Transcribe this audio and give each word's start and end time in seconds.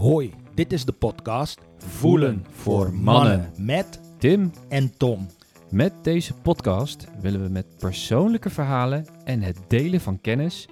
Hoi, 0.00 0.34
dit 0.54 0.72
is 0.72 0.84
de 0.84 0.92
podcast 0.92 1.58
Voelen 1.78 2.44
voor 2.50 2.94
Mannen 2.94 3.52
met 3.56 4.00
Tim, 4.18 4.52
en 4.68 4.96
Tom. 4.96 5.26
met 5.70 5.92
deze 6.02 6.34
podcast 6.34 7.06
willen 7.20 7.42
we 7.42 7.48
met 7.48 7.76
persoonlijke 7.78 8.50
verhalen 8.50 9.06
en 9.24 9.42
het 9.42 9.56
delen 9.68 10.00
van 10.00 10.20
kennis 10.20 10.68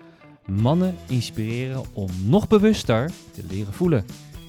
mannen 0.47 0.95
inspireren 1.09 1.83
om 1.93 2.09
nog 2.25 2.49
bewuster 2.49 3.11
te 3.33 3.43
leren 3.49 3.73
voelen. 3.73 4.05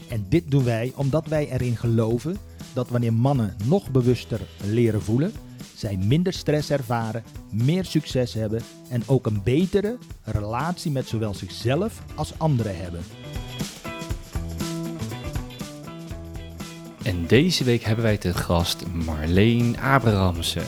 En 0.10 0.26
dit 0.30 0.52
doen 0.52 0.64
wij 0.64 0.92
omdat 0.96 1.28
wij 1.28 1.50
erin 1.52 1.78
geloven 1.78 2.38
dat 2.74 2.90
wanneer 2.90 3.14
mannen 3.14 3.56
nog 3.66 3.92
bewuster 3.92 4.42
leren 4.64 5.02
voelen, 5.02 5.32
zij 5.76 5.98
minder 5.98 6.34
stress 6.34 6.70
ervaren, 6.70 7.24
meer 7.52 7.86
succes 7.86 8.34
hebben 8.34 8.62
en 8.90 9.04
ook 9.06 9.26
een 9.26 9.44
betere 9.44 9.98
relatie 10.24 10.92
met 10.92 11.08
zowel 11.08 11.34
zichzelf 11.34 12.04
als 12.16 12.34
anderen 12.38 12.78
hebben. 12.78 13.02
En 17.04 17.28
deze 17.28 17.64
week 17.64 17.82
hebben 17.82 18.04
wij 18.04 18.18
te 18.18 18.34
gast 18.34 18.88
Marleen 18.88 19.78
Abrahamsen. 19.80 20.64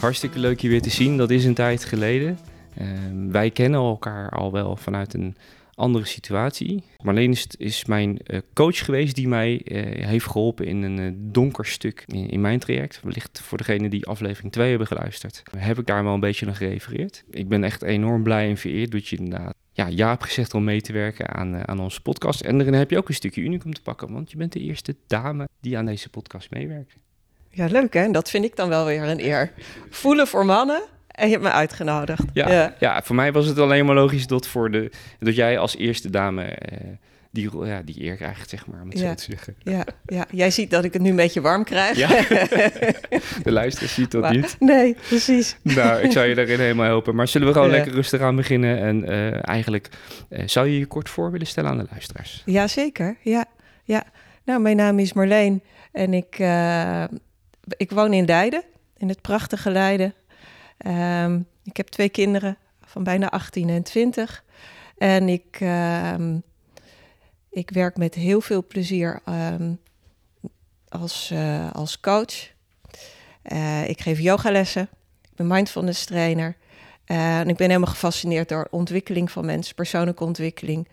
Hartstikke 0.00 0.38
leuk 0.38 0.60
je 0.60 0.68
weer 0.68 0.82
te 0.82 0.90
zien, 0.90 1.16
dat 1.16 1.30
is 1.30 1.44
een 1.44 1.54
tijd 1.54 1.84
geleden. 1.84 2.38
Ehm, 2.76 3.30
wij 3.30 3.50
kennen 3.50 3.80
elkaar 3.80 4.30
al 4.30 4.52
wel 4.52 4.76
vanuit 4.76 5.14
een 5.14 5.36
andere 5.74 6.04
situatie. 6.04 6.82
Marleen 7.02 7.30
is, 7.30 7.46
is 7.58 7.84
mijn 7.84 8.18
eh, 8.18 8.40
coach 8.52 8.84
geweest 8.84 9.14
die 9.14 9.28
mij 9.28 9.62
eh, 9.64 10.06
heeft 10.06 10.26
geholpen 10.26 10.66
in 10.66 10.82
een 10.82 10.98
eh, 10.98 11.12
donker 11.16 11.66
stuk 11.66 12.04
in, 12.06 12.30
in 12.30 12.40
mijn 12.40 12.58
traject. 12.58 13.00
Wellicht 13.02 13.40
voor 13.40 13.58
degenen 13.58 13.90
die 13.90 14.06
aflevering 14.06 14.52
2 14.52 14.68
hebben 14.68 14.86
geluisterd. 14.86 15.42
Heb 15.58 15.78
ik 15.78 15.86
daar 15.86 16.04
wel 16.04 16.14
een 16.14 16.20
beetje 16.20 16.46
naar 16.46 16.54
gerefereerd. 16.54 17.24
Ik 17.30 17.48
ben 17.48 17.64
echt 17.64 17.82
enorm 17.82 18.22
blij 18.22 18.48
en 18.48 18.56
vereerd 18.56 18.90
dat 18.90 19.08
je 19.08 19.16
inderdaad 19.16 19.54
ja, 19.76 19.86
ja 19.86 20.08
hebt 20.08 20.24
gezegd 20.24 20.54
om 20.54 20.64
mee 20.64 20.80
te 20.80 20.92
werken 20.92 21.28
aan, 21.28 21.54
eh, 21.54 21.60
aan 21.60 21.80
onze 21.80 22.02
podcast. 22.02 22.40
En 22.40 22.56
daarin 22.56 22.74
heb 22.74 22.90
je 22.90 22.96
ook 22.96 23.08
een 23.08 23.14
stukje 23.14 23.40
unicum 23.40 23.74
te 23.74 23.82
pakken, 23.82 24.12
want 24.12 24.30
je 24.30 24.36
bent 24.36 24.52
de 24.52 24.60
eerste 24.60 24.96
dame 25.06 25.48
die 25.60 25.78
aan 25.78 25.86
deze 25.86 26.08
podcast 26.08 26.50
meewerkt. 26.50 26.96
Ja, 27.50 27.66
leuk 27.66 27.94
hè? 27.94 28.10
Dat 28.10 28.30
vind 28.30 28.44
ik 28.44 28.56
dan 28.56 28.68
wel 28.68 28.84
weer 28.84 29.02
een 29.02 29.20
eer. 29.20 29.52
Voelen 29.90 30.26
voor 30.26 30.44
mannen 30.44 30.82
en 31.06 31.26
je 31.26 31.32
hebt 31.32 31.44
me 31.44 31.50
uitgenodigd. 31.50 32.22
Ja, 32.32 32.74
ja. 32.78 33.02
voor 33.02 33.16
mij 33.16 33.32
was 33.32 33.46
het 33.46 33.58
alleen 33.58 33.86
maar 33.86 33.94
logisch 33.94 34.26
dat, 34.26 34.46
voor 34.46 34.70
de, 34.70 34.90
dat 35.18 35.34
jij 35.34 35.58
als 35.58 35.76
eerste 35.76 36.10
dame 36.10 36.42
eh, 36.44 36.78
die, 37.36 37.64
ja, 37.66 37.82
die 37.82 38.02
eer 38.04 38.16
krijgt, 38.16 38.50
zeg 38.50 38.66
maar, 38.66 38.82
om 38.82 38.88
het 38.88 38.98
Ja. 38.98 39.08
zo 39.08 39.14
te 39.14 39.22
zeggen. 39.22 39.56
ja, 39.62 39.84
ja. 40.06 40.26
Jij 40.30 40.50
ziet 40.50 40.70
dat 40.70 40.84
ik 40.84 40.92
het 40.92 41.02
nu 41.02 41.10
een 41.10 41.16
beetje 41.16 41.40
warm 41.40 41.64
krijg. 41.64 41.96
Ja. 41.96 42.08
De 43.42 43.52
luisteraar 43.52 43.88
ziet 43.90 44.10
dat 44.10 44.20
Maar- 44.22 44.36
niet. 44.36 44.56
Nee, 44.58 44.94
precies. 45.08 45.56
Nou, 45.62 46.00
ik 46.02 46.12
zou 46.12 46.26
je 46.26 46.34
daarin 46.34 46.58
helemaal 46.60 46.86
helpen. 46.86 47.14
Maar 47.14 47.28
zullen 47.28 47.46
we 47.46 47.52
gewoon 47.52 47.68
Ja. 47.68 47.74
lekker 47.74 47.92
rustig 47.92 48.20
aan 48.20 48.36
beginnen? 48.36 48.78
En 48.80 49.04
eh, 49.08 49.48
eigenlijk, 49.48 49.88
eh, 50.28 50.42
zou 50.48 50.66
je 50.68 50.78
je 50.78 50.86
kort 50.86 51.08
voor 51.08 51.30
willen 51.30 51.46
stellen 51.46 51.70
aan 51.70 51.78
de 51.78 51.86
luisteraars? 51.90 52.42
Jazeker, 52.44 53.16
ja, 53.22 53.44
ja. 53.84 54.04
Nou, 54.44 54.60
mijn 54.60 54.76
naam 54.76 54.98
is 54.98 55.12
Marleen 55.12 55.62
en 55.92 56.14
ik, 56.14 56.38
eh, 56.38 57.04
ik 57.76 57.90
woon 57.90 58.12
in 58.12 58.24
Leiden, 58.24 58.62
in 58.96 59.08
het 59.08 59.20
prachtige 59.20 59.70
Leiden. 59.70 60.14
Ehm, 60.78 61.40
ik 61.64 61.76
heb 61.76 61.88
twee 61.88 62.08
kinderen 62.08 62.56
van 62.84 63.04
bijna 63.04 63.28
18 63.30 63.68
en 63.68 63.82
20. 63.82 64.44
En 64.98 65.28
ik, 65.28 65.56
ehm, 65.60 66.38
ik 67.56 67.70
werk 67.70 67.96
met 67.96 68.14
heel 68.14 68.40
veel 68.40 68.66
plezier 68.66 69.20
ehm, 69.24 69.72
als, 70.88 71.30
eh, 71.30 71.72
als 71.72 72.00
coach. 72.00 72.50
Eh, 73.42 73.88
ik 73.88 74.00
geef 74.00 74.18
yogalessen, 74.18 74.88
ik 75.22 75.36
ben 75.36 75.46
mindfulness 75.46 76.04
trainer. 76.04 76.56
Eh, 77.04 77.38
en 77.38 77.48
ik 77.48 77.56
ben 77.56 77.66
helemaal 77.68 77.90
gefascineerd 77.90 78.48
door 78.48 78.68
ontwikkeling 78.70 79.30
van 79.30 79.44
mensen, 79.44 79.74
persoonlijke 79.74 80.24
ontwikkeling. 80.24 80.88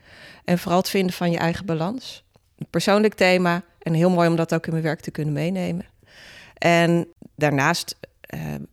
En 0.46 0.60
vooral 0.60 0.80
het 0.80 0.90
vinden 0.90 1.14
van 1.14 1.32
je 1.32 1.38
eigen 1.38 1.66
balans. 1.66 2.24
Een 2.58 2.68
persoonlijk 2.70 3.14
thema 3.14 3.64
en 3.80 3.94
heel 3.94 4.10
mooi 4.10 4.30
om 4.30 4.36
dat 4.36 4.54
ook 4.54 4.66
in 4.66 4.72
mijn 4.72 4.84
werk 4.84 5.00
te 5.00 5.12
kunnen 5.12 5.34
meenemen. 5.34 5.86
En 6.58 7.08
daarnaast 7.36 7.98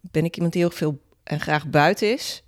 ben 0.01 0.25
ik 0.25 0.35
iemand 0.35 0.53
die 0.53 0.63
heel 0.63 0.71
veel 0.71 1.01
en 1.25 1.41
graag 1.41 1.67
buiten 1.67 2.13
is. 2.13 2.43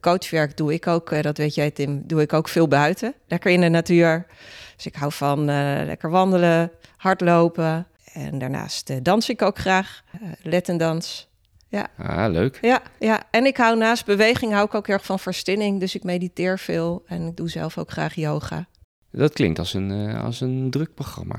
Coachwerk 0.00 0.56
doe 0.56 0.72
ik 0.72 0.86
ook, 0.86 1.22
dat 1.22 1.36
weet 1.36 1.54
jij 1.54 1.70
Tim, 1.70 2.02
doe 2.06 2.20
ik 2.20 2.32
ook 2.32 2.48
veel 2.48 2.68
buiten. 2.68 3.14
Lekker 3.26 3.50
in 3.50 3.60
de 3.60 3.68
natuur. 3.68 4.26
Dus 4.80 4.92
ik 4.92 4.98
hou 4.98 5.12
van 5.12 5.38
eh, 5.48 5.80
lekker 5.84 6.10
wandelen, 6.10 6.70
hardlopen. 6.96 7.86
En 8.12 8.38
daarnaast 8.38 8.90
eh, 8.90 8.96
dans 9.02 9.28
ik 9.28 9.42
ook 9.42 9.58
graag, 9.58 10.02
uh, 10.22 10.28
lettendans. 10.42 11.28
Ah, 11.96 12.30
leuk. 12.30 12.58
Ja, 12.60 12.82
ja, 12.98 13.22
en 13.30 13.46
ik 13.46 13.56
hou 13.56 13.76
naast 13.76 14.04
beweging 14.04 14.52
hou 14.52 14.64
ik 14.64 14.74
ook 14.74 14.88
erg 14.88 15.04
van 15.04 15.18
verstinning. 15.18 15.80
Dus 15.80 15.94
ik 15.94 16.02
mediteer 16.02 16.58
veel 16.58 17.02
en 17.06 17.26
ik 17.26 17.36
doe 17.36 17.48
zelf 17.48 17.78
ook 17.78 17.90
graag 17.90 18.14
yoga. 18.14 18.68
Dat 19.10 19.32
klinkt 19.32 19.58
als 19.58 19.74
een, 19.74 19.90
eh, 19.90 20.24
als 20.24 20.40
een 20.40 20.70
druk 20.70 20.94
programma. 20.94 21.38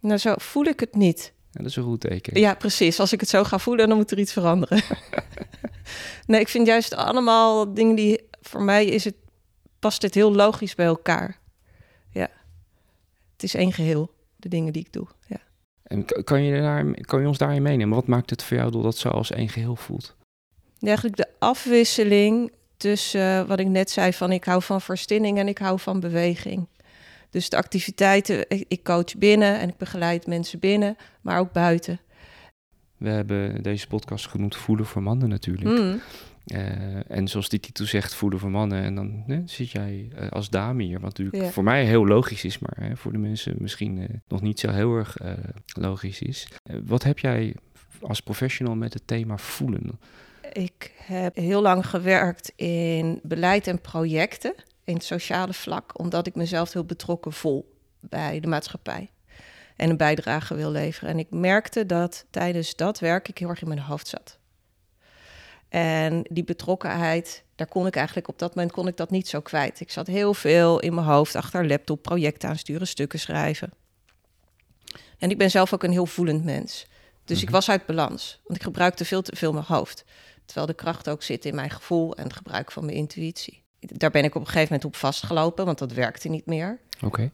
Nou, 0.00 0.18
zo 0.18 0.34
voel 0.36 0.64
ik 0.64 0.80
het 0.80 0.94
niet. 0.94 1.32
Ja, 1.50 1.60
dat 1.60 1.70
is 1.70 1.76
een 1.76 1.82
goed 1.82 2.00
teken. 2.00 2.40
Ja, 2.40 2.54
precies. 2.54 3.00
Als 3.00 3.12
ik 3.12 3.20
het 3.20 3.28
zo 3.28 3.44
ga 3.44 3.58
voelen, 3.58 3.88
dan 3.88 3.96
moet 3.96 4.10
er 4.10 4.18
iets 4.18 4.32
veranderen. 4.32 4.82
nee, 6.26 6.40
ik 6.40 6.48
vind 6.48 6.66
juist 6.66 6.94
allemaal 6.94 7.74
dingen 7.74 7.94
die... 7.94 8.28
Voor 8.40 8.62
mij 8.62 8.86
is 8.86 9.04
het, 9.04 9.14
past 9.78 10.02
het 10.02 10.14
heel 10.14 10.34
logisch 10.34 10.74
bij 10.74 10.86
elkaar. 10.86 11.38
Het 13.36 13.42
is 13.42 13.54
één 13.54 13.72
geheel, 13.72 14.10
de 14.36 14.48
dingen 14.48 14.72
die 14.72 14.82
ik 14.82 14.92
doe. 14.92 15.06
Ja. 15.26 15.40
En 15.82 16.04
kan 16.24 16.42
je, 16.42 16.60
daar, 16.60 17.00
kan 17.00 17.20
je 17.20 17.26
ons 17.26 17.38
daarin 17.38 17.62
meenemen? 17.62 17.94
Wat 17.94 18.06
maakt 18.06 18.30
het 18.30 18.42
voor 18.42 18.56
jou 18.56 18.70
dat 18.70 18.82
dat 18.82 18.96
zo 18.96 19.08
als 19.08 19.30
één 19.30 19.48
geheel 19.48 19.76
voelt? 19.76 20.16
Ja, 20.78 20.86
Eigenlijk 20.86 21.16
de 21.16 21.28
afwisseling 21.38 22.52
tussen 22.76 23.40
eh, 23.40 23.48
wat 23.48 23.60
ik 23.60 23.66
net 23.66 23.90
zei 23.90 24.12
van 24.12 24.32
ik 24.32 24.44
hou 24.44 24.62
van 24.62 24.80
verstinning 24.80 25.38
en 25.38 25.48
ik 25.48 25.58
hou 25.58 25.78
van 25.78 26.00
beweging. 26.00 26.68
Dus 27.30 27.48
de 27.48 27.56
activiteiten, 27.56 28.44
ik 28.48 28.84
coach 28.84 29.16
binnen 29.18 29.58
en 29.58 29.68
ik 29.68 29.76
begeleid 29.76 30.26
mensen 30.26 30.58
binnen, 30.58 30.96
maar 31.20 31.38
ook 31.38 31.52
buiten. 31.52 32.00
We 32.96 33.08
hebben 33.08 33.62
deze 33.62 33.86
podcast 33.86 34.26
genoemd 34.26 34.56
Voelen 34.56 34.86
voor 34.86 35.02
Mannen 35.02 35.28
natuurlijk. 35.28 35.78
Hmm. 35.78 36.00
Eh, 36.46 37.10
en 37.10 37.28
zoals 37.28 37.48
die 37.48 37.60
titel 37.60 37.84
zegt, 37.84 38.14
Voelen 38.14 38.38
voor 38.38 38.50
Mannen. 38.50 38.82
En 38.82 38.94
dan 38.94 39.24
zit 39.46 39.70
jij 39.70 40.08
eh, 40.14 40.28
als 40.28 40.50
dame 40.50 40.82
hier. 40.82 41.00
Wat 41.00 41.08
natuurlijk 41.08 41.42
Ja. 41.42 41.50
voor 41.50 41.64
mij 41.64 41.84
heel 41.84 42.06
logisch 42.06 42.44
is, 42.44 42.58
maar 42.58 42.76
hè, 42.80 42.96
voor 42.96 43.12
de 43.12 43.18
mensen 43.18 43.54
misschien 43.58 43.98
eh, 43.98 44.08
nog 44.28 44.40
niet 44.40 44.60
zo 44.60 44.70
heel 44.70 44.96
erg 44.96 45.16
logisch 45.66 46.20
is. 46.20 46.48
Wat 46.84 47.02
heb 47.02 47.18
jij 47.18 47.54
als 48.00 48.20
professional 48.20 48.74
met 48.74 48.94
het 48.94 49.06
thema 49.06 49.38
voelen? 49.38 50.00
Ik 50.52 50.92
heb 50.96 51.36
heel 51.36 51.62
lang 51.62 51.86
gewerkt 51.86 52.52
in 52.56 53.20
beleid 53.22 53.66
en 53.66 53.80
projecten 53.80 54.54
in 54.84 54.94
het 54.94 55.04
sociale 55.04 55.52
vlak, 55.52 55.98
omdat 55.98 56.26
ik 56.26 56.34
mezelf 56.34 56.72
heel 56.72 56.84
betrokken 56.84 57.32
voel 57.32 57.74
bij 58.00 58.40
de 58.40 58.48
maatschappij 58.48 59.10
en 59.76 59.90
een 59.90 59.96
bijdrage 59.96 60.54
wil 60.54 60.70
leveren. 60.70 61.10
En 61.10 61.18
ik 61.18 61.30
merkte 61.30 61.86
dat 61.86 62.24
tijdens 62.30 62.76
dat 62.76 62.98
werk 62.98 63.28
ik 63.28 63.38
heel 63.38 63.48
erg 63.48 63.62
in 63.62 63.68
mijn 63.68 63.80
hoofd 63.80 64.08
zat. 64.08 64.38
En 65.76 66.22
die 66.30 66.44
betrokkenheid, 66.44 67.44
daar 67.54 67.66
kon 67.66 67.86
ik 67.86 67.96
eigenlijk 67.96 68.28
op 68.28 68.38
dat 68.38 68.54
moment 68.54 68.72
kon 68.72 68.88
ik 68.88 68.96
dat 68.96 69.10
niet 69.10 69.28
zo 69.28 69.40
kwijt. 69.40 69.80
Ik 69.80 69.90
zat 69.90 70.06
heel 70.06 70.34
veel 70.34 70.80
in 70.80 70.94
mijn 70.94 71.06
hoofd 71.06 71.34
achter 71.34 71.66
laptop, 71.66 72.02
projecten 72.02 72.48
aansturen, 72.48 72.86
stukken 72.86 73.18
schrijven. 73.18 73.70
En 75.18 75.30
ik 75.30 75.38
ben 75.38 75.50
zelf 75.50 75.74
ook 75.74 75.82
een 75.82 75.90
heel 75.90 76.06
voelend 76.06 76.44
mens. 76.44 76.86
Dus 77.24 77.38
ik 77.38 77.44
Mhm. 77.44 77.52
was 77.52 77.70
uit 77.70 77.86
balans, 77.86 78.40
want 78.44 78.58
ik 78.58 78.64
gebruikte 78.64 79.04
veel 79.04 79.22
te 79.22 79.36
veel 79.36 79.52
mijn 79.52 79.64
hoofd. 79.68 80.04
Terwijl 80.44 80.66
de 80.66 80.74
kracht 80.74 81.08
ook 81.08 81.22
zit 81.22 81.44
in 81.44 81.54
mijn 81.54 81.70
gevoel 81.70 82.16
en 82.16 82.24
het 82.24 82.32
gebruik 82.36 82.72
van 82.72 82.84
mijn 82.84 82.96
intuïtie. 82.96 83.62
Daar 83.80 84.10
ben 84.10 84.24
ik 84.24 84.34
op 84.34 84.40
een 84.40 84.46
gegeven 84.46 84.68
moment 84.72 84.84
op 84.84 84.96
vastgelopen, 84.96 85.64
want 85.64 85.78
dat 85.78 85.92
werkte 85.92 86.28
niet 86.28 86.46
meer. 86.46 86.80
Oké. 87.04 87.30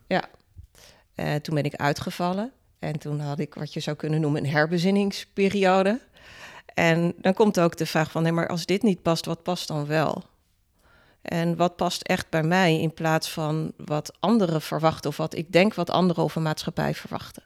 Eh, 1.14 1.34
toen 1.34 1.54
ben 1.54 1.64
ik 1.64 1.74
uitgevallen. 1.74 2.52
En 2.78 2.98
toen 2.98 3.20
had 3.20 3.38
ik 3.38 3.54
wat 3.54 3.72
je 3.72 3.80
zou 3.80 3.96
kunnen 3.96 4.20
noemen 4.20 4.44
een 4.44 4.50
herbezinningsperiode. 4.50 6.00
En 6.74 7.14
dan 7.16 7.34
komt 7.34 7.60
ook 7.60 7.76
de 7.76 7.86
vraag 7.86 8.10
van, 8.10 8.22
nee, 8.22 8.32
maar 8.32 8.48
als 8.48 8.66
dit 8.66 8.82
niet 8.82 9.02
past, 9.02 9.26
wat 9.26 9.42
past 9.42 9.68
dan 9.68 9.86
wel? 9.86 10.24
En 11.22 11.56
wat 11.56 11.76
past 11.76 12.02
echt 12.02 12.30
bij 12.30 12.42
mij 12.42 12.80
in 12.80 12.94
plaats 12.94 13.30
van 13.30 13.72
wat 13.76 14.12
anderen 14.20 14.62
verwachten 14.62 15.10
of 15.10 15.16
wat 15.16 15.34
ik 15.34 15.52
denk 15.52 15.74
wat 15.74 15.90
anderen 15.90 16.22
over 16.22 16.40
maatschappij 16.40 16.94
verwachten? 16.94 17.42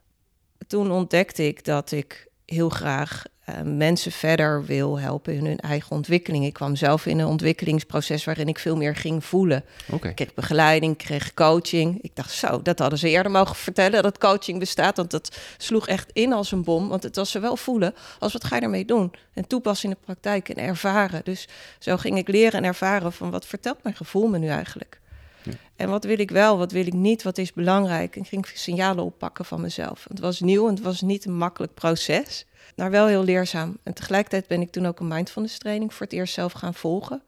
Toen 0.67 0.91
ontdekte 0.91 1.47
ik 1.47 1.65
dat 1.65 1.91
ik 1.91 2.29
heel 2.47 2.69
graag 2.69 3.25
eh, 3.45 3.55
mensen 3.65 4.13
verder 4.13 4.65
wil 4.65 4.99
helpen 4.99 5.35
in 5.35 5.47
hun 5.47 5.61
eigen 5.61 5.91
ontwikkeling. 5.91 6.45
Ik 6.45 6.53
kwam 6.53 6.77
zelf 6.77 7.07
in 7.07 7.19
een 7.19 7.27
ontwikkelingsproces 7.27 8.25
waarin 8.25 8.49
ik 8.49 8.59
veel 8.59 8.77
meer 8.77 8.97
ging 8.97 9.25
voelen. 9.25 9.65
Ik 10.09 10.15
kreeg 10.15 10.35
begeleiding, 10.35 10.97
kreeg 10.97 11.35
coaching. 11.35 12.03
Ik 12.03 12.11
dacht, 12.15 12.33
zo, 12.33 12.63
dat 12.63 12.79
hadden 12.79 12.99
ze 12.99 13.09
eerder 13.09 13.33
mogen 13.33 13.57
vertellen 13.57 14.03
dat 14.03 14.19
coaching 14.19 14.59
bestaat. 14.59 14.97
Want 14.97 15.11
dat 15.11 15.39
sloeg 15.57 15.89
echt 15.89 16.11
in 16.13 16.33
als 16.33 16.53
een 16.53 16.65
bom. 16.65 16.89
Want 16.89 17.03
het 17.03 17.17
was 17.17 17.31
ze 17.31 17.39
wel 17.39 17.57
voelen 17.57 17.95
als 18.19 18.33
wat 18.33 18.45
ga 18.45 18.57
je 18.57 18.63
ermee 18.63 18.85
doen? 18.85 19.13
En 19.33 19.47
toepassen 19.47 19.89
in 19.89 19.97
de 20.01 20.05
praktijk 20.05 20.49
en 20.49 20.57
ervaren. 20.57 21.21
Dus 21.25 21.49
zo 21.79 21.97
ging 21.97 22.19
ik 22.19 22.29
leren 22.29 22.53
en 22.53 22.65
ervaren 22.65 23.13
van 23.13 23.31
wat 23.31 23.47
vertelt 23.47 23.83
mijn 23.83 23.97
gevoel 23.97 24.29
me 24.29 24.39
nu 24.39 24.49
eigenlijk? 24.49 25.01
Ja. 25.47 25.53
En 25.77 25.89
wat 25.89 26.05
wil 26.05 26.19
ik 26.19 26.31
wel, 26.31 26.59
wat 26.59 26.73
wil 26.73 26.87
ik 26.87 26.93
niet, 26.93 27.23
wat 27.23 27.39
is 27.39 27.53
belangrijk? 27.53 28.17
En 28.17 28.23
ik 28.23 28.29
ging 28.29 28.47
signalen 28.55 29.05
oppakken 29.05 29.45
van 29.45 29.61
mezelf. 29.61 30.05
Het 30.09 30.19
was 30.19 30.41
nieuw 30.41 30.69
en 30.69 30.75
het 30.75 30.83
was 30.83 31.01
niet 31.01 31.25
een 31.25 31.37
makkelijk 31.37 31.75
proces, 31.75 32.47
maar 32.77 32.91
wel 32.91 33.07
heel 33.07 33.25
leerzaam. 33.25 33.79
En 33.83 33.95
tegelijkertijd 33.95 34.47
ben 34.47 34.61
ik 34.61 34.71
toen 34.71 34.87
ook 34.87 35.01
een 35.01 35.09
mindfulness 35.09 35.59
training 35.59 35.95
voor 35.95 36.07
het 36.07 36.15
eerst 36.15 36.35
zelf 36.35 36.53
gaan 36.53 36.75
volgen. 36.75 37.23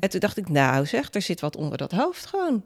En 0.00 0.10
toen 0.10 0.20
dacht 0.20 0.36
ik, 0.36 0.48
nou 0.48 0.86
zeg, 0.86 1.14
er 1.14 1.22
zit 1.22 1.40
wat 1.40 1.56
onder 1.56 1.78
dat 1.78 1.92
hoofd 1.92 2.26
gewoon. 2.26 2.64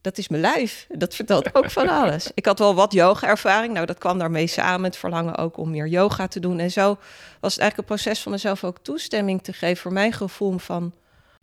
dat 0.00 0.18
is 0.18 0.28
mijn 0.28 0.42
lijf. 0.42 0.86
Dat 0.88 1.14
vertelt 1.14 1.54
ook 1.54 1.70
van 1.70 1.88
alles. 2.00 2.30
Ik 2.34 2.46
had 2.46 2.58
wel 2.58 2.74
wat 2.74 2.92
yoga-ervaring. 2.92 3.72
Nou, 3.72 3.86
dat 3.86 3.98
kwam 3.98 4.18
daarmee 4.18 4.46
samen. 4.46 4.84
Het 4.84 4.96
verlangen 4.96 5.36
ook 5.36 5.56
om 5.56 5.70
meer 5.70 5.86
yoga 5.86 6.28
te 6.28 6.40
doen. 6.40 6.58
En 6.58 6.70
zo 6.70 6.98
was 7.40 7.52
het 7.52 7.60
eigenlijk 7.60 7.76
een 7.76 7.96
proces 7.96 8.22
van 8.22 8.32
mezelf 8.32 8.64
ook 8.64 8.78
toestemming 8.82 9.42
te 9.42 9.52
geven 9.52 9.76
voor 9.76 9.92
mijn 9.92 10.12
gevoel 10.12 10.58
van 10.58 10.92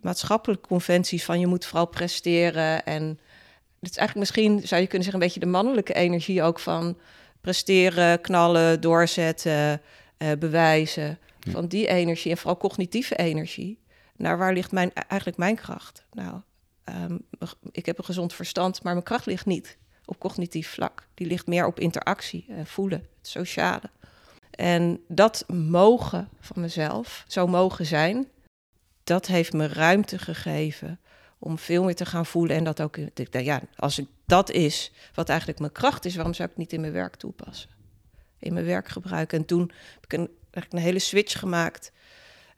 maatschappelijke 0.01 0.67
conventies 0.67 1.25
van 1.25 1.39
je 1.39 1.47
moet 1.47 1.65
vooral 1.65 1.87
presteren. 1.87 2.85
En 2.85 3.19
het 3.79 3.89
is 3.89 3.97
eigenlijk 3.97 4.15
misschien, 4.15 4.67
zou 4.67 4.81
je 4.81 4.87
kunnen 4.87 5.03
zeggen, 5.03 5.13
een 5.13 5.27
beetje 5.27 5.39
de 5.39 5.45
mannelijke 5.45 5.93
energie 5.93 6.43
ook 6.43 6.59
van 6.59 6.97
presteren, 7.41 8.21
knallen, 8.21 8.81
doorzetten, 8.81 9.81
uh, 10.17 10.31
bewijzen. 10.39 11.19
Van 11.49 11.67
die 11.67 11.87
energie 11.87 12.31
en 12.31 12.37
vooral 12.37 12.57
cognitieve 12.57 13.15
energie. 13.15 13.79
Naar 14.15 14.37
waar 14.37 14.53
ligt 14.53 14.71
mijn, 14.71 14.93
eigenlijk 14.93 15.39
mijn 15.39 15.55
kracht? 15.55 16.05
Nou, 16.11 16.41
um, 16.85 17.25
ik 17.71 17.85
heb 17.85 17.97
een 17.97 18.03
gezond 18.03 18.33
verstand, 18.33 18.83
maar 18.83 18.93
mijn 18.93 19.05
kracht 19.05 19.25
ligt 19.25 19.45
niet 19.45 19.77
op 20.05 20.19
cognitief 20.19 20.69
vlak. 20.69 21.07
Die 21.13 21.27
ligt 21.27 21.47
meer 21.47 21.65
op 21.65 21.79
interactie 21.79 22.45
en 22.49 22.67
voelen, 22.67 23.07
het 23.17 23.27
sociale. 23.27 23.89
En 24.51 24.99
dat 25.07 25.43
mogen 25.47 26.29
van 26.39 26.61
mezelf, 26.61 27.23
zo 27.27 27.47
mogen 27.47 27.85
zijn, 27.85 28.27
dat 29.07 29.25
heeft 29.25 29.53
me 29.53 29.67
ruimte 29.67 30.17
gegeven 30.17 30.99
om 31.39 31.57
veel 31.57 31.83
meer 31.83 31.95
te 31.95 32.05
gaan 32.05 32.25
voelen. 32.25 32.55
En 32.55 32.63
dat 32.63 32.81
ook, 32.81 32.97
ja, 33.31 33.61
als 33.75 33.99
ik 33.99 34.07
dat 34.25 34.51
is 34.51 34.91
wat 35.13 35.29
eigenlijk 35.29 35.59
mijn 35.59 35.71
kracht 35.71 36.05
is, 36.05 36.15
waarom 36.15 36.33
zou 36.33 36.49
ik 36.49 36.53
het 36.55 36.63
niet 36.63 36.73
in 36.73 36.81
mijn 36.81 36.93
werk 36.93 37.15
toepassen? 37.15 37.69
In 38.39 38.53
mijn 38.53 38.65
werk 38.65 38.87
gebruiken. 38.87 39.37
En 39.37 39.45
toen 39.45 39.71
heb 39.93 40.03
ik 40.03 40.13
een, 40.13 40.29
een 40.51 40.79
hele 40.79 40.99
switch 40.99 41.39
gemaakt. 41.39 41.91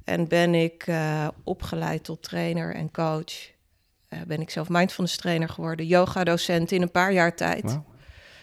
En 0.04 0.28
ben 0.28 0.54
ik 0.56 0.88
uh, 0.88 1.28
opgeleid 1.44 2.04
tot 2.04 2.24
trainer 2.24 2.76
en 2.76 2.92
coach. 2.92 3.52
Uh, 4.10 4.20
ben 4.28 4.42
ik 4.42 4.50
zelf 4.50 4.70
mindfulness 4.70 5.18
trainer 5.18 5.50
geworden, 5.50 5.86
yoga 5.86 6.24
docent 6.24 6.72
in 6.72 6.82
een 6.82 6.92
paar 6.92 7.14
jaar 7.14 7.36
tijd. 7.36 7.80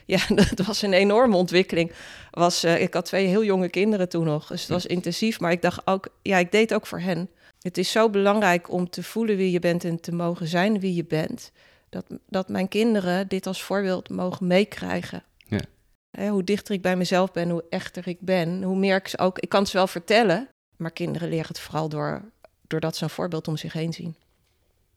Ja, 0.04 0.18
dat 0.54 0.66
was 0.66 0.82
een 0.82 0.92
enorme 0.92 1.36
ontwikkeling. 1.36 1.92
Was, 2.30 2.64
uh, 2.64 2.80
ik 2.80 2.94
had 2.94 3.04
twee 3.04 3.26
heel 3.26 3.44
jonge 3.44 3.68
kinderen 3.68 4.08
toen 4.08 4.24
nog, 4.24 4.46
dus 4.46 4.60
het 4.60 4.70
was 4.70 4.86
intensief. 4.86 5.40
Maar 5.40 5.52
ik 5.52 5.62
dacht 5.62 5.86
ook, 5.86 6.08
ja, 6.22 6.38
ik 6.38 6.52
deed 6.52 6.74
ook 6.74 6.86
voor 6.86 7.00
hen. 7.00 7.30
Het 7.60 7.78
is 7.78 7.90
zo 7.90 8.10
belangrijk 8.10 8.70
om 8.70 8.90
te 8.90 9.02
voelen 9.02 9.36
wie 9.36 9.50
je 9.50 9.58
bent 9.58 9.84
en 9.84 10.00
te 10.00 10.12
mogen 10.12 10.46
zijn 10.46 10.80
wie 10.80 10.94
je 10.94 11.04
bent. 11.04 11.52
Dat, 11.88 12.04
dat 12.28 12.48
mijn 12.48 12.68
kinderen 12.68 13.28
dit 13.28 13.46
als 13.46 13.62
voorbeeld 13.62 14.08
mogen 14.08 14.46
meekrijgen. 14.46 15.24
Ja. 15.46 16.28
hoe 16.28 16.44
dichter 16.44 16.74
ik 16.74 16.82
bij 16.82 16.96
mezelf 16.96 17.32
ben, 17.32 17.50
hoe 17.50 17.64
echter 17.70 18.08
ik 18.08 18.20
ben, 18.20 18.62
hoe 18.62 18.76
meer 18.76 18.96
ik 18.96 19.08
ze 19.08 19.18
ook. 19.18 19.38
Ik 19.38 19.48
kan 19.48 19.66
ze 19.66 19.76
wel 19.76 19.86
vertellen, 19.86 20.48
maar 20.76 20.90
kinderen 20.90 21.28
leren 21.28 21.46
het 21.46 21.60
vooral 21.60 21.88
door, 21.88 22.30
doordat 22.66 22.96
ze 22.96 23.04
een 23.04 23.10
voorbeeld 23.10 23.48
om 23.48 23.56
zich 23.56 23.72
heen 23.72 23.92
zien. 23.92 24.16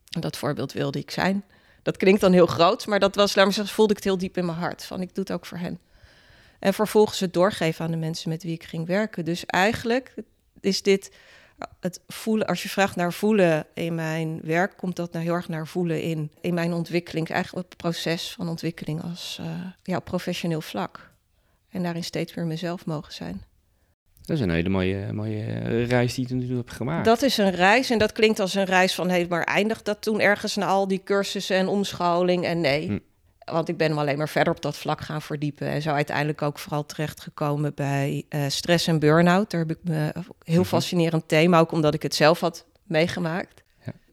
En 0.09 0.21
dat 0.21 0.37
voorbeeld 0.37 0.73
wilde 0.73 0.99
ik 0.99 1.11
zijn. 1.11 1.43
Dat 1.81 1.97
klinkt 1.97 2.21
dan 2.21 2.31
heel 2.31 2.45
groot, 2.45 2.87
maar 2.87 2.99
dat 2.99 3.15
was, 3.15 3.35
laat 3.35 3.45
me 3.45 3.51
zeggen, 3.51 3.73
voelde 3.73 3.91
ik 3.91 3.97
het 3.97 4.07
heel 4.07 4.17
diep 4.17 4.37
in 4.37 4.45
mijn 4.45 4.57
hart. 4.57 4.83
Van 4.83 5.01
ik 5.01 5.15
doe 5.15 5.23
het 5.23 5.33
ook 5.33 5.45
voor 5.45 5.57
hen. 5.57 5.79
En 6.59 6.73
vervolgens 6.73 7.19
het 7.19 7.33
doorgeven 7.33 7.85
aan 7.85 7.91
de 7.91 7.97
mensen 7.97 8.29
met 8.29 8.43
wie 8.43 8.53
ik 8.53 8.63
ging 8.63 8.87
werken. 8.87 9.25
Dus 9.25 9.45
eigenlijk 9.45 10.13
is 10.59 10.81
dit 10.81 11.11
het 11.79 12.01
voelen, 12.07 12.47
als 12.47 12.63
je 12.63 12.69
vraagt 12.69 12.95
naar 12.95 13.13
voelen 13.13 13.65
in 13.73 13.95
mijn 13.95 14.39
werk, 14.43 14.77
komt 14.77 14.95
dat 14.95 15.11
nou 15.11 15.25
heel 15.25 15.33
erg 15.33 15.47
naar 15.47 15.67
voelen 15.67 16.01
in, 16.01 16.31
in 16.41 16.53
mijn 16.53 16.73
ontwikkeling. 16.73 17.29
Eigenlijk 17.29 17.67
het 17.67 17.77
proces 17.77 18.31
van 18.31 18.49
ontwikkeling 18.49 19.03
als 19.03 19.37
uh, 19.41 19.47
ja, 19.83 19.99
professioneel 19.99 20.61
vlak. 20.61 21.11
En 21.69 21.83
daarin 21.83 22.03
steeds 22.03 22.33
weer 22.33 22.45
mezelf 22.45 22.85
mogen 22.85 23.13
zijn. 23.13 23.43
Dat 24.21 24.37
is 24.37 24.43
een 24.43 24.49
hele 24.49 24.69
mooie, 24.69 25.13
mooie 25.13 25.43
reis 25.83 26.13
die 26.13 26.27
je 26.27 26.33
nu 26.33 26.55
hebt 26.55 26.71
gemaakt. 26.71 27.05
Dat 27.05 27.21
is 27.21 27.37
een 27.37 27.51
reis 27.51 27.89
en 27.89 27.97
dat 27.97 28.11
klinkt 28.11 28.39
als 28.39 28.53
een 28.53 28.65
reis 28.65 28.95
van... 28.95 29.09
Hey, 29.09 29.25
maar 29.29 29.43
eindigt 29.43 29.85
dat 29.85 30.01
toen 30.01 30.19
ergens 30.19 30.55
na 30.55 30.65
al 30.65 30.87
die 30.87 31.01
cursussen 31.03 31.57
en 31.57 31.67
omscholing? 31.67 32.45
En 32.45 32.61
nee, 32.61 32.87
hm. 32.87 32.99
Want 33.51 33.69
ik 33.69 33.77
ben 33.77 33.93
me 33.93 33.99
alleen 33.99 34.17
maar 34.17 34.29
verder 34.29 34.53
op 34.53 34.61
dat 34.61 34.77
vlak 34.77 35.01
gaan 35.01 35.21
verdiepen. 35.21 35.67
En 35.67 35.81
zo 35.81 35.89
uiteindelijk 35.89 36.41
ook 36.41 36.59
vooral 36.59 36.85
terechtgekomen 36.85 37.73
bij 37.75 38.25
uh, 38.29 38.41
stress 38.47 38.87
en 38.87 38.99
burn-out. 38.99 39.51
Daar 39.51 39.61
heb 39.61 39.71
ik 39.71 39.83
me 39.83 40.11
heel 40.43 40.59
mhm. 40.59 40.69
fascinerend 40.69 41.27
thema, 41.27 41.59
ook 41.59 41.71
omdat 41.71 41.93
ik 41.93 42.03
het 42.03 42.15
zelf 42.15 42.39
had 42.39 42.65
meegemaakt. 42.83 43.63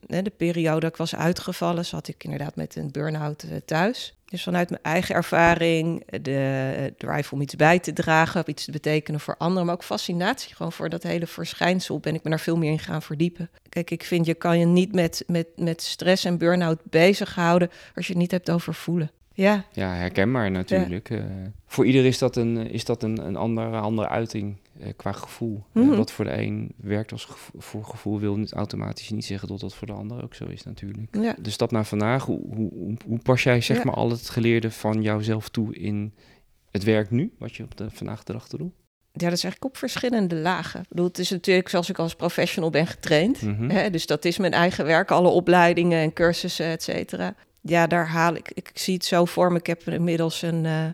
Ja. 0.06 0.22
De 0.22 0.30
periode 0.30 0.80
dat 0.80 0.90
ik 0.90 0.96
was 0.96 1.14
uitgevallen, 1.14 1.84
zat 1.84 2.08
ik 2.08 2.24
inderdaad 2.24 2.56
met 2.56 2.76
een 2.76 2.90
burn-out 2.90 3.44
uh, 3.44 3.56
thuis. 3.64 4.16
Dus 4.30 4.42
vanuit 4.42 4.70
mijn 4.70 4.82
eigen 4.82 5.14
ervaring, 5.14 6.04
de 6.22 6.94
drive 6.98 7.34
om 7.34 7.40
iets 7.40 7.56
bij 7.56 7.78
te 7.78 7.92
dragen, 7.92 8.42
iets 8.46 8.64
te 8.64 8.70
betekenen 8.70 9.20
voor 9.20 9.36
anderen, 9.36 9.66
maar 9.66 9.74
ook 9.74 9.84
fascinatie 9.84 10.54
gewoon 10.54 10.72
voor 10.72 10.88
dat 10.88 11.02
hele 11.02 11.26
verschijnsel, 11.26 11.98
ben 11.98 12.14
ik 12.14 12.22
me 12.22 12.30
daar 12.30 12.40
veel 12.40 12.56
meer 12.56 12.70
in 12.70 12.78
gaan 12.78 13.02
verdiepen. 13.02 13.50
Kijk, 13.68 13.90
ik 13.90 14.04
vind 14.04 14.26
je 14.26 14.34
kan 14.34 14.58
je 14.58 14.64
niet 14.64 14.94
met, 14.94 15.24
met, 15.26 15.46
met 15.56 15.82
stress 15.82 16.24
en 16.24 16.38
burn-out 16.38 16.80
bezighouden 16.84 17.70
als 17.94 18.06
je 18.06 18.12
het 18.12 18.22
niet 18.22 18.30
hebt 18.30 18.50
over 18.50 18.74
voelen. 18.74 19.10
Ja, 19.36 19.64
ja 19.72 19.94
herkenbaar 19.94 20.50
natuurlijk. 20.50 21.08
Ja. 21.08 21.16
Uh, 21.16 21.24
voor 21.66 21.86
ieder 21.86 22.04
is 22.04 22.18
dat 22.18 22.36
een, 22.36 22.56
is 22.56 22.84
dat 22.84 23.02
een, 23.02 23.26
een 23.26 23.36
andere, 23.36 23.76
andere 23.76 24.08
uiting 24.08 24.56
uh, 24.80 24.86
qua 24.96 25.12
gevoel. 25.12 25.64
Mm 25.72 25.96
wat 25.96 26.10
voor 26.10 26.24
de 26.24 26.42
een 26.42 26.72
werkt 26.76 27.12
als 27.12 27.28
voor 27.56 27.84
gevoel 27.84 28.20
wil 28.20 28.36
niet 28.36 28.52
automatisch 28.52 29.10
niet 29.10 29.24
zeggen 29.24 29.48
dat 29.48 29.60
dat 29.60 29.74
voor 29.74 29.86
de 29.86 29.92
ander 29.92 30.22
ook 30.22 30.34
zo 30.34 30.44
is 30.44 30.62
natuurlijk. 30.62 31.16
Ja. 31.20 31.36
De 31.38 31.50
stap 31.50 31.70
naar 31.70 31.84
vandaag, 31.84 32.24
hoe, 32.24 32.40
hoe, 32.54 32.96
hoe 33.06 33.18
pas 33.18 33.42
jij 33.42 33.60
zeg 33.60 33.84
maar 33.84 33.94
al 33.94 34.10
het 34.10 34.28
geleerde 34.28 34.70
van 34.70 35.02
jouzelf 35.02 35.48
toe 35.48 35.76
in 35.76 36.12
het 36.70 36.84
werk 36.84 37.10
nu, 37.10 37.32
wat 37.38 37.54
je 37.54 37.62
op 37.62 37.76
de 37.76 37.90
vandaag 37.90 38.22
de 38.22 38.32
dag 38.32 38.48
te 38.48 38.56
doen? 38.56 38.72
Ja, 39.12 39.28
dat 39.28 39.36
is 39.36 39.44
eigenlijk 39.44 39.64
op 39.64 39.76
verschillende 39.76 40.36
lagen. 40.36 40.80
Ik 40.80 40.88
bedoel, 40.88 41.06
het 41.06 41.18
is 41.18 41.30
natuurlijk 41.30 41.68
zoals 41.68 41.90
ik 41.90 41.98
als 41.98 42.14
professional 42.14 42.70
ben 42.70 42.86
getraind. 42.86 43.42
Mm 43.42 43.70
hè, 43.70 43.90
dus 43.90 44.06
dat 44.06 44.24
is 44.24 44.38
mijn 44.38 44.52
eigen 44.52 44.84
werk, 44.84 45.10
alle 45.10 45.28
opleidingen 45.28 46.00
en 46.00 46.12
cursussen, 46.12 46.66
et 46.66 46.82
cetera. 46.82 47.34
Ja, 47.68 47.86
daar 47.86 48.08
haal 48.08 48.34
ik, 48.34 48.50
ik 48.54 48.70
zie 48.74 48.94
het 48.94 49.04
zo 49.04 49.24
voor 49.24 49.52
me. 49.52 49.58
Ik 49.58 49.66
heb 49.66 49.82
inmiddels 49.82 50.42
een, 50.42 50.64
uh, 50.64 50.84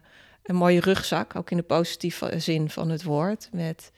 een 0.43 0.55
mooie 0.55 0.81
rugzak, 0.81 1.37
ook 1.37 1.51
in 1.51 1.57
de 1.57 1.63
positieve 1.63 2.39
zin 2.39 2.71
van 2.71 2.91
het 2.91 3.03
woord, 3.03 3.49
met 3.53 3.93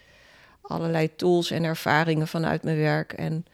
allerlei 0.62 1.16
tools 1.16 1.50
en 1.50 1.64
ervaringen 1.64 2.28
vanuit 2.28 2.62
mijn 2.62 2.76
werk. 2.76 3.12
En 3.12 3.44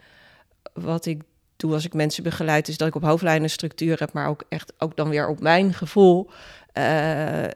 wat 0.73 1.05
ik 1.05 1.21
doe 1.55 1.73
als 1.73 1.85
ik 1.85 1.93
mensen 1.93 2.23
begeleid, 2.23 2.67
is 2.67 2.77
dat 2.77 2.87
ik 2.87 2.95
op 2.95 3.03
hoofdlijnen 3.03 3.49
structuur 3.49 3.99
heb, 3.99 4.13
maar 4.13 4.27
ook 4.27 4.43
echt 4.49 4.73
ook 4.77 4.95
dan 4.95 5.09
weer 5.09 5.27
op 5.27 5.39
mijn 5.39 5.73
gevoel 5.73 6.29
uh, 6.73 7.43
uh, 7.43 7.49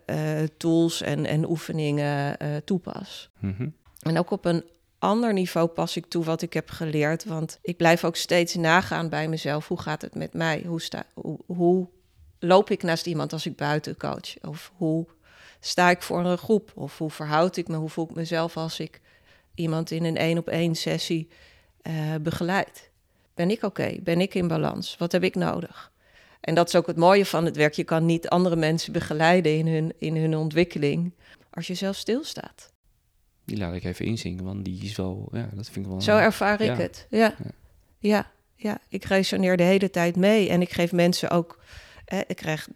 tools 0.57 1.01
en, 1.01 1.25
en 1.25 1.49
oefeningen 1.49 2.37
toepas. 2.65 3.29
Mm 3.39 3.73
En 4.01 4.17
ook 4.17 4.31
op 4.31 4.45
een 4.45 4.63
ander 5.05 5.33
niveau 5.33 5.67
pas 5.67 5.95
ik 5.95 6.05
toe 6.05 6.23
wat 6.23 6.41
ik 6.41 6.53
heb 6.53 6.69
geleerd, 6.69 7.25
want 7.25 7.59
ik 7.61 7.77
blijf 7.77 8.03
ook 8.03 8.15
steeds 8.15 8.55
nagaan 8.55 9.09
bij 9.09 9.27
mezelf. 9.27 9.67
Hoe 9.67 9.79
gaat 9.79 10.01
het 10.01 10.15
met 10.15 10.33
mij? 10.33 10.63
Hoe, 10.67 10.81
sta, 10.81 11.05
hoe, 11.45 11.87
loop 12.39 12.69
ik 12.69 12.83
naast 12.83 13.05
iemand 13.05 13.33
als 13.33 13.45
ik 13.45 13.55
buiten 13.55 13.97
coach? 13.97 14.41
Of 14.41 14.71
hoe 14.75 15.05
sta 15.59 15.89
ik 15.89 16.01
voor 16.01 16.25
een 16.25 16.37
groep? 16.37 16.71
Of 16.75 16.97
hoe 16.97 17.09
verhoud 17.09 17.57
ik 17.57 17.67
me? 17.67 17.75
Hoe 17.75 17.89
voel 17.89 18.07
ik 18.09 18.15
mezelf 18.15 18.57
als 18.57 18.79
ik 18.79 19.01
iemand 19.55 19.91
in 19.91 20.03
een 20.03 20.17
één 20.17 20.37
op 20.37 20.47
één 20.47 20.75
sessie 20.75 21.29
uh, 21.83 22.15
begeleid? 22.21 22.89
Ben 23.33 23.51
ik 23.51 23.63
oké? 23.63 23.95
Ben 24.01 24.21
ik 24.21 24.33
in 24.33 24.47
balans? 24.47 24.95
Wat 24.97 25.11
heb 25.11 25.23
ik 25.23 25.35
nodig? 25.35 25.91
En 26.41 26.55
dat 26.55 26.67
is 26.67 26.75
ook 26.75 26.87
het 26.87 26.97
mooie 26.97 27.25
van 27.25 27.45
het 27.45 27.55
werk. 27.55 27.73
Je 27.73 27.83
kan 27.83 28.05
niet 28.05 28.29
andere 28.29 28.55
mensen 28.55 28.93
begeleiden 28.93 29.57
in 29.57 29.67
hun, 29.67 29.93
in 29.97 30.15
hun 30.15 30.35
ontwikkeling 30.35 31.13
als 31.49 31.67
je 31.67 31.73
zelf 31.73 31.95
stilstaat. 31.95 32.73
Die 33.45 33.57
laat 33.57 33.73
ik 33.75 33.83
even 33.83 34.05
inzingen, 34.05 34.43
want 34.43 34.65
die 34.65 34.83
is 34.83 34.95
wel, 34.95 35.29
ja, 35.31 35.49
dat 35.53 35.69
vind 35.69 35.85
ik 35.85 35.91
wel... 35.91 36.01
Zo 36.01 36.17
ervaar 36.17 36.61
ik 36.61 36.77
het, 36.77 37.07
ja. 37.09 37.35
ja. 37.37 37.51
ja. 37.99 38.33
Ja, 38.57 38.79
ik 38.89 39.03
resoneer 39.03 39.57
de 39.57 39.63
hele 39.63 39.89
tijd 39.89 40.15
mee 40.15 40.49
en 40.49 40.61
ik 40.61 40.71
geef 40.71 40.91
mensen 40.91 41.29
ook... 41.29 41.59
Eh, 42.05 42.19
ik 42.27 42.35
krijg 42.35 42.67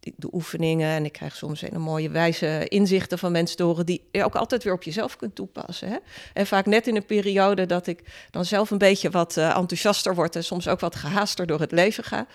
de 0.00 0.28
oefeningen 0.32 0.88
en 0.90 1.04
ik 1.04 1.12
krijg 1.12 1.36
soms 1.36 1.60
hele 1.60 1.78
mooie 1.78 2.10
wijze 2.10 2.68
inzichten 2.68 3.18
van 3.18 3.32
mensen 3.32 3.64
horen 3.64 3.86
die 3.86 4.08
je 4.12 4.24
ook 4.24 4.34
altijd 4.34 4.64
weer 4.64 4.72
op 4.72 4.82
jezelf 4.82 5.16
kunt 5.16 5.34
toepassen. 5.34 5.88
Hè? 5.88 5.96
En 6.32 6.46
vaak 6.46 6.66
net 6.66 6.86
in 6.86 6.96
een 6.96 7.06
periode 7.06 7.66
dat 7.66 7.86
ik 7.86 8.02
dan 8.30 8.44
zelf 8.44 8.70
een 8.70 8.78
beetje 8.78 9.10
wat 9.10 9.36
uh, 9.36 9.56
enthousiaster 9.56 10.14
word 10.14 10.36
en 10.36 10.44
soms 10.44 10.68
ook 10.68 10.80
wat 10.80 10.96
gehaaster 10.96 11.46
door 11.46 11.60
het 11.60 11.72
leven 11.72 12.04
ga. 12.04 12.26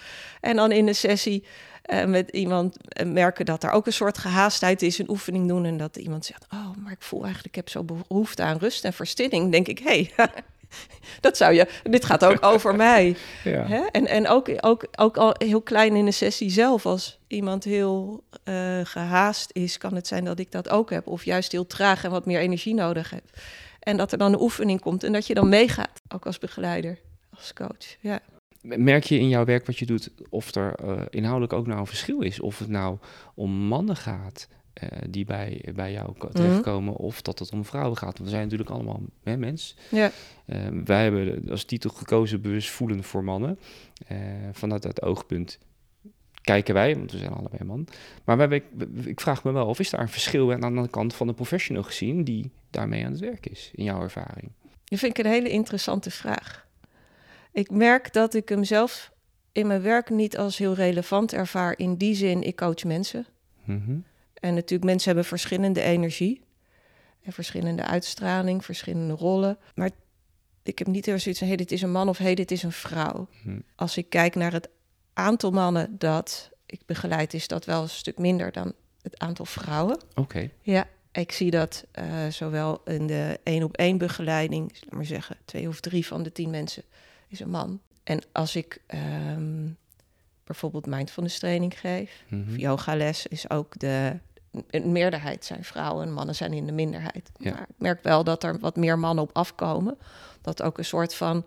En 0.42 0.56
dan 0.56 0.72
in 0.72 0.88
een 0.88 0.96
sessie 0.96 1.44
uh, 1.88 2.06
met 2.06 2.30
iemand 2.30 2.78
uh, 3.02 3.06
merken 3.06 3.46
dat 3.46 3.64
er 3.64 3.72
ook 3.72 3.86
een 3.86 3.94
soort 3.94 4.18
gehaastheid 4.18 4.82
is, 4.82 4.98
een 4.98 5.10
oefening 5.10 5.48
doen 5.48 5.66
en 5.66 5.78
dat 5.78 5.96
iemand 5.96 6.26
zegt, 6.26 6.46
oh, 6.54 6.76
maar 6.78 6.92
ik 6.92 7.02
voel 7.02 7.24
eigenlijk, 7.24 7.56
ik 7.56 7.64
heb 7.64 7.70
zo 7.70 7.84
behoefte 7.84 8.44
aan 8.44 8.58
rust 8.58 8.84
en 8.86 8.94
verstilling. 8.94 9.52
denk 9.52 9.68
ik, 9.68 9.80
hé, 9.80 10.12
hey, 10.16 10.30
dat 11.22 11.38
zou 11.38 11.54
je, 11.54 11.68
dit 11.84 12.06
gaat 12.06 12.26
ook 12.26 12.46
over 12.46 12.76
mij. 12.86 13.16
Ja. 13.44 13.66
Hè? 13.68 13.86
En, 13.92 14.08
en 14.08 14.28
ook, 14.28 14.50
ook, 14.60 14.88
ook 14.96 15.18
al 15.18 15.36
heel 15.38 15.62
klein 15.62 15.96
in 15.96 16.06
de 16.06 16.12
sessie 16.12 16.50
zelf, 16.50 16.86
als 16.86 17.20
iemand 17.28 17.64
heel 17.64 18.24
uh, 18.44 18.80
gehaast 18.84 19.50
is, 19.54 19.78
kan 19.78 19.96
het 19.96 20.08
zijn 20.08 20.26
dat 20.26 20.40
ik 20.40 20.52
dat 20.52 20.70
ook 20.70 20.90
heb. 20.90 21.08
Of 21.08 21.26
juist 21.26 21.52
heel 21.52 21.68
traag 21.68 22.04
en 22.04 22.12
wat 22.12 22.26
meer 22.26 22.40
energie 22.40 22.74
nodig 22.74 23.10
heb. 23.10 23.24
En 23.80 23.98
dat 23.98 24.12
er 24.12 24.18
dan 24.18 24.34
een 24.34 24.42
oefening 24.42 24.82
komt 24.82 25.04
en 25.04 25.14
dat 25.14 25.28
je 25.28 25.34
dan 25.34 25.50
meegaat, 25.50 26.02
ook 26.08 26.26
als 26.26 26.38
begeleider, 26.38 27.00
als 27.38 27.54
coach. 27.54 27.96
Ja. 28.00 28.20
Merk 28.66 29.04
je 29.04 29.20
in 29.20 29.30
jouw 29.30 29.46
werk 29.46 29.66
wat 29.66 29.78
je 29.78 29.86
doet 29.86 30.12
of 30.30 30.56
er 30.56 30.80
uh, 30.84 31.02
inhoudelijk 31.10 31.54
ook 31.54 31.68
nou 31.68 31.80
een 31.80 31.88
verschil 31.88 32.22
is? 32.22 32.40
Of 32.40 32.60
het 32.60 32.70
nou 32.70 32.98
om 33.34 33.52
mannen 33.52 33.96
gaat 33.96 34.48
uh, 34.84 34.90
die 35.10 35.26
bij, 35.26 35.66
bij 35.76 35.92
jou 35.92 36.14
terechtkomen, 36.32 36.90
mm 36.90 36.96
-hmm. 36.96 37.06
of 37.06 37.22
dat 37.22 37.40
het 37.40 37.52
om 37.52 37.66
vrouwen 37.66 37.98
gaat. 37.98 38.18
Want 38.18 38.24
we 38.24 38.30
zijn 38.30 38.44
natuurlijk 38.44 38.70
allemaal 38.70 39.02
hè, 39.24 39.38
mens. 39.38 39.76
Ja. 39.90 40.12
Uh, 40.46 40.58
wij 40.86 41.04
hebben 41.04 41.50
als 41.50 41.64
titel 41.64 41.90
gekozen 41.90 42.42
bewust 42.42 42.70
voelen 42.70 43.04
voor 43.04 43.24
mannen. 43.24 43.60
Vanuit 44.52 44.82
dat 44.82 45.02
oogpunt 45.02 45.60
kijken 46.42 46.74
wij, 46.74 46.96
want 46.96 47.12
we 47.12 47.18
zijn 47.18 47.32
allebei 47.32 47.64
man. 47.64 47.88
Maar 48.24 48.38
wij, 48.38 48.48
ik, 48.48 48.66
ik 49.06 49.22
vraag 49.22 49.44
me 49.44 49.52
wel 49.52 49.66
of 49.66 49.80
is 49.80 49.90
daar 49.90 50.02
een 50.02 50.10
verschil 50.10 50.54
aan 50.54 50.76
de 50.76 50.90
kant 50.90 51.16
van 51.16 51.28
de 51.28 51.34
professional 51.34 51.84
gezien 51.84 52.24
die 52.24 52.52
daarmee 52.70 53.06
aan 53.06 53.12
het 53.12 53.20
werk 53.20 53.46
is, 53.46 53.72
in 53.74 53.84
jouw 53.84 54.02
ervaring? 54.02 54.52
Dat 54.86 55.00
vind 55.00 55.18
ik 55.18 55.26
een 55.26 55.32
hele 55.32 55.50
interessante 55.50 56.12
vraag. 56.12 56.65
Ik 57.56 57.72
merk 57.72 58.14
dat 58.14 58.34
ik 58.34 58.50
hem 58.50 58.64
zelf 58.64 59.12
in 59.52 59.68
mijn 59.68 59.82
werk 59.82 60.10
niet 60.10 60.38
als 60.38 60.58
heel 60.58 60.74
relevant 60.74 61.34
ervaar. 61.34 61.78
In 61.78 61.96
die 61.96 62.16
zin, 62.16 62.44
ik 62.44 62.56
coach 62.56 62.84
mensen. 62.84 63.26
Mhm. 63.64 63.98
En 64.34 64.54
natuurlijk, 64.54 64.84
mensen 64.84 65.08
hebben 65.08 65.26
verschillende 65.26 65.82
energie. 65.82 66.42
En 67.22 67.34
verschillende 67.34 67.84
uitstraling, 67.84 68.66
verschillende 68.66 69.14
rollen. 69.14 69.58
Maar 69.76 69.90
ik 70.64 70.80
heb 70.80 70.88
niet 70.88 71.06
zoiets 71.06 71.40
van, 71.40 71.48
hey, 71.48 71.56
dit 71.56 71.72
is 71.72 71.82
een 71.82 71.92
man 71.92 72.10
of 72.10 72.18
hey, 72.18 72.36
dit 72.36 72.52
is 72.52 72.64
een 72.64 72.72
vrouw. 72.72 73.28
Mhm. 73.44 73.60
Als 73.76 73.98
ik 73.98 74.10
kijk 74.10 74.36
naar 74.36 74.52
het 74.52 74.70
aantal 75.14 75.52
mannen 75.52 75.96
dat 75.98 76.50
ik 76.66 76.82
begeleid, 76.86 77.34
is 77.34 77.48
dat 77.48 77.66
wel 77.66 77.82
een 77.82 77.90
stuk 77.90 78.18
minder 78.18 78.52
dan 78.52 78.74
het 79.02 79.20
aantal 79.20 79.46
vrouwen. 79.46 80.00
Oké. 80.16 80.50
Ja, 80.62 80.88
ik 81.12 81.32
zie 81.32 81.52
dat 81.52 81.86
eh, 81.92 82.28
zowel 82.28 82.82
in 82.86 83.08
de 83.08 83.40
één 83.44 83.64
op 83.64 83.78
één 83.78 83.98
begeleiding, 83.98 84.72
laat 84.82 84.94
maar 84.94 85.06
zeggen, 85.06 85.38
twee 85.46 85.68
of 85.68 85.80
drie 85.80 86.06
van 86.06 86.24
de 86.24 86.32
tien 86.32 86.50
mensen 86.50 86.84
is 87.28 87.40
een 87.40 87.50
man. 87.50 87.80
En 88.04 88.22
als 88.32 88.56
ik 88.56 88.82
ehm, 88.88 89.68
bijvoorbeeld 90.44 90.86
mindfulness 90.86 91.40
training 91.40 91.80
geef, 91.80 92.24
Mhm. 92.28 92.50
of 92.50 92.58
yogales, 92.58 93.28
is 93.28 93.50
ook 93.50 93.80
de 93.80 94.20
een 94.70 94.92
meerderheid 94.92 95.46
zijn 95.46 95.64
vrouwen 95.64 96.06
en 96.06 96.14
mannen 96.14 96.36
zijn 96.36 96.54
in 96.54 96.66
de 96.66 96.72
minderheid. 96.72 97.32
Ja. 97.38 97.52
Maar 97.52 97.62
ik 97.62 97.76
merk 97.78 98.04
wel 98.04 98.24
dat 98.24 98.44
er 98.44 98.60
wat 98.60 98.76
meer 98.76 99.00
mannen 99.00 99.24
op 99.24 99.30
afkomen. 99.34 99.98
Dat 100.42 100.62
ook 100.62 100.78
een 100.78 100.86
soort 100.86 101.16
van, 101.16 101.46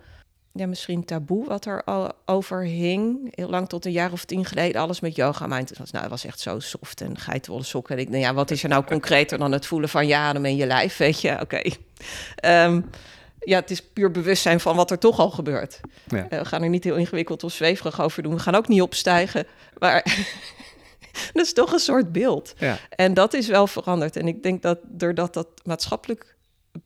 ja, 0.53 0.67
misschien 0.67 1.05
taboe 1.05 1.47
wat 1.47 1.65
er 1.65 1.85
al 1.85 2.13
over 2.25 2.63
hing. 2.63 3.29
Heel 3.37 3.49
lang 3.49 3.69
tot 3.69 3.85
een 3.85 3.93
jaar 3.93 4.13
of 4.13 4.25
tien 4.25 4.45
geleden, 4.45 4.81
alles 4.81 5.01
met 5.01 5.17
yoga. 5.17 5.47
Mindfulness 5.47 5.79
was, 5.79 5.91
nou, 5.91 6.03
het 6.03 6.11
was 6.11 6.25
echt 6.25 6.41
zo 6.41 6.59
soft 6.59 7.01
en 7.01 7.19
geitenwolle 7.19 7.65
sokken. 7.65 7.97
En 7.97 8.01
ik 8.03 8.11
denk, 8.11 8.25
ja, 8.25 8.35
wat 8.35 8.51
is 8.51 8.63
er 8.63 8.69
nou 8.69 8.85
concreter 8.85 9.39
dan 9.39 9.53
het 9.53 9.67
voelen 9.67 9.89
van 9.89 10.07
je 10.07 10.17
adem 10.17 10.45
in 10.45 10.57
je 10.57 10.67
lijf, 10.67 10.97
weet 10.97 11.21
je? 11.21 11.41
Oké. 11.41 11.63
Ehm, 12.35 12.81
ja, 13.49 13.59
het 13.59 13.71
is 13.71 13.83
puur 13.83 14.11
bewustzijn 14.11 14.61
van 14.61 14.77
wat 14.77 14.91
er 14.91 14.99
toch 14.99 15.19
al 15.19 15.31
gebeurt. 15.31 15.81
Ja. 16.09 16.29
Eh, 16.29 16.39
we 16.39 16.45
gaan 16.45 16.63
er 16.63 16.69
niet 16.69 16.85
heel 16.85 16.97
ingewikkeld 16.97 17.45
of 17.45 17.53
zweverig 17.53 18.01
over 18.01 18.23
doen. 18.23 18.35
We 18.35 18.41
gaan 18.41 18.55
ook 18.55 18.69
niet 18.69 18.83
opstijgen. 18.83 19.47
Maar 19.79 20.03
dat 21.33 21.45
is 21.45 21.53
toch 21.53 21.73
een 21.73 21.79
soort 21.79 22.13
beeld. 22.13 22.55
Ja. 22.59 22.79
En 22.91 23.15
dat 23.15 23.35
is 23.35 23.47
wel 23.47 23.67
veranderd. 23.67 24.17
En 24.17 24.29
ik 24.29 24.43
denk 24.43 24.63
dat 24.63 24.79
doordat 24.83 25.35
dat 25.35 25.49
maatschappelijk 25.65 26.37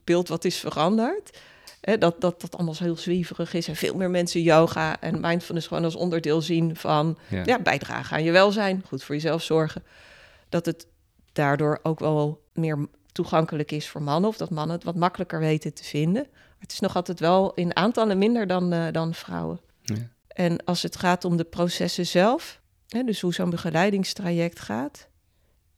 beeld 0.04 0.28
wat 0.28 0.44
is 0.44 0.56
veranderd... 0.56 1.38
Hè, 1.80 1.98
dat, 1.98 2.20
dat 2.20 2.40
dat 2.40 2.54
allemaal 2.56 2.74
zo 2.74 2.84
heel 2.84 2.96
zweverig 2.96 3.54
is... 3.54 3.68
en 3.68 3.76
veel 3.76 3.94
meer 3.94 4.10
mensen 4.10 4.42
yoga 4.42 5.00
en 5.00 5.20
mindfulness 5.20 5.66
gewoon 5.66 5.84
als 5.84 5.94
onderdeel 5.94 6.42
zien 6.42 6.76
van... 6.76 7.18
Ja. 7.28 7.42
Ja, 7.44 7.58
bijdragen 7.58 8.16
aan 8.16 8.22
je 8.22 8.30
welzijn, 8.30 8.82
goed 8.86 9.04
voor 9.04 9.14
jezelf 9.14 9.42
zorgen. 9.42 9.84
Dat 10.48 10.66
het 10.66 10.86
daardoor 11.32 11.78
ook 11.82 12.00
wel 12.00 12.42
meer 12.52 12.86
toegankelijk 13.12 13.70
is 13.70 13.88
voor 13.88 14.02
mannen... 14.02 14.30
of 14.30 14.36
dat 14.36 14.50
mannen 14.50 14.76
het 14.76 14.84
wat 14.84 14.94
makkelijker 14.94 15.38
weten 15.38 15.74
te 15.74 15.84
vinden. 15.84 16.26
Het 16.62 16.72
is 16.72 16.80
nog 16.80 16.96
altijd 16.96 17.20
wel 17.20 17.54
in 17.54 17.76
aantallen 17.76 18.18
minder 18.18 18.46
dan, 18.46 18.72
eh, 18.72 18.86
dan 18.92 19.14
vrouwen. 19.14 19.60
Ja. 19.82 19.94
En 20.28 20.64
als 20.64 20.82
het 20.82 20.96
gaat 20.96 21.24
om 21.24 21.36
de 21.36 21.44
processen 21.44 22.06
zelf, 22.06 22.60
hè, 22.88 23.02
dus 23.02 23.20
hoe 23.20 23.34
zo'n 23.34 23.50
begeleidingstraject 23.50 24.60
gaat, 24.60 25.08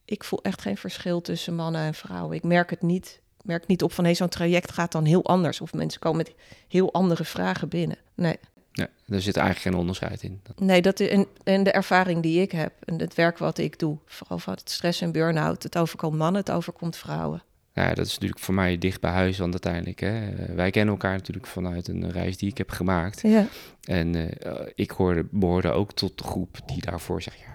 ik 0.05 0.25
voel 0.25 0.43
echt 0.43 0.61
geen 0.61 0.77
verschil 0.77 1.21
tussen 1.21 1.55
mannen 1.55 1.81
en 1.81 1.95
vrouwen. 1.95 2.37
Ik 2.37 2.43
merk 2.43 2.71
het 2.71 2.83
niet. 2.83 3.21
Ik 3.39 3.45
merk 3.45 3.67
niet 3.67 3.83
op 3.83 3.93
van 3.93 4.05
hey, 4.05 4.15
zo'n 4.15 4.29
traject 4.29 4.73
gaat 4.73 4.93
dan 4.93 5.05
heel 5.05 5.25
anders. 5.25 5.61
Of 5.61 5.73
mensen 5.73 6.01
komen 6.01 6.19
met 6.19 6.35
heel 6.69 6.93
andere 6.93 7.25
vragen 7.25 7.69
binnen. 7.69 7.97
Nee, 8.15 8.37
Ja, 8.73 8.89
er 9.09 9.23
zit 9.23 9.37
eigenlijk 9.37 9.67
geen 9.67 9.81
onderscheid 9.81 10.23
in. 10.23 10.43
Nee 10.57 10.83
dat 10.83 11.01
is, 11.01 11.09
en, 11.09 11.27
en 11.45 11.63
de 11.63 11.71
ervaring 11.71 12.23
die 12.23 12.41
ik 12.41 12.53
heb 12.53 12.73
en 12.85 13.01
het 13.01 13.15
werk 13.15 13.39
wat 13.39 13.59
ik 13.59 13.79
doe, 13.79 13.99
vooral 14.07 14.39
van 14.39 14.55
het 14.55 14.71
stress 14.71 15.01
en 15.01 15.13
burn-out, 15.13 15.63
het 15.63 15.79
overkomt 15.79 16.17
mannen, 16.17 16.41
het 16.41 16.51
overkomt 16.51 16.97
vrouwen. 16.97 17.43
Ja, 17.75 17.95
dat 17.95 18.07
is 18.07 18.13
natuurlijk 18.13 18.41
voor 18.41 18.55
mij 18.55 18.79
dicht 18.79 19.01
bij 19.01 19.11
huis, 19.11 19.39
want 19.39 19.53
uiteindelijk, 19.53 20.01
hè, 20.01 20.31
eh, 20.31 20.55
wij 20.55 20.71
kennen 20.71 20.95
elkaar 20.95 21.13
natuurlijk 21.13 21.47
vanuit 21.47 21.89
een 21.89 22.11
reis 22.11 22.37
die 22.37 22.51
ik 22.51 22.59
heb 22.59 22.71
gemaakt. 22.71 23.21
Ja, 23.21 23.47
En 23.85 24.15
eh, 24.15 24.51
eh, 24.53 24.67
ik 24.75 24.91
hoorde, 24.91 25.27
behoorde 25.31 25.71
ook 25.71 25.93
tot 25.93 26.19
de 26.19 26.25
groep 26.25 26.59
die 26.67 26.81
daarvoor 26.81 27.23
zegt, 27.23 27.39
ja, 27.39 27.55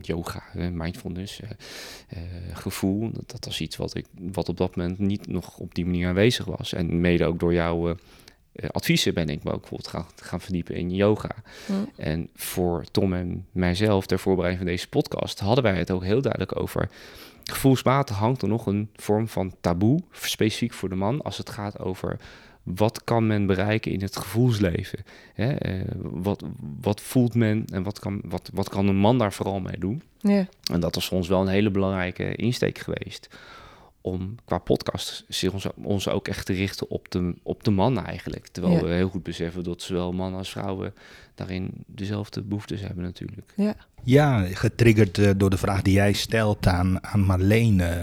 yoga, 0.00 0.42
mindfulness, 0.72 1.40
eh, 1.40 1.50
eh, 2.08 2.20
gevoel, 2.56 3.10
dat, 3.12 3.30
dat 3.30 3.44
was 3.44 3.60
iets 3.60 3.76
wat, 3.76 3.94
ik, 3.94 4.06
wat 4.18 4.48
op 4.48 4.56
dat 4.56 4.76
moment 4.76 4.98
niet 4.98 5.26
nog 5.26 5.58
op 5.58 5.74
die 5.74 5.84
manier 5.84 6.08
aanwezig 6.08 6.44
was. 6.44 6.72
En 6.72 7.00
mede 7.00 7.24
ook 7.24 7.40
door 7.40 7.52
jouw 7.52 7.96
adviezen 8.70 9.14
ben 9.14 9.28
ik 9.28 9.44
me 9.44 9.52
ook 9.52 9.60
bijvoorbeeld 9.60 9.90
gaan, 9.90 10.06
gaan 10.16 10.40
verdiepen 10.40 10.74
in 10.74 10.90
yoga. 10.90 11.30
En 11.96 12.28
voor 12.34 12.84
Tom 12.90 13.12
en 13.14 13.46
mijzelf, 13.52 14.06
ter 14.06 14.18
voorbereiding 14.18 14.64
van 14.64 14.72
deze 14.72 14.88
podcast, 14.88 15.38
hadden 15.38 15.64
wij 15.64 15.78
het 15.78 15.90
ook 15.90 16.04
heel 16.04 16.22
duidelijk 16.22 16.60
over. 16.60 16.88
Gevoelsmatig 17.52 18.16
hangt 18.16 18.42
er 18.42 18.48
nog 18.48 18.66
een 18.66 18.88
vorm 18.94 19.28
van 19.28 19.54
taboe, 19.60 20.00
specifiek 20.10 20.72
voor 20.72 20.88
de 20.88 20.94
man, 20.94 21.22
als 21.22 21.38
het 21.38 21.50
gaat 21.50 21.78
over 21.78 22.18
wat 22.62 23.04
kan 23.04 23.26
men 23.26 23.46
bereiken 23.46 23.92
in 23.92 24.00
het 24.00 24.16
gevoelsleven. 24.16 24.98
Hè? 25.34 25.52
eh, 25.52 25.80
wat, 26.00 26.42
wat 26.80 27.00
voelt 27.00 27.34
men 27.34 27.64
en 27.72 27.82
wat 27.82 27.98
kan, 27.98 28.20
wat, 28.24 28.50
wat 28.54 28.68
kan 28.68 28.88
een 28.88 28.96
man 28.96 29.18
daar 29.18 29.32
vooral 29.32 29.60
mee 29.60 29.78
doen? 29.78 30.02
ja, 30.18 30.46
En 30.72 30.80
dat 30.80 30.94
was 30.94 31.08
voor 31.08 31.16
ons 31.16 31.28
wel 31.28 31.40
een 31.40 31.48
hele 31.48 31.70
belangrijke 31.70 32.34
insteek 32.34 32.78
geweest. 32.78 33.28
Om 34.00 34.34
qua 34.44 34.58
podcast 34.58 35.24
zich 35.28 35.52
ons, 35.52 35.66
ons 35.82 36.08
ook 36.08 36.28
echt 36.28 36.46
te 36.46 36.52
richten 36.52 36.90
op 36.90 37.10
de, 37.10 37.34
op 37.42 37.64
de 37.64 37.70
man 37.70 38.04
eigenlijk. 38.04 38.46
Terwijl 38.48 38.74
Ja. 38.74 38.82
we 38.82 38.88
heel 38.88 39.08
goed 39.08 39.22
beseffen 39.22 39.64
dat 39.64 39.82
zowel 39.82 40.12
mannen 40.12 40.38
als 40.38 40.50
vrouwen 40.50 40.94
daarin 41.34 41.70
dezelfde 41.86 42.42
behoeftes 42.42 42.80
hebben 42.80 43.04
natuurlijk. 43.04 43.52
ja. 43.56 43.74
Ja, 44.04 44.40
getriggerd 44.52 45.18
eh, 45.18 45.30
door 45.36 45.50
de 45.50 45.56
vraag 45.56 45.82
die 45.82 45.92
jij 45.94 46.12
stelt 46.12 46.66
aan, 46.66 47.04
aan 47.04 47.20
Marleen. 47.20 47.80
eh, 47.80 48.02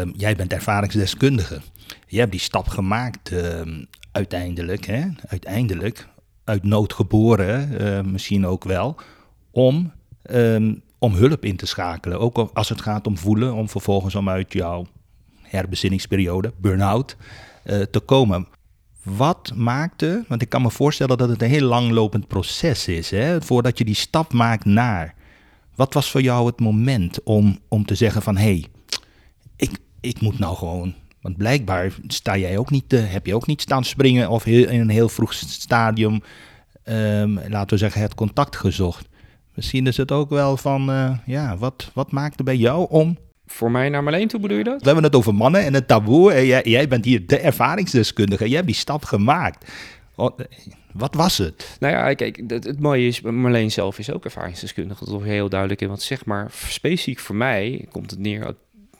ehm, 0.00 0.10
jij 0.16 0.36
bent 0.36 0.52
ervaringsdeskundige. 0.52 1.60
Je 2.06 2.18
hebt 2.18 2.30
die 2.30 2.40
stap 2.40 2.68
gemaakt 2.68 3.32
ehm, 3.32 3.84
uiteindelijk, 4.12 4.86
hè? 4.86 5.02
uiteindelijk, 5.26 6.06
uit 6.44 6.62
nood 6.64 6.92
geboren, 6.92 7.78
eh, 7.78 8.02
misschien 8.04 8.46
ook 8.46 8.64
wel, 8.64 8.96
om, 9.50 9.92
ehm, 10.22 10.74
om 10.98 11.12
hulp 11.14 11.44
in 11.44 11.56
te 11.56 11.66
schakelen. 11.66 12.20
Ook 12.20 12.36
al- 12.36 12.50
als 12.54 12.68
het 12.68 12.80
gaat 12.80 13.06
om 13.06 13.18
voelen, 13.18 13.54
om 13.54 13.68
vervolgens 13.68 14.14
om 14.14 14.28
uit 14.28 14.52
jouw 14.52 14.86
herbezinningsperiode, 15.52 16.52
burn-out, 16.56 17.16
eh, 17.64 17.80
te 17.80 18.00
komen. 18.00 18.46
Wat 19.02 19.52
maakte, 19.54 20.24
want 20.28 20.42
ik 20.42 20.48
kan 20.48 20.62
me 20.62 20.70
voorstellen 20.70 21.18
dat 21.18 21.28
het 21.28 21.42
een 21.42 21.48
heel 21.48 21.66
langlopend 21.66 22.28
proces 22.28 22.88
is, 22.88 23.10
hè, 23.10 23.42
voordat 23.42 23.78
je 23.78 23.84
die 23.84 23.94
stap 23.94 24.32
maakt 24.32 24.64
naar. 24.64 25.14
Wat 25.74 25.94
was 25.94 26.10
voor 26.10 26.20
jou 26.20 26.46
het 26.46 26.60
moment 26.60 27.22
om, 27.22 27.58
om 27.68 27.86
te 27.86 27.94
zeggen 27.94 28.22
van, 28.22 28.36
hé, 28.36 28.42
hey, 28.42 28.66
ik, 29.56 29.78
ik 30.00 30.20
moet 30.20 30.38
nou 30.38 30.56
gewoon, 30.56 30.94
want 31.20 31.36
blijkbaar 31.36 31.92
sta 32.06 32.36
jij 32.36 32.58
ook 32.58 32.70
niet, 32.70 32.92
eh, 32.92 33.12
heb 33.12 33.26
je 33.26 33.34
ook 33.34 33.46
niet 33.46 33.60
staan 33.60 33.84
springen 33.84 34.28
of 34.28 34.46
in 34.46 34.80
een 34.80 34.88
heel 34.88 35.08
vroeg 35.08 35.32
stadium, 35.32 36.22
ehm, 36.82 37.34
laten 37.48 37.70
we 37.70 37.76
zeggen, 37.76 38.00
het 38.00 38.14
contact 38.14 38.56
gezocht. 38.56 39.08
Misschien 39.54 39.86
is 39.86 39.96
het 39.96 40.12
ook 40.12 40.30
wel 40.30 40.56
van, 40.56 40.90
eh, 40.90 41.18
ja, 41.26 41.56
wat, 41.56 41.90
wat 41.94 42.10
maakte 42.10 42.42
bij 42.42 42.56
jou 42.56 42.86
om 42.90 43.18
Voor 43.46 43.70
mij 43.70 43.88
naar 43.88 44.02
Marleen 44.02 44.28
toe 44.28 44.40
bedoel 44.40 44.58
je 44.58 44.64
dat? 44.64 44.78
we 44.80 44.86
hebben 44.86 45.04
het 45.04 45.14
over 45.14 45.34
mannen 45.34 45.64
en 45.64 45.74
het 45.74 45.88
taboe. 45.88 46.32
En 46.32 46.46
jij, 46.46 46.62
jij 46.64 46.88
bent 46.88 47.04
hier 47.04 47.26
de 47.26 47.38
ervaringsdeskundige. 47.38 48.46
Jij 48.46 48.54
hebt 48.54 48.66
die 48.66 48.76
stap 48.76 49.04
gemaakt. 49.04 49.72
Oh, 50.14 50.38
eh, 50.38 50.46
Wat 50.92 51.14
was 51.14 51.38
het? 51.38 51.76
Nou 51.80 51.94
ja, 51.94 52.14
kijk, 52.14 52.42
het, 52.46 52.64
het 52.64 52.80
mooie 52.80 53.06
is, 53.06 53.20
Marleen 53.20 53.70
zelf 53.70 53.98
is 53.98 54.10
ook 54.10 54.24
ervaringsdeskundige. 54.24 55.04
Dat 55.04 55.20
is 55.20 55.26
heel 55.26 55.48
duidelijk 55.48 55.80
in 55.80 55.88
wat 55.88 56.02
zeg 56.02 56.24
maar. 56.24 56.50
Specifiek 56.50 57.18
voor 57.18 57.36
mij 57.36 57.86
komt 57.90 58.10
het 58.10 58.20
neer 58.20 58.54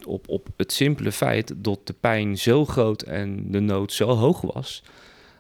op, 0.07 0.29
op 0.29 0.49
het 0.57 0.73
simpele 0.73 1.13
feit 1.13 1.55
dat 1.57 1.87
de 1.87 1.93
pijn 1.93 2.39
zo 2.39 2.65
groot 2.65 3.03
en 3.03 3.51
de 3.51 3.61
nood 3.61 3.93
zo 3.93 4.09
hoog 4.09 4.41
was, 4.41 4.83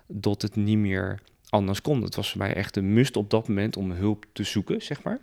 dat 0.06 0.42
het 0.42 0.56
niet 0.56 0.78
meer 0.78 1.21
anders 1.49 1.82
kon. 1.82 2.02
Het 2.02 2.14
was 2.14 2.30
voor 2.30 2.38
mij 2.38 2.54
echt 2.54 2.76
een 2.76 2.92
must 2.92 3.16
op 3.16 3.30
dat 3.30 3.49
moment 3.49 3.76
om 3.76 3.90
hulp 3.90 4.25
te 4.32 4.44
zoeken, 4.44 4.82
zeg 4.82 5.02
maar. 5.02 5.21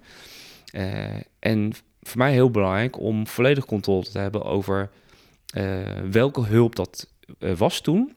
Eh, 0.72 1.22
en 1.40 1.74
voor 2.02 2.18
mij 2.18 2.32
heel 2.32 2.52
belangrijk 2.52 3.00
om 3.00 3.28
volledig 3.28 3.66
controle 3.66 4.04
te 4.04 4.20
hebben 4.20 4.44
over 4.44 4.90
eh, 5.54 6.02
welke 6.12 6.42
hulp 6.42 6.76
dat 6.76 7.10
eh, 7.40 7.58
was 7.58 7.82
toen. 7.82 8.16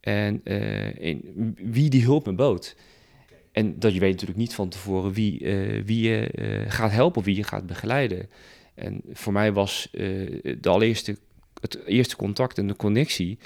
En 0.00 0.40
eh, 0.44 0.98
in, 0.98 1.54
wie 1.56 1.90
die 1.90 2.02
hulp 2.02 2.26
me 2.26 2.32
bood. 2.32 2.76
En 3.52 3.78
dat 3.78 3.94
je 3.94 4.00
weet 4.00 4.12
natuurlijk 4.12 4.38
niet 4.38 4.54
van 4.54 4.68
tevoren 4.68 5.12
wie, 5.12 5.38
wie 5.84 6.08
je 6.08 6.30
gaat 6.68 6.90
helpen 6.90 7.18
of 7.18 7.24
wie 7.24 7.36
je 7.36 7.42
gaat 7.42 7.66
begeleiden. 7.66 8.28
En 8.74 9.00
voor 9.12 9.32
mij 9.32 9.52
was 9.52 9.88
de 9.92 10.68
allereerste, 10.68 11.18
het 11.60 11.86
eerste 11.86 12.16
contact 12.16 12.58
en 12.58 12.66
de 12.66 12.76
connectie 12.76 13.38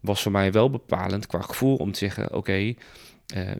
was 0.00 0.22
voor 0.22 0.32
mij 0.32 0.52
wel 0.52 0.70
bepalend 0.70 1.26
qua 1.26 1.40
gevoel 1.40 1.76
om 1.76 1.92
te 1.92 1.98
zeggen: 1.98 2.34
oké, 2.34 2.74
eh, 3.26 3.50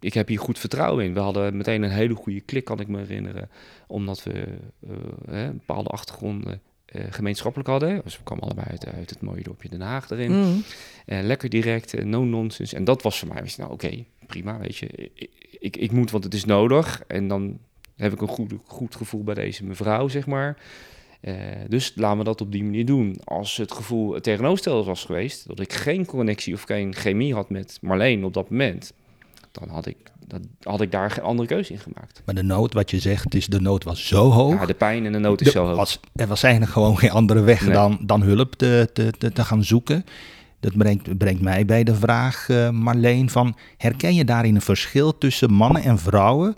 ik 0.00 0.14
heb 0.14 0.28
hier 0.28 0.38
goed 0.38 0.58
vertrouwen 0.58 1.04
in. 1.04 1.14
We 1.14 1.20
hadden 1.20 1.56
meteen 1.56 1.82
een 1.82 1.90
hele 1.90 2.14
goede 2.14 2.40
klik, 2.40 2.64
kan 2.64 2.80
ik 2.80 2.88
me 2.88 2.98
herinneren, 2.98 3.50
omdat 3.86 4.22
we 4.22 4.32
eh, 4.80 5.42
een 5.42 5.56
bepaalde 5.56 5.88
achtergronden 5.88 6.60
eh, 6.94 7.04
gemeenschappelijk 7.10 7.68
hadden. 7.68 8.00
Dus 8.04 8.16
we 8.16 8.22
kwamen 8.22 8.44
allebei 8.44 8.66
uit, 8.70 8.86
uit 8.86 9.10
het 9.10 9.20
mooie 9.20 9.42
dorpje 9.42 9.68
Den 9.68 9.80
Haag 9.80 10.10
erin. 10.10 10.32
Mm. 10.32 10.62
Eh, 11.06 11.22
lekker 11.22 11.48
direct, 11.48 11.94
eh, 11.94 12.04
no 12.04 12.24
nonsense. 12.24 12.76
En 12.76 12.84
dat 12.84 13.02
was 13.02 13.18
voor 13.18 13.28
mij, 13.28 13.52
nou 13.56 13.72
oké, 13.72 14.04
prima, 14.26 14.58
weet 14.58 14.76
je. 14.76 14.86
Ik, 15.14 15.30
ik, 15.58 15.76
ik 15.76 15.92
moet, 15.92 16.10
want 16.10 16.24
het 16.24 16.34
is 16.34 16.44
nodig. 16.44 17.02
En 17.06 17.28
dan 17.28 17.58
heb 17.96 18.12
ik 18.12 18.20
een 18.20 18.28
goed, 18.28 18.52
goed 18.64 18.94
gevoel 18.96 19.24
bij 19.24 19.34
deze 19.34 19.64
mevrouw, 19.64 20.08
zeg 20.08 20.26
maar. 20.26 20.56
Uh, 21.28 21.34
dus 21.68 21.92
laten 21.94 22.18
we 22.18 22.24
dat 22.24 22.40
op 22.40 22.52
die 22.52 22.64
manier 22.64 22.86
doen. 22.86 23.16
Als 23.24 23.56
het 23.56 23.72
gevoel 23.72 24.14
het 24.14 24.22
tegenovergestelde 24.22 24.84
was 24.84 25.04
geweest, 25.04 25.46
dat 25.46 25.60
ik 25.60 25.72
geen 25.72 26.06
connectie 26.06 26.54
of 26.54 26.62
geen 26.62 26.94
chemie 26.94 27.34
had 27.34 27.50
met 27.50 27.78
Marleen 27.80 28.24
op 28.24 28.34
dat 28.34 28.50
moment, 28.50 28.92
dan 29.52 29.68
had 29.68 29.86
ik, 29.86 29.96
dat, 30.26 30.40
had 30.62 30.80
ik 30.80 30.92
daar 30.92 31.10
geen 31.10 31.24
andere 31.24 31.48
keuze 31.48 31.72
in 31.72 31.78
gemaakt. 31.78 32.22
Maar 32.24 32.34
de 32.34 32.42
nood, 32.42 32.72
wat 32.72 32.90
je 32.90 32.98
zegt, 32.98 33.34
is 33.34 33.46
de 33.46 33.60
nood 33.60 33.84
was 33.84 34.06
zo 34.06 34.30
hoog. 34.30 34.60
Ja, 34.60 34.66
de 34.66 34.74
pijn 34.74 35.06
en 35.06 35.12
de 35.12 35.18
nood 35.18 35.40
is 35.40 35.52
zo 35.52 35.66
hoog. 35.66 35.76
Was, 35.76 36.00
er 36.14 36.26
was 36.26 36.42
eigenlijk 36.42 36.72
gewoon 36.72 36.98
geen 36.98 37.10
andere 37.10 37.40
weg 37.40 37.64
dan, 37.72 37.98
dan 38.02 38.22
hulp 38.22 38.54
te, 38.54 38.90
te, 38.92 39.10
te, 39.18 39.32
te, 39.32 39.44
gaan 39.44 39.64
zoeken. 39.64 40.04
Dat 40.60 40.76
brengt, 40.76 41.18
brengt 41.18 41.42
mij 41.42 41.64
bij 41.64 41.84
de 41.84 41.94
vraag, 41.94 42.48
uh, 42.48 42.70
Marleen, 42.70 43.30
van 43.30 43.56
herken 43.76 44.14
je 44.14 44.24
daarin 44.24 44.54
een 44.54 44.60
verschil 44.60 45.18
tussen 45.18 45.52
mannen 45.52 45.82
en 45.82 45.98
vrouwen 45.98 46.56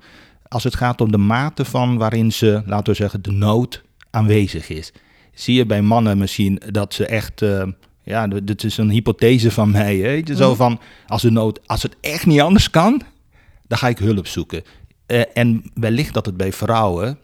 als 0.48 0.64
het 0.64 0.76
gaat 0.76 1.00
om 1.00 1.10
de 1.10 1.18
mate 1.18 1.64
van 1.64 1.98
waarin 1.98 2.32
ze, 2.32 2.62
laten 2.66 2.92
we 2.92 2.94
zeggen, 2.94 3.22
de 3.22 3.32
nood 3.32 3.82
aanwezig 4.16 4.68
is? 4.68 4.92
Zie 5.34 5.54
je 5.54 5.66
bij 5.66 5.82
mannen 5.82 6.18
misschien 6.18 6.62
dat 6.70 6.94
ze 6.94 7.06
echt 7.06 7.42
uh, 7.42 7.62
ja, 8.02 8.26
dit 8.26 8.64
is 8.64 8.76
een 8.76 8.90
hypothese 8.90 9.50
van 9.50 9.70
mij. 9.70 9.96
Hè? 9.96 10.34
Zo 10.34 10.48
mhm. 10.48 10.56
van, 10.56 10.80
als, 11.06 11.22
de 11.22 11.30
nood, 11.30 11.68
als 11.68 11.82
het 11.82 11.96
echt 12.00 12.26
niet 12.26 12.40
anders 12.40 12.70
kan, 12.70 13.02
dan 13.66 13.78
ga 13.78 13.88
ik 13.88 13.98
hulp 13.98 14.26
zoeken. 14.26 14.62
Uh, 15.06 15.22
en 15.34 15.70
wellicht 15.74 16.14
dat 16.14 16.26
het 16.26 16.36
bij 16.36 16.52
vrouwen, 16.52 17.18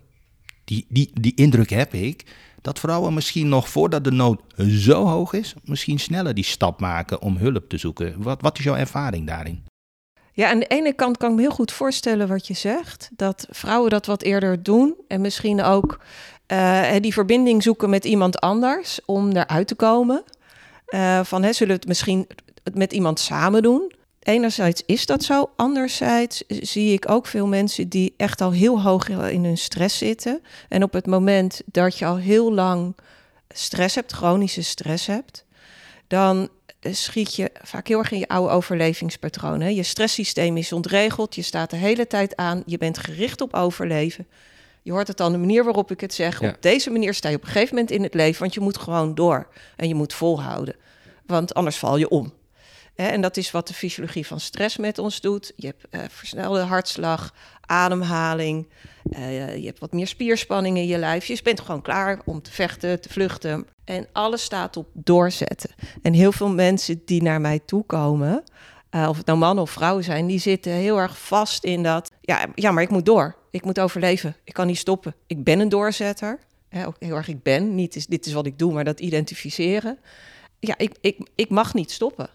die, 0.64 0.86
die, 0.88 1.10
die 1.20 1.34
indruk 1.34 1.70
heb 1.70 1.94
ik, 1.94 2.24
dat 2.60 2.78
vrouwen 2.78 3.14
misschien 3.14 3.48
nog 3.48 3.68
voordat 3.68 4.04
de 4.04 4.10
nood 4.10 4.40
zo 4.68 5.06
hoog 5.06 5.32
is, 5.32 5.54
misschien 5.64 5.98
sneller 5.98 6.34
die 6.34 6.44
stap 6.44 6.80
maken 6.80 7.20
om 7.20 7.36
hulp 7.36 7.68
te 7.68 7.78
zoeken. 7.78 8.22
Wat, 8.22 8.40
wat 8.40 8.58
is 8.58 8.64
jouw 8.64 8.76
ervaring 8.76 9.26
daarin? 9.26 9.64
Ja, 10.32 10.50
aan 10.50 10.58
de 10.58 10.66
ene 10.66 10.92
kant 10.92 11.16
kan 11.16 11.30
ik 11.30 11.36
me 11.36 11.42
heel 11.42 11.50
goed 11.50 11.72
voorstellen 11.72 12.28
wat 12.28 12.46
je 12.46 12.54
zegt. 12.54 13.10
Dat 13.16 13.46
vrouwen 13.50 13.90
dat 13.90 14.06
wat 14.06 14.22
eerder 14.22 14.62
doen. 14.62 14.94
En 15.08 15.20
misschien 15.20 15.62
ook 15.62 16.00
uh, 16.52 16.90
die 17.00 17.12
verbinding 17.12 17.62
zoeken 17.62 17.90
met 17.90 18.04
iemand 18.04 18.40
anders 18.40 19.00
om 19.04 19.36
eruit 19.36 19.66
te 19.66 19.74
komen. 19.74 20.24
Uh, 20.88 21.20
van 21.24 21.42
hè, 21.42 21.52
zullen 21.52 21.74
we 21.74 21.78
het 21.78 21.88
misschien 21.88 22.26
met 22.74 22.92
iemand 22.92 23.20
samen 23.20 23.62
doen? 23.62 23.92
Enerzijds 24.22 24.82
is 24.86 25.06
dat 25.06 25.24
zo. 25.24 25.50
Anderzijds 25.56 26.44
zie 26.46 26.92
ik 26.92 27.10
ook 27.10 27.26
veel 27.26 27.46
mensen 27.46 27.88
die 27.88 28.14
echt 28.16 28.40
al 28.40 28.52
heel 28.52 28.82
hoog 28.82 29.08
in 29.08 29.44
hun 29.44 29.58
stress 29.58 29.98
zitten. 29.98 30.42
En 30.68 30.82
op 30.82 30.92
het 30.92 31.06
moment 31.06 31.62
dat 31.66 31.98
je 31.98 32.06
al 32.06 32.16
heel 32.16 32.52
lang 32.52 32.96
stress 33.48 33.94
hebt, 33.94 34.12
chronische 34.12 34.62
stress 34.62 35.06
hebt, 35.06 35.44
dan 36.06 36.48
schiet 36.80 37.34
je 37.34 37.50
vaak 37.62 37.88
heel 37.88 37.98
erg 37.98 38.10
in 38.10 38.18
je 38.18 38.28
oude 38.28 38.52
overlevingspatronen. 38.52 39.74
Je 39.74 39.82
stresssysteem 39.82 40.56
is 40.56 40.72
ontregeld, 40.72 41.34
je 41.34 41.42
staat 41.42 41.70
de 41.70 41.76
hele 41.76 42.06
tijd 42.06 42.36
aan, 42.36 42.62
je 42.66 42.78
bent 42.78 42.98
gericht 42.98 43.40
op 43.40 43.54
overleven. 43.54 44.26
Je 44.82 44.92
hoort 44.92 45.08
het 45.08 45.16
dan 45.16 45.32
de 45.32 45.38
manier 45.38 45.64
waarop 45.64 45.90
ik 45.90 46.00
het 46.00 46.14
zeg. 46.14 46.42
Op 46.42 46.56
deze 46.60 46.90
manier 46.90 47.14
sta 47.14 47.28
je 47.28 47.36
op 47.36 47.42
een 47.42 47.48
gegeven 47.48 47.74
moment 47.74 47.90
in 47.92 48.02
het 48.02 48.14
leven, 48.14 48.40
want 48.40 48.54
je 48.54 48.60
moet 48.60 48.78
gewoon 48.78 49.14
door 49.14 49.48
en 49.76 49.88
je 49.88 49.94
moet 49.94 50.14
volhouden. 50.14 50.76
Want 51.26 51.54
anders 51.54 51.76
val 51.76 51.96
je 51.96 52.08
om. 52.08 52.32
En 52.94 53.20
dat 53.20 53.36
is 53.36 53.50
wat 53.50 53.68
de 53.68 53.74
fysiologie 53.74 54.26
van 54.26 54.40
stress 54.40 54.76
met 54.76 54.98
ons 54.98 55.20
doet. 55.20 55.52
Je 55.56 55.66
hebt 55.66 55.86
uh, 55.90 56.00
versnelde 56.08 56.60
hartslag, 56.60 57.34
ademhaling. 57.60 58.68
Uh, 59.10 59.56
je 59.56 59.66
hebt 59.66 59.78
wat 59.78 59.92
meer 59.92 60.06
spierspanning 60.06 60.76
in 60.76 60.86
je 60.86 60.98
lijf. 60.98 61.24
Je 61.24 61.40
bent 61.42 61.60
gewoon 61.60 61.82
klaar 61.82 62.20
om 62.24 62.42
te 62.42 62.52
vechten, 62.52 63.00
te 63.00 63.08
vluchten. 63.08 63.66
En 63.84 64.08
alles 64.12 64.42
staat 64.42 64.76
op 64.76 64.88
doorzetten. 64.92 65.70
En 66.02 66.12
heel 66.12 66.32
veel 66.32 66.48
mensen 66.48 67.02
die 67.04 67.22
naar 67.22 67.40
mij 67.40 67.58
toe 67.58 67.84
komen, 67.84 68.44
uh, 68.90 69.08
of 69.08 69.16
het 69.16 69.26
nou 69.26 69.38
mannen 69.38 69.64
of 69.64 69.70
vrouwen 69.70 70.04
zijn, 70.04 70.26
die 70.26 70.38
zitten 70.38 70.72
heel 70.72 70.98
erg 70.98 71.18
vast 71.18 71.64
in 71.64 71.82
dat. 71.82 72.10
Ja, 72.20 72.46
ja, 72.54 72.70
maar 72.70 72.82
ik 72.82 72.90
moet 72.90 73.06
door. 73.06 73.36
Ik 73.52 73.64
moet 73.64 73.80
overleven. 73.80 74.36
Ik 74.44 74.52
kan 74.52 74.66
niet 74.66 74.78
stoppen. 74.78 75.14
Ik 75.26 75.44
ben 75.44 75.60
een 75.60 75.68
doorzetter. 75.68 76.38
ook 76.86 76.96
heel 76.98 77.16
erg 77.16 77.28
ik 77.28 77.42
ben. 77.42 77.74
Niet 77.74 78.10
dit 78.10 78.26
is 78.26 78.32
wat 78.32 78.46
ik 78.46 78.58
doe, 78.58 78.72
maar 78.72 78.84
dat 78.84 79.00
identificeren. 79.00 79.98
Ja, 80.58 80.74
ik, 80.78 80.96
ik, 81.00 81.28
ik 81.34 81.50
mag 81.50 81.74
niet 81.74 81.90
stoppen 81.90 82.28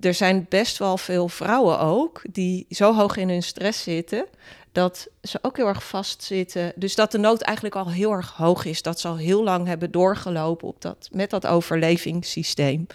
er 0.00 0.14
zijn 0.14 0.46
best 0.48 0.78
wel 0.78 0.98
veel 0.98 1.28
vrouwen 1.28 1.78
ook 1.78 2.22
die 2.30 2.66
zo 2.70 2.94
hoog 2.94 3.16
in 3.16 3.28
hun 3.28 3.42
stress 3.42 3.82
zitten 3.82 4.26
dat 4.72 5.08
ze 5.22 5.38
ook 5.42 5.56
heel 5.56 5.66
erg 5.66 5.86
vastzitten. 5.86 6.72
Dus 6.76 6.94
dat 6.94 7.12
de 7.12 7.18
nood 7.18 7.40
eigenlijk 7.40 7.76
al 7.76 7.90
heel 7.90 8.12
erg 8.12 8.32
hoog 8.36 8.64
is. 8.64 8.82
Dat 8.82 9.00
ze 9.00 9.08
al 9.08 9.16
heel 9.16 9.44
lang 9.44 9.66
hebben 9.66 9.90
doorgelopen 9.90 10.68
op 10.68 10.80
dat, 10.80 11.08
met 11.12 11.30
dat 11.30 11.46
overlevingssysteem. 11.46 12.86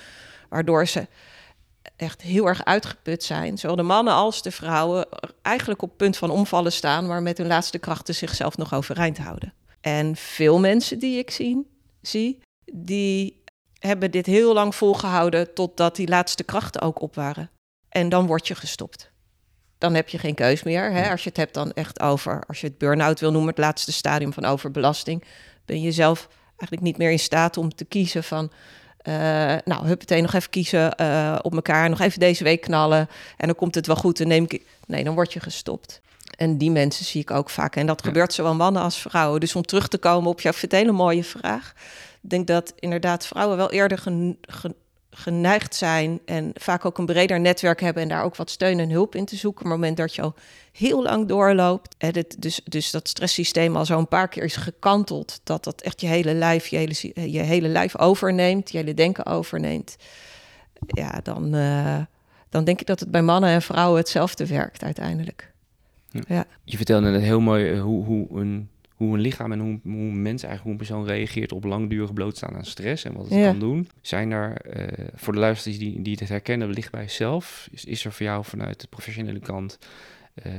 Waardoor 0.49 0.88
ze 0.88 1.07
echt 1.95 2.21
heel 2.21 2.45
erg 2.45 2.65
uitgeput 2.65 3.23
zijn. 3.23 3.58
Zowel 3.58 3.75
de 3.75 3.84
mannen 3.84 4.13
als 4.13 4.41
de 4.41 4.51
vrouwen 4.51 5.08
eigenlijk 5.41 5.81
op 5.81 5.97
punt 5.97 6.17
van 6.17 6.29
omvallen 6.29 6.71
staan, 6.71 7.08
maar 7.08 7.21
met 7.21 7.38
hun 7.38 7.47
laatste 7.47 7.77
krachten 7.77 8.15
zichzelf 8.15 8.58
nog 8.58 8.73
overeind 8.73 9.17
houden. 9.17 9.53
En 9.81 10.15
veel 10.15 10.60
mensen 10.60 10.99
die 10.99 11.17
ik 11.17 11.31
zie, 11.31 11.67
zie 12.01 12.41
die 12.73 13.43
hebben 13.79 14.12
dit 14.12 14.25
heel 14.25 14.53
lang 14.53 14.75
volgehouden 14.75 15.53
totdat 15.53 15.95
die 15.95 16.08
laatste 16.08 16.43
krachten 16.43 16.81
ook 16.81 17.01
op 17.01 17.15
waren. 17.15 17.49
En 17.89 18.10
dan 18.10 18.25
word 18.25 18.47
je 18.47 18.55
gestopt. 18.55 19.12
Dan 19.77 19.93
heb 19.93 20.10
je 20.10 20.17
geen 20.17 20.36
keus 20.36 20.63
meer. 20.63 20.91
Hè? 20.91 21.12
Als 21.12 21.23
je 21.23 21.29
het 21.29 21.38
hebt 21.38 21.53
dan 21.53 21.73
echt 21.73 21.99
over, 21.99 22.43
als 22.47 22.62
je 22.62 22.67
het 22.67 22.77
burn-out 22.77 23.19
wil 23.19 23.31
noemen, 23.31 23.49
het 23.49 23.58
laatste 23.58 23.91
stadium 23.91 24.34
van 24.34 24.45
overbelasting, 24.45 25.23
ben 25.65 25.81
je 25.81 25.91
zelf 25.91 26.27
eigenlijk 26.47 26.81
niet 26.81 26.97
meer 26.97 27.12
in 27.12 27.19
staat 27.19 27.58
om 27.58 27.75
te 27.75 27.86
kiezen 27.86 28.23
van, 28.23 28.51
uh, 29.07 29.13
nou, 29.65 29.87
huppatee, 29.87 30.21
nog 30.21 30.33
even 30.33 30.49
kiezen 30.49 30.93
uh, 31.01 31.39
op 31.41 31.53
elkaar, 31.55 31.89
nog 31.89 31.99
even 31.99 32.19
deze 32.19 32.43
week 32.43 32.61
knallen 32.61 33.07
en 33.37 33.47
dan 33.47 33.55
komt 33.55 33.75
het 33.75 33.87
wel 33.87 33.95
goed 33.95 34.19
en 34.19 34.27
neem 34.27 34.45
ik... 34.47 34.61
Nee, 34.87 35.03
dan 35.03 35.13
word 35.13 35.33
je 35.33 35.39
gestopt. 35.39 36.01
En 36.37 36.57
die 36.57 36.71
mensen 36.71 37.05
zie 37.05 37.21
ik 37.21 37.31
ook 37.31 37.49
vaak. 37.49 37.75
En 37.75 37.85
dat 37.85 38.03
gebeurt 38.03 38.33
zowel 38.33 38.55
mannen 38.55 38.81
als 38.81 38.97
vrouwen. 38.97 39.39
Dus 39.39 39.55
om 39.55 39.61
terug 39.61 39.87
te 39.87 39.97
komen 39.97 40.29
op 40.29 40.41
jouw 40.41 40.53
hele 40.69 40.91
mooie 40.91 41.23
vraag 41.23 41.73
denk 42.29 42.47
dat 42.47 42.73
inderdaad 42.79 43.27
vrouwen 43.27 43.57
wel 43.57 43.71
eerder 43.71 44.03
geneigd 45.17 45.75
zijn 45.75 46.19
en 46.25 46.51
vaak 46.54 46.86
ook 46.86 46.97
een 46.97 47.06
breder 47.06 47.39
netwerk 47.39 47.82
hebben 47.82 48.04
en 48.04 48.10
daar 48.10 48.23
ook 48.23 48.36
wat 48.36 48.49
steun 48.49 48.80
en 48.80 48.89
hulp 48.89 49.15
in 49.15 49.25
te 49.25 49.36
zoeken. 49.36 49.65
Op 49.65 49.71
het 49.71 49.80
moment 49.80 49.97
dat 49.97 50.15
je 50.15 50.21
al 50.21 50.34
heel 50.71 51.04
lang 51.04 51.28
doorloopt, 51.28 51.95
en 51.97 52.15
het, 52.15 52.36
dus, 52.39 52.62
dus 52.63 52.91
dat 52.91 53.08
stresssysteem 53.08 53.75
al 53.75 53.86
zo 53.86 53.97
een 53.97 54.08
paar 54.08 54.28
keer 54.28 54.43
is 54.43 54.56
gekanteld, 54.56 55.39
dat 55.43 55.63
dat 55.63 55.82
echt 55.82 56.01
je 56.01 56.08
hele 56.08 56.34
lijf, 56.34 56.67
je 56.67 56.78
hele, 56.78 57.32
je 57.32 57.39
hele 57.39 57.67
lijf 57.67 57.97
overneemt, 57.97 58.71
je 58.71 58.78
hele 58.78 58.93
denken 58.93 59.25
overneemt. 59.25 59.95
Ja, 60.88 61.19
dan, 61.23 61.56
uh, 61.56 61.97
dan 62.49 62.63
denk 62.63 62.80
ik 62.80 62.88
dat 62.88 62.99
het 62.99 63.12
bij 63.12 63.21
mannen 63.21 63.49
en 63.49 63.62
vrouwen 63.62 63.99
hetzelfde 63.99 64.47
werkt 64.47 64.84
uiteindelijk. 64.84 65.54
Ja. 66.10 66.21
ja. 66.28 66.45
Je 66.63 66.78
vertelde 66.78 67.10
net 67.10 67.21
heel 67.21 67.39
mooi 67.39 67.71
eh, 67.71 67.82
hoe, 67.82 68.06
hoe 68.06 68.39
een 68.39 68.69
hoe 68.95 69.13
een 69.13 69.19
lichaam 69.19 69.51
en 69.51 69.60
hoe, 69.60 69.79
hoe 69.84 69.93
een 69.93 70.21
mens 70.21 70.43
eigenlijk, 70.43 70.62
hoe 70.62 70.71
een 70.71 70.77
persoon 70.77 71.05
reageert 71.05 71.51
op 71.51 71.63
langdurig 71.63 72.13
blootstaan 72.13 72.55
aan 72.55 72.65
stress 72.65 73.03
en 73.03 73.13
wat 73.13 73.29
het 73.29 73.43
kan 73.43 73.60
doen. 73.60 73.89
Zijn 74.01 74.31
er, 74.31 74.77
uh, 74.77 75.08
voor 75.13 75.34
de 75.34 75.39
luisteraars 75.39 75.79
die, 75.79 76.01
die 76.01 76.17
het 76.19 76.29
herkennen, 76.29 76.67
wellicht 76.67 76.91
bij 76.91 77.01
jezelf, 77.01 77.67
is, 77.71 77.86
is 77.86 78.05
er 78.05 78.12
voor 78.12 78.25
jou 78.25 78.45
vanuit 78.45 78.81
de 78.81 78.88
professionele 78.88 79.39
kant 79.39 79.79
uh, 80.45 80.53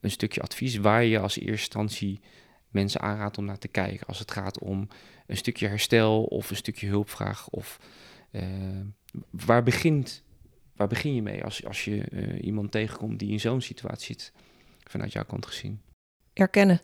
een 0.00 0.10
stukje 0.10 0.40
advies 0.40 0.76
waar 0.76 1.04
je 1.04 1.18
als 1.18 1.38
eerste 1.38 1.52
instantie 1.52 2.20
mensen 2.68 3.00
aanraadt 3.00 3.38
om 3.38 3.44
naar 3.44 3.58
te 3.58 3.68
kijken 3.68 4.06
als 4.06 4.18
het 4.18 4.30
gaat 4.30 4.58
om 4.58 4.88
een 5.26 5.36
stukje 5.36 5.68
herstel 5.68 6.24
of 6.24 6.50
een 6.50 6.56
stukje 6.56 6.86
hulpvraag 6.86 7.48
of 7.48 7.78
uh, 8.32 8.42
waar 9.30 9.62
begint 9.62 10.22
waar 10.76 10.88
begin 10.88 11.14
je 11.14 11.22
mee 11.22 11.44
als, 11.44 11.64
als 11.64 11.84
je 11.84 12.04
iemand 12.40 12.70
tegenkomt 12.70 13.18
die 13.18 13.30
in 13.30 13.40
zo'n 13.40 13.60
situatie 13.60 14.14
zit 14.14 14.32
vanuit 14.84 15.12
jouw 15.12 15.24
kant 15.24 15.46
gezien? 15.46 15.80
Erkennen. 16.32 16.80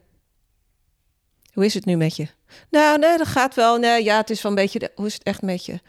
Hoe 1.59 1.66
is 1.66 1.75
het 1.75 1.85
nu 1.85 1.97
met 1.97 2.16
je? 2.16 2.29
Nou, 2.71 2.99
nee, 2.99 3.18
dat 3.18 3.27
gaat 3.27 3.55
wel. 3.55 3.79
Nee, 3.79 4.05
ja, 4.05 4.16
het 4.16 4.31
is 4.31 4.42
wel 4.42 4.53
een 4.53 4.59
beetje. 4.59 4.79
De, 4.79 4.92
hoe 4.94 5.07
is 5.07 5.14
het 5.14 5.23
echt 5.23 5.42
met 5.42 5.66
je? 5.66 5.81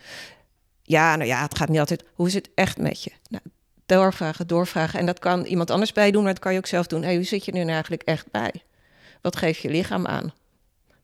Ja, 0.83 1.15
nou 1.15 1.29
ja, 1.29 1.41
het 1.41 1.57
gaat 1.57 1.69
niet 1.69 1.79
altijd. 1.79 2.03
Hoe 2.13 2.27
is 2.27 2.33
het 2.33 2.49
echt 2.55 2.77
met 2.77 3.03
je? 3.03 3.11
Nou, 3.27 3.43
doorvragen, 3.85 4.47
doorvragen. 4.47 4.99
En 4.99 5.05
dat 5.05 5.19
kan 5.19 5.45
iemand 5.45 5.69
anders 5.69 5.91
bij 5.91 6.11
doen, 6.11 6.23
maar 6.23 6.33
dat 6.33 6.41
kan 6.41 6.51
je 6.51 6.57
ook 6.57 6.65
zelf 6.65 6.87
doen. 6.87 7.03
Hey, 7.03 7.15
hoe 7.15 7.23
zit 7.23 7.45
je 7.45 7.51
nu 7.51 7.67
eigenlijk 7.67 8.01
echt 8.01 8.31
bij? 8.31 8.53
Wat 9.21 9.35
geeft 9.35 9.59
je 9.59 9.69
lichaam 9.69 10.07
aan? 10.07 10.33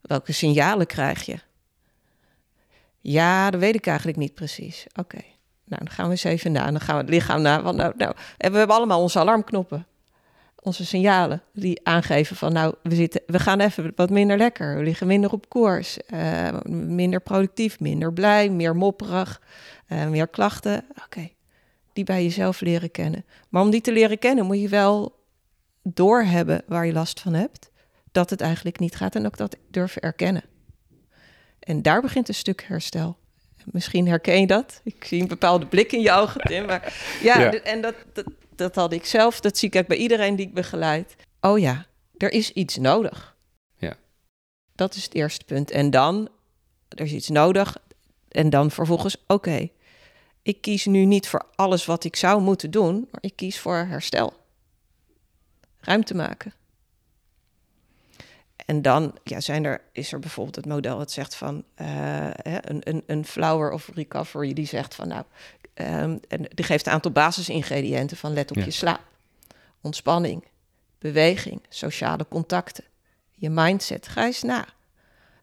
Welke 0.01 0.31
signalen 0.31 0.87
krijg 0.87 1.25
je? 1.25 1.39
Ja, 3.01 3.49
dat 3.49 3.59
weet 3.59 3.75
ik 3.75 3.87
eigenlijk 3.87 4.17
niet 4.17 4.33
precies. 4.33 4.85
Oké. 4.99 5.19
Nou, 5.65 5.83
dan 5.83 5.89
gaan 5.89 6.05
we 6.05 6.11
eens 6.11 6.23
even 6.23 6.51
na. 6.51 6.71
Dan 6.71 6.81
gaan 6.81 6.95
we 6.95 7.01
het 7.01 7.09
lichaam 7.09 7.41
na. 7.41 7.61
Want 7.61 7.77
nou, 7.77 7.93
nou, 7.97 8.15
we 8.37 8.57
hebben 8.57 8.75
allemaal 8.75 9.01
onze 9.01 9.19
alarmknoppen 9.19 9.87
onze 10.65 10.85
signalen 10.85 11.41
die 11.53 11.79
aangeven 11.83 12.35
van 12.35 12.53
nou, 12.53 12.75
we, 12.83 12.95
zitten, 12.95 13.21
we 13.27 13.39
gaan 13.39 13.59
even 13.59 13.91
wat 13.95 14.09
minder 14.09 14.37
lekker, 14.37 14.77
we 14.77 14.83
liggen 14.83 15.07
minder 15.07 15.31
op 15.31 15.49
koers, 15.49 15.97
uh, 16.13 16.49
minder 16.69 17.21
productief, 17.21 17.79
minder 17.79 18.13
blij, 18.13 18.49
meer 18.49 18.75
mopperig, 18.75 19.41
uh, 19.89 20.07
meer 20.07 20.27
klachten. 20.27 20.85
Oké, 21.05 21.29
die 21.93 22.03
bij 22.03 22.23
jezelf 22.23 22.61
leren 22.61 22.91
kennen. 22.91 23.25
Maar 23.49 23.61
om 23.61 23.69
die 23.69 23.81
te 23.81 23.91
leren 23.91 24.19
kennen 24.19 24.45
moet 24.45 24.61
je 24.61 24.69
wel 24.69 25.23
doorhebben 25.83 26.63
waar 26.67 26.85
je 26.85 26.93
last 26.93 27.19
van 27.19 27.33
hebt, 27.33 27.71
dat 28.11 28.29
het 28.29 28.41
eigenlijk 28.41 28.79
niet 28.79 28.95
gaat 28.95 29.15
en 29.15 29.25
ook 29.25 29.37
dat 29.37 29.57
durven 29.71 30.01
erkennen. 30.01 30.43
En 31.59 31.81
daar 31.81 32.01
begint 32.01 32.27
een 32.27 32.33
stuk 32.33 32.63
herstel. 32.67 33.17
Misschien 33.65 34.07
herken 34.07 34.39
je 34.39 34.47
dat. 34.47 34.81
Ik 34.83 35.05
zie 35.05 35.21
een 35.21 35.27
bepaalde 35.27 35.65
blik 35.65 35.91
in 35.91 36.01
je 36.01 36.11
ogen, 36.11 36.41
Tim. 36.41 36.65
Maar 36.65 36.93
ja, 37.21 37.39
ja. 37.39 37.51
en 37.51 37.81
dat, 37.81 37.95
dat, 38.13 38.25
had 38.73 38.91
ik 38.93 39.05
zelf, 39.05 39.39
dat 39.39 39.57
zie 39.57 39.69
ik 39.69 39.87
bij 39.87 39.97
iedereen 39.97 40.35
die 40.35 40.47
ik 40.47 40.53
begeleid. 40.53 41.15
Oh 41.41 41.59
ja, 41.59 41.85
er 42.17 42.31
is 42.31 42.51
iets 42.51 42.77
nodig. 42.77 43.35
Dat 44.75 44.95
is 44.95 45.03
het 45.03 45.13
eerste 45.13 45.45
punt. 45.45 45.71
En 45.71 45.89
dan, 45.89 46.29
er 46.87 47.05
is 47.05 47.11
iets 47.11 47.29
nodig. 47.29 47.77
En 48.27 48.49
dan 48.49 48.71
vervolgens, 48.71 49.17
oké, 49.27 49.69
ik 50.41 50.61
kies 50.61 50.85
nu 50.85 51.05
niet 51.05 51.27
voor 51.27 51.45
alles 51.55 51.85
wat 51.85 52.03
ik 52.03 52.15
zou 52.15 52.41
moeten 52.41 52.71
doen, 52.71 53.07
maar 53.11 53.23
ik 53.23 53.35
kies 53.35 53.59
voor 53.59 53.75
herstel. 53.75 54.33
Ruimte 55.79 56.15
maken. 56.15 56.53
En 58.65 58.81
dan 58.81 59.17
ja, 59.23 59.39
zijn 59.39 59.65
er, 59.65 59.81
is 59.91 60.11
er 60.11 60.19
bijvoorbeeld 60.19 60.55
het 60.55 60.65
model 60.65 60.97
dat 60.97 61.11
zegt 61.11 61.35
van 61.35 61.63
uh, 61.81 62.29
een, 62.33 62.89
een, 62.89 63.03
een 63.05 63.25
flower 63.25 63.71
of 63.71 63.89
recovery, 63.93 64.53
die 64.53 64.67
zegt 64.67 64.95
van 64.95 65.07
nou, 65.07 65.23
um, 65.75 66.19
en 66.27 66.45
die 66.53 66.65
geeft 66.65 66.85
een 66.85 66.93
aantal 66.93 67.11
basisingrediënten 67.11 68.17
van 68.17 68.33
let 68.33 68.51
op 68.51 68.57
je 68.57 68.71
slaap, 68.71 69.01
ontspanning, 69.81 70.43
beweging, 70.97 71.61
sociale 71.69 72.27
contacten, 72.27 72.83
je 73.31 73.49
mindset. 73.49 74.07
Ga 74.07 74.25
eens 74.25 74.41
na. 74.41 74.65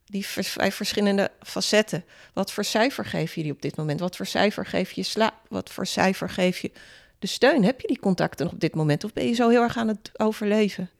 Die 0.05 0.27
vijf 0.27 0.75
verschillende 0.75 1.31
facetten. 1.41 2.05
Wat 2.33 2.53
voor 2.53 2.65
cijfer 2.65 3.05
geef 3.05 3.35
je 3.35 3.43
die 3.43 3.53
op 3.53 3.63
dit 3.63 3.77
moment? 3.77 4.01
Wat 4.01 4.17
voor 4.17 4.27
cijfer 4.27 4.67
geef 4.67 4.93
je 4.93 5.03
slaap? 5.03 5.35
Wat 5.49 5.71
voor 5.71 5.87
cijfer 5.87 6.29
geef 6.29 6.59
je 6.59 6.71
de 7.19 7.27
steun? 7.27 7.65
Heb 7.65 7.81
je 7.81 7.87
die 7.87 7.99
contacten 7.99 8.45
nog 8.45 8.55
op 8.55 8.61
dit 8.61 8.75
moment? 8.75 9.05
Of 9.05 9.13
ben 9.13 9.27
je 9.27 9.33
zo 9.33 9.49
heel 9.49 9.63
erg 9.63 9.77
aan 9.77 9.89
het 9.89 10.11
overleven? 10.17 10.91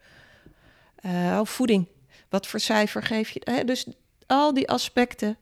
Uh, 1.07 1.41
voeding. 1.45 1.87
Wat 2.29 2.47
voor 2.47 2.61
cijfer 2.61 3.03
geef 3.03 3.31
je? 3.31 3.41
Hè? 3.45 3.65
Dus 3.65 3.87
al 4.27 4.55
die 4.55 4.69
aspecten. 4.69 5.37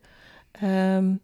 Um, 0.62 1.20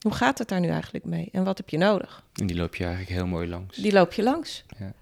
hoe 0.00 0.12
gaat 0.12 0.38
het 0.38 0.48
daar 0.48 0.60
nu 0.60 0.68
eigenlijk 0.68 1.04
mee? 1.04 1.28
En 1.32 1.44
wat 1.44 1.56
heb 1.56 1.68
je 1.68 1.78
nodig? 1.78 2.22
En 2.34 2.46
die 2.46 2.56
loop 2.56 2.74
je 2.74 2.84
eigenlijk 2.84 3.14
heel 3.14 3.26
mooi 3.26 3.48
langs. 3.48 3.76
Die 3.76 3.92
loop 3.92 4.12
je 4.12 4.22
langs. 4.22 4.64
Ja. 4.78 4.92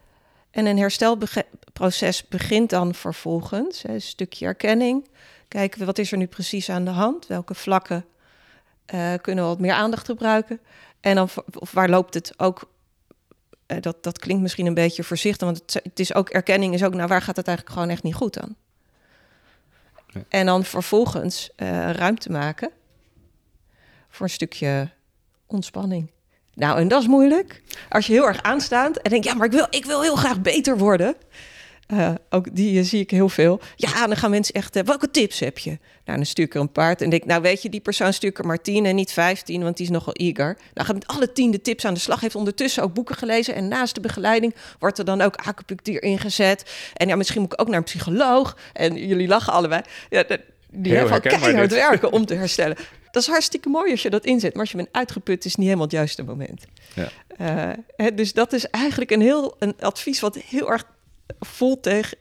En 0.50 0.66
een 0.66 0.78
herstelproces 0.78 2.28
begint 2.28 2.70
dan 2.70 2.94
vervolgens, 2.94 3.84
een 3.84 4.02
stukje 4.02 4.46
erkenning. 4.46 5.08
Kijken 5.48 5.78
we 5.78 5.84
wat 5.84 5.98
is 5.98 6.12
er 6.12 6.18
nu 6.18 6.26
precies 6.26 6.70
aan 6.70 6.84
de 6.84 6.90
hand? 6.90 7.26
Welke 7.26 7.54
vlakken 7.54 8.04
uh, 8.94 9.14
kunnen 9.20 9.44
we 9.44 9.50
wat 9.50 9.60
meer 9.60 9.72
aandacht 9.72 10.06
gebruiken? 10.06 10.60
En 11.00 11.14
dan, 11.14 11.28
of 11.58 11.72
waar 11.72 11.88
loopt 11.88 12.14
het 12.14 12.32
ook? 12.36 12.70
Uh, 13.66 13.80
dat, 13.80 14.02
dat 14.02 14.18
klinkt 14.18 14.42
misschien 14.42 14.66
een 14.66 14.74
beetje 14.74 15.04
voorzichtig, 15.04 15.46
want 15.46 15.58
het, 15.58 15.84
het, 15.84 16.00
is 16.00 16.14
ook 16.14 16.28
erkenning 16.28 16.74
is 16.74 16.84
ook, 16.84 16.94
nou 16.94 17.08
waar 17.08 17.22
gaat 17.22 17.36
het 17.36 17.46
eigenlijk 17.46 17.76
gewoon 17.76 17.92
echt 17.92 18.02
niet 18.02 18.14
goed 18.14 18.40
aan? 18.40 18.56
Ja. 20.06 20.20
En 20.28 20.46
dan 20.46 20.64
vervolgens 20.64 21.50
uh, 21.56 21.90
ruimte 21.90 22.30
maken 22.30 22.70
voor 24.08 24.26
een 24.26 24.32
stukje 24.32 24.90
ontspanning. 25.46 26.10
Nou, 26.54 26.78
en 26.78 26.88
dat 26.88 27.00
is 27.00 27.08
moeilijk. 27.08 27.62
Als 27.88 28.06
je 28.06 28.12
heel 28.12 28.26
erg 28.26 28.42
aanstaat 28.42 28.96
en 28.96 29.10
denkt, 29.10 29.26
ja, 29.26 29.34
maar 29.34 29.46
ik 29.46 29.52
wil, 29.52 29.66
ik 29.70 29.84
wil 29.84 30.02
heel 30.02 30.16
graag 30.16 30.40
beter 30.40 30.78
worden. 30.78 31.16
Uh, 31.92 32.10
ook 32.30 32.54
die 32.56 32.78
uh, 32.78 32.84
zie 32.84 33.00
ik 33.00 33.10
heel 33.10 33.28
veel. 33.28 33.60
Ja, 33.76 34.06
dan 34.06 34.16
gaan 34.16 34.30
mensen 34.30 34.54
echt, 34.54 34.76
uh, 34.76 34.82
welke 34.82 35.10
tips 35.10 35.40
heb 35.40 35.58
je? 35.58 35.78
Nou, 36.04 36.16
dan 36.16 36.26
stuur 36.26 36.44
ik 36.44 36.54
er 36.54 36.60
een 36.60 36.72
paar. 36.72 36.96
En 36.96 37.10
denk, 37.10 37.24
nou 37.24 37.42
weet 37.42 37.62
je, 37.62 37.68
die 37.68 37.80
persoon 37.80 38.12
stuur 38.12 38.30
ik 38.30 38.38
er 38.38 38.46
maar 38.46 38.60
tien 38.60 38.86
en 38.86 38.94
niet 38.94 39.12
vijftien, 39.12 39.62
want 39.62 39.76
die 39.76 39.86
is 39.86 39.92
nogal 39.92 40.12
eager. 40.12 40.56
Nou, 40.74 40.86
gaat 40.86 40.94
met 40.94 41.06
alle 41.06 41.32
tien 41.32 41.50
de 41.50 41.60
tips 41.60 41.84
aan 41.84 41.94
de 41.94 42.00
slag. 42.00 42.20
Heeft 42.20 42.34
ondertussen 42.34 42.82
ook 42.82 42.94
boeken 42.94 43.16
gelezen. 43.16 43.54
En 43.54 43.68
naast 43.68 43.94
de 43.94 44.00
begeleiding 44.00 44.54
wordt 44.78 44.98
er 44.98 45.04
dan 45.04 45.20
ook 45.20 45.36
acupunctuur 45.36 46.02
ingezet. 46.02 46.70
En 46.94 47.08
ja, 47.08 47.16
misschien 47.16 47.40
moet 47.40 47.52
ik 47.52 47.60
ook 47.60 47.68
naar 47.68 47.76
een 47.76 47.84
psycholoog. 47.84 48.56
En 48.72 49.06
jullie 49.06 49.28
lachen 49.28 49.52
allebei. 49.52 49.82
Ja, 50.10 50.24
die 50.70 50.92
hebben 50.92 51.10
van 51.10 51.20
keihard 51.20 51.72
werken 51.72 52.12
om 52.12 52.26
te 52.26 52.34
herstellen. 52.34 52.76
Dat 53.10 53.22
is 53.22 53.28
hartstikke 53.28 53.68
mooi 53.68 53.90
als 53.90 54.02
je 54.02 54.10
dat 54.10 54.24
inzet. 54.24 54.52
Maar 54.52 54.60
als 54.60 54.70
je 54.70 54.76
bent 54.76 54.92
uitgeput, 54.92 55.44
is 55.44 55.50
het 55.50 55.56
niet 55.56 55.66
helemaal 55.66 55.86
het 55.86 55.96
juiste 55.96 56.22
moment. 56.22 56.64
Ja. 56.94 57.76
Uh, 57.96 58.06
dus 58.14 58.32
dat 58.32 58.52
is 58.52 58.70
eigenlijk 58.70 59.10
een 59.10 59.20
heel 59.20 59.56
een 59.58 59.74
advies 59.80 60.20
wat 60.20 60.34
heel 60.34 60.70
erg 60.70 60.84
vol 61.40 61.80
tegen. 61.80 62.18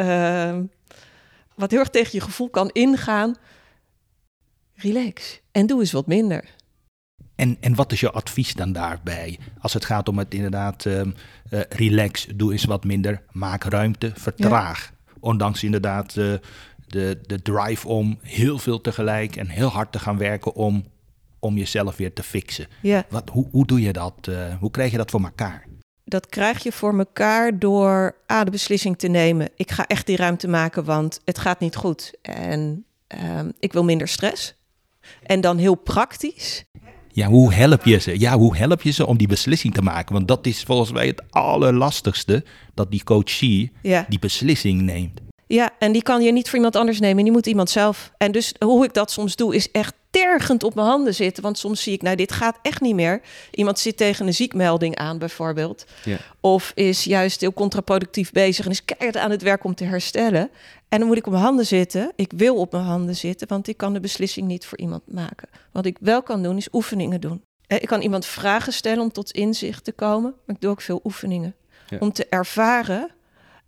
Uh, 0.00 0.58
wat 1.54 1.70
heel 1.70 1.80
erg 1.80 1.90
tegen 1.90 2.10
je 2.12 2.20
gevoel 2.20 2.48
kan 2.48 2.70
ingaan. 2.72 3.36
Relax. 4.74 5.40
En 5.52 5.66
doe 5.66 5.80
eens 5.80 5.92
wat 5.92 6.06
minder. 6.06 6.44
En, 7.34 7.56
en 7.60 7.74
wat 7.74 7.92
is 7.92 8.00
je 8.00 8.10
advies 8.10 8.54
dan 8.54 8.72
daarbij? 8.72 9.38
Als 9.60 9.72
het 9.72 9.84
gaat 9.84 10.08
om 10.08 10.18
het 10.18 10.34
inderdaad 10.34 10.84
uh, 10.84 11.00
relax, 11.68 12.26
doe 12.34 12.52
eens 12.52 12.64
wat 12.64 12.84
minder, 12.84 13.22
maak 13.32 13.64
ruimte, 13.64 14.12
vertraag. 14.14 14.92
Ja. 14.92 15.14
Ondanks 15.20 15.62
inderdaad 15.62 16.16
de, 16.86 17.18
de 17.26 17.42
drive 17.42 17.88
om 17.88 18.18
heel 18.22 18.58
veel 18.58 18.80
tegelijk 18.80 19.36
en 19.36 19.48
heel 19.48 19.68
hard 19.68 19.92
te 19.92 19.98
gaan 19.98 20.18
werken 20.18 20.54
om, 20.54 20.84
om 21.38 21.56
jezelf 21.56 21.96
weer 21.96 22.12
te 22.12 22.22
fixen. 22.22 22.66
Ja. 22.82 23.04
Wat, 23.08 23.28
hoe, 23.32 23.48
hoe 23.50 23.66
doe 23.66 23.80
je 23.80 23.92
dat? 23.92 24.26
Uh, 24.28 24.54
hoe 24.60 24.70
krijg 24.70 24.90
je 24.90 24.96
dat 24.96 25.10
voor 25.10 25.22
elkaar? 25.22 25.66
Dat 26.04 26.26
krijg 26.26 26.62
je 26.62 26.72
voor 26.72 26.98
elkaar 26.98 27.58
door 27.58 28.16
A, 28.32 28.44
de 28.44 28.50
beslissing 28.50 28.98
te 28.98 29.08
nemen. 29.08 29.48
Ik 29.56 29.70
ga 29.70 29.86
echt 29.86 30.06
die 30.06 30.16
ruimte 30.16 30.48
maken, 30.48 30.84
want 30.84 31.20
het 31.24 31.38
gaat 31.38 31.60
niet 31.60 31.76
goed. 31.76 32.12
En 32.22 32.84
um, 33.38 33.52
ik 33.58 33.72
wil 33.72 33.84
minder 33.84 34.08
stress. 34.08 34.54
En 35.22 35.40
dan 35.40 35.58
heel 35.58 35.74
praktisch. 35.74 36.64
Ja, 37.08 37.26
hoe 37.26 37.52
help 37.52 37.84
je 37.84 37.98
ze? 37.98 38.20
Ja, 38.20 38.36
hoe 38.36 38.56
help 38.56 38.82
je 38.82 38.90
ze 38.90 39.06
om 39.06 39.16
die 39.16 39.28
beslissing 39.28 39.74
te 39.74 39.82
maken? 39.82 40.14
Want 40.14 40.28
dat 40.28 40.46
is 40.46 40.62
volgens 40.62 40.92
mij 40.92 41.06
het 41.06 41.22
allerlastigste, 41.30 42.44
dat 42.74 42.90
die 42.90 43.04
coachie 43.04 43.72
ja. 43.82 44.06
die 44.08 44.18
beslissing 44.18 44.82
neemt. 44.82 45.20
Ja, 45.46 45.70
en 45.78 45.92
die 45.92 46.02
kan 46.02 46.22
je 46.22 46.32
niet 46.32 46.46
voor 46.46 46.56
iemand 46.56 46.76
anders 46.76 47.00
nemen. 47.00 47.24
Die 47.24 47.32
moet 47.32 47.46
iemand 47.46 47.70
zelf. 47.70 48.12
En 48.18 48.32
dus 48.32 48.54
hoe 48.58 48.84
ik 48.84 48.94
dat 48.94 49.10
soms 49.10 49.36
doe, 49.36 49.54
is 49.54 49.70
echt 49.70 49.94
tergend 50.10 50.62
op 50.62 50.74
mijn 50.74 50.86
handen 50.86 51.14
zitten. 51.14 51.42
Want 51.42 51.58
soms 51.58 51.82
zie 51.82 51.92
ik, 51.92 52.02
nou, 52.02 52.16
dit 52.16 52.32
gaat 52.32 52.58
echt 52.62 52.80
niet 52.80 52.94
meer. 52.94 53.20
Iemand 53.50 53.78
zit 53.78 53.96
tegen 53.96 54.26
een 54.26 54.34
ziekmelding 54.34 54.96
aan, 54.96 55.18
bijvoorbeeld. 55.18 55.84
Ja. 56.04 56.16
Of 56.40 56.72
is 56.74 57.04
juist 57.04 57.40
heel 57.40 57.52
contraproductief 57.52 58.32
bezig 58.32 58.64
en 58.64 58.70
is 58.70 58.84
keihard 58.84 59.16
aan 59.16 59.30
het 59.30 59.42
werk 59.42 59.64
om 59.64 59.74
te 59.74 59.84
herstellen. 59.84 60.50
En 60.88 60.98
dan 60.98 61.08
moet 61.08 61.16
ik 61.16 61.26
op 61.26 61.32
mijn 61.32 61.44
handen 61.44 61.66
zitten. 61.66 62.12
Ik 62.16 62.32
wil 62.36 62.56
op 62.56 62.72
mijn 62.72 62.84
handen 62.84 63.16
zitten, 63.16 63.48
want 63.48 63.68
ik 63.68 63.76
kan 63.76 63.92
de 63.92 64.00
beslissing 64.00 64.46
niet 64.46 64.66
voor 64.66 64.78
iemand 64.78 65.02
maken. 65.06 65.48
Wat 65.72 65.86
ik 65.86 65.96
wel 66.00 66.22
kan 66.22 66.42
doen, 66.42 66.56
is 66.56 66.68
oefeningen 66.72 67.20
doen. 67.20 67.42
Eh, 67.66 67.82
ik 67.82 67.88
kan 67.88 68.00
iemand 68.00 68.26
vragen 68.26 68.72
stellen 68.72 69.02
om 69.02 69.12
tot 69.12 69.30
inzicht 69.30 69.84
te 69.84 69.92
komen. 69.92 70.34
Maar 70.46 70.56
ik 70.56 70.60
doe 70.62 70.70
ook 70.70 70.80
veel 70.80 71.00
oefeningen. 71.04 71.54
Ja. 71.88 71.98
Om 72.00 72.12
te 72.12 72.26
ervaren 72.26 73.10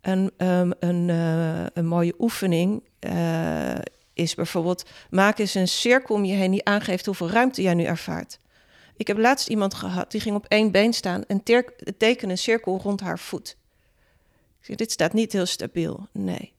een, 0.01 0.31
um, 0.37 0.73
een, 0.79 1.07
uh, 1.07 1.65
een 1.73 1.85
mooie 1.85 2.13
oefening 2.19 2.83
uh, 2.99 3.75
is 4.13 4.35
bijvoorbeeld... 4.35 4.89
maak 5.09 5.37
eens 5.37 5.53
een 5.53 5.67
cirkel 5.67 6.15
om 6.15 6.25
je 6.25 6.33
heen 6.33 6.51
die 6.51 6.65
aangeeft 6.65 7.05
hoeveel 7.05 7.29
ruimte 7.29 7.61
jij 7.61 7.73
nu 7.73 7.83
ervaart. 7.83 8.39
Ik 8.95 9.07
heb 9.07 9.17
laatst 9.17 9.47
iemand 9.47 9.73
gehad, 9.73 10.11
die 10.11 10.21
ging 10.21 10.35
op 10.35 10.45
één 10.45 10.71
been 10.71 10.93
staan... 10.93 11.25
en 11.25 11.43
tekenen 11.97 12.29
een 12.29 12.37
cirkel 12.37 12.79
rond 12.79 13.01
haar 13.01 13.19
voet. 13.19 13.57
Ik 14.59 14.65
zeg, 14.65 14.75
dit 14.75 14.91
staat 14.91 15.13
niet 15.13 15.31
heel 15.31 15.45
stabiel. 15.45 16.07
Nee. 16.11 16.53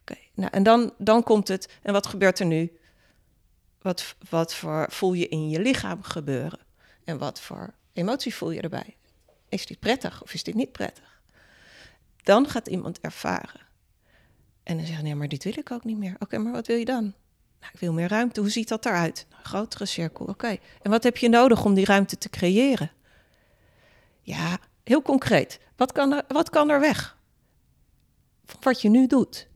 Oké, 0.00 0.16
nou, 0.34 0.50
en 0.52 0.62
dan, 0.62 0.92
dan 0.98 1.22
komt 1.22 1.48
het... 1.48 1.68
En 1.82 1.92
wat 1.92 2.06
gebeurt 2.06 2.38
er 2.38 2.46
nu? 2.46 2.78
Wat, 3.82 4.14
wat 4.30 4.54
voor 4.54 4.86
voel 4.90 5.12
je 5.12 5.28
in 5.28 5.48
je 5.48 5.60
lichaam 5.60 6.02
gebeuren? 6.02 6.58
En 7.04 7.18
wat 7.18 7.40
voor 7.40 7.74
emotie 7.92 8.34
voel 8.34 8.50
je 8.50 8.60
erbij? 8.60 8.96
Is 9.48 9.66
dit 9.66 9.78
prettig 9.78 10.22
of 10.22 10.34
is 10.34 10.42
dit 10.42 10.54
niet 10.54 10.72
prettig? 10.72 11.13
Dan 12.24 12.48
gaat 12.48 12.66
iemand 12.66 13.00
ervaren. 13.00 13.60
En 14.62 14.76
dan 14.76 14.86
zeggen, 14.86 15.04
nee, 15.04 15.14
maar 15.14 15.28
dit 15.28 15.44
wil 15.44 15.52
ik 15.56 15.70
ook 15.70 15.84
niet 15.84 15.98
meer. 15.98 16.16
Oké, 16.18 16.38
maar 16.38 16.52
wat 16.52 16.66
wil 16.66 16.76
je 16.76 16.84
dan? 16.84 17.02
Nou, 17.60 17.72
ik 17.72 17.80
wil 17.80 17.92
meer 17.92 18.08
ruimte. 18.08 18.40
Hoe 18.40 18.50
ziet 18.50 18.68
dat 18.68 18.86
eruit? 18.86 19.26
Nou, 19.28 19.42
een 19.42 19.48
grotere 19.48 19.86
cirkel. 19.86 20.26
Oké. 20.26 20.56
En 20.82 20.90
wat 20.90 21.02
heb 21.02 21.16
je 21.16 21.28
nodig 21.28 21.64
om 21.64 21.74
die 21.74 21.84
ruimte 21.84 22.18
te 22.18 22.28
creëren? 22.28 22.90
Ja, 24.20 24.58
heel 24.84 25.02
concreet. 25.02 25.60
Wat 25.76 25.92
kan 25.92 26.12
er, 26.12 26.24
wat 26.28 26.50
kan 26.50 26.70
er 26.70 26.80
weg? 26.80 27.16
wat 28.60 28.82
je 28.82 28.88
nu 28.88 29.06
doet. 29.06 29.48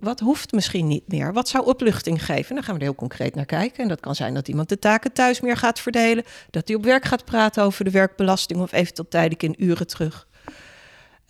Wat 0.00 0.20
hoeft 0.20 0.52
misschien 0.52 0.86
niet 0.86 1.08
meer? 1.08 1.32
Wat 1.32 1.48
zou 1.48 1.66
opluchting 1.66 2.24
geven? 2.24 2.54
Dan 2.54 2.64
gaan 2.64 2.74
we 2.74 2.80
er 2.80 2.86
heel 2.86 2.94
concreet 2.94 3.34
naar 3.34 3.44
kijken. 3.44 3.82
En 3.82 3.88
dat 3.88 4.00
kan 4.00 4.14
zijn 4.14 4.34
dat 4.34 4.48
iemand 4.48 4.68
de 4.68 4.78
taken 4.78 5.12
thuis 5.12 5.40
meer 5.40 5.56
gaat 5.56 5.80
verdelen. 5.80 6.24
Dat 6.50 6.68
hij 6.68 6.76
op 6.76 6.84
werk 6.84 7.04
gaat 7.04 7.24
praten 7.24 7.62
over 7.62 7.84
de 7.84 7.90
werkbelasting 7.90 8.60
of 8.60 8.72
eventueel 8.72 9.08
tijdelijk 9.08 9.42
in 9.42 9.54
uren 9.58 9.86
terug. 9.86 10.28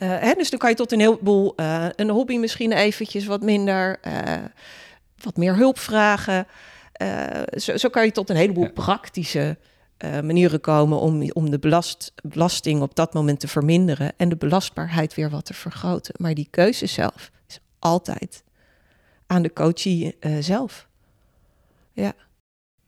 Uh, 0.04 0.18
hè, 0.18 0.34
dus 0.34 0.50
dan 0.50 0.58
kan 0.58 0.70
je 0.70 0.76
tot 0.76 0.92
een 0.92 1.00
heleboel, 1.00 1.52
uh, 1.56 1.86
een 1.96 2.10
hobby 2.10 2.36
misschien 2.36 2.72
eventjes 2.72 3.26
wat 3.26 3.42
minder, 3.42 3.98
uh, 4.06 4.44
wat 5.22 5.36
meer 5.36 5.56
hulp 5.56 5.78
vragen. 5.78 6.46
Zo, 7.56 7.76
zo, 7.76 7.88
kan 7.88 8.04
je 8.04 8.12
tot 8.12 8.30
een 8.30 8.36
heleboel 8.36 8.64
ja. 8.64 8.70
praktische 8.70 9.56
manieren 9.98 10.60
komen 10.60 10.98
om, 10.98 11.30
om 11.32 11.50
de 11.50 11.58
belast, 11.58 12.12
belasting 12.22 12.82
op 12.82 12.94
dat 12.94 13.14
moment 13.14 13.40
te 13.40 13.48
verminderen 13.48 14.12
en 14.16 14.28
de 14.28 14.36
belastbaarheid 14.36 15.14
weer 15.14 15.30
wat 15.30 15.44
te 15.44 15.54
vergroten. 15.54 16.14
Maar 16.18 16.34
die 16.34 16.48
keuze 16.50 16.86
zelf 16.86 17.30
is 17.48 17.58
altijd 17.78 18.44
aan 19.26 19.42
de 19.42 19.52
coachie 19.52 20.16
zelf. 20.40 20.88
Ja. 21.92 22.12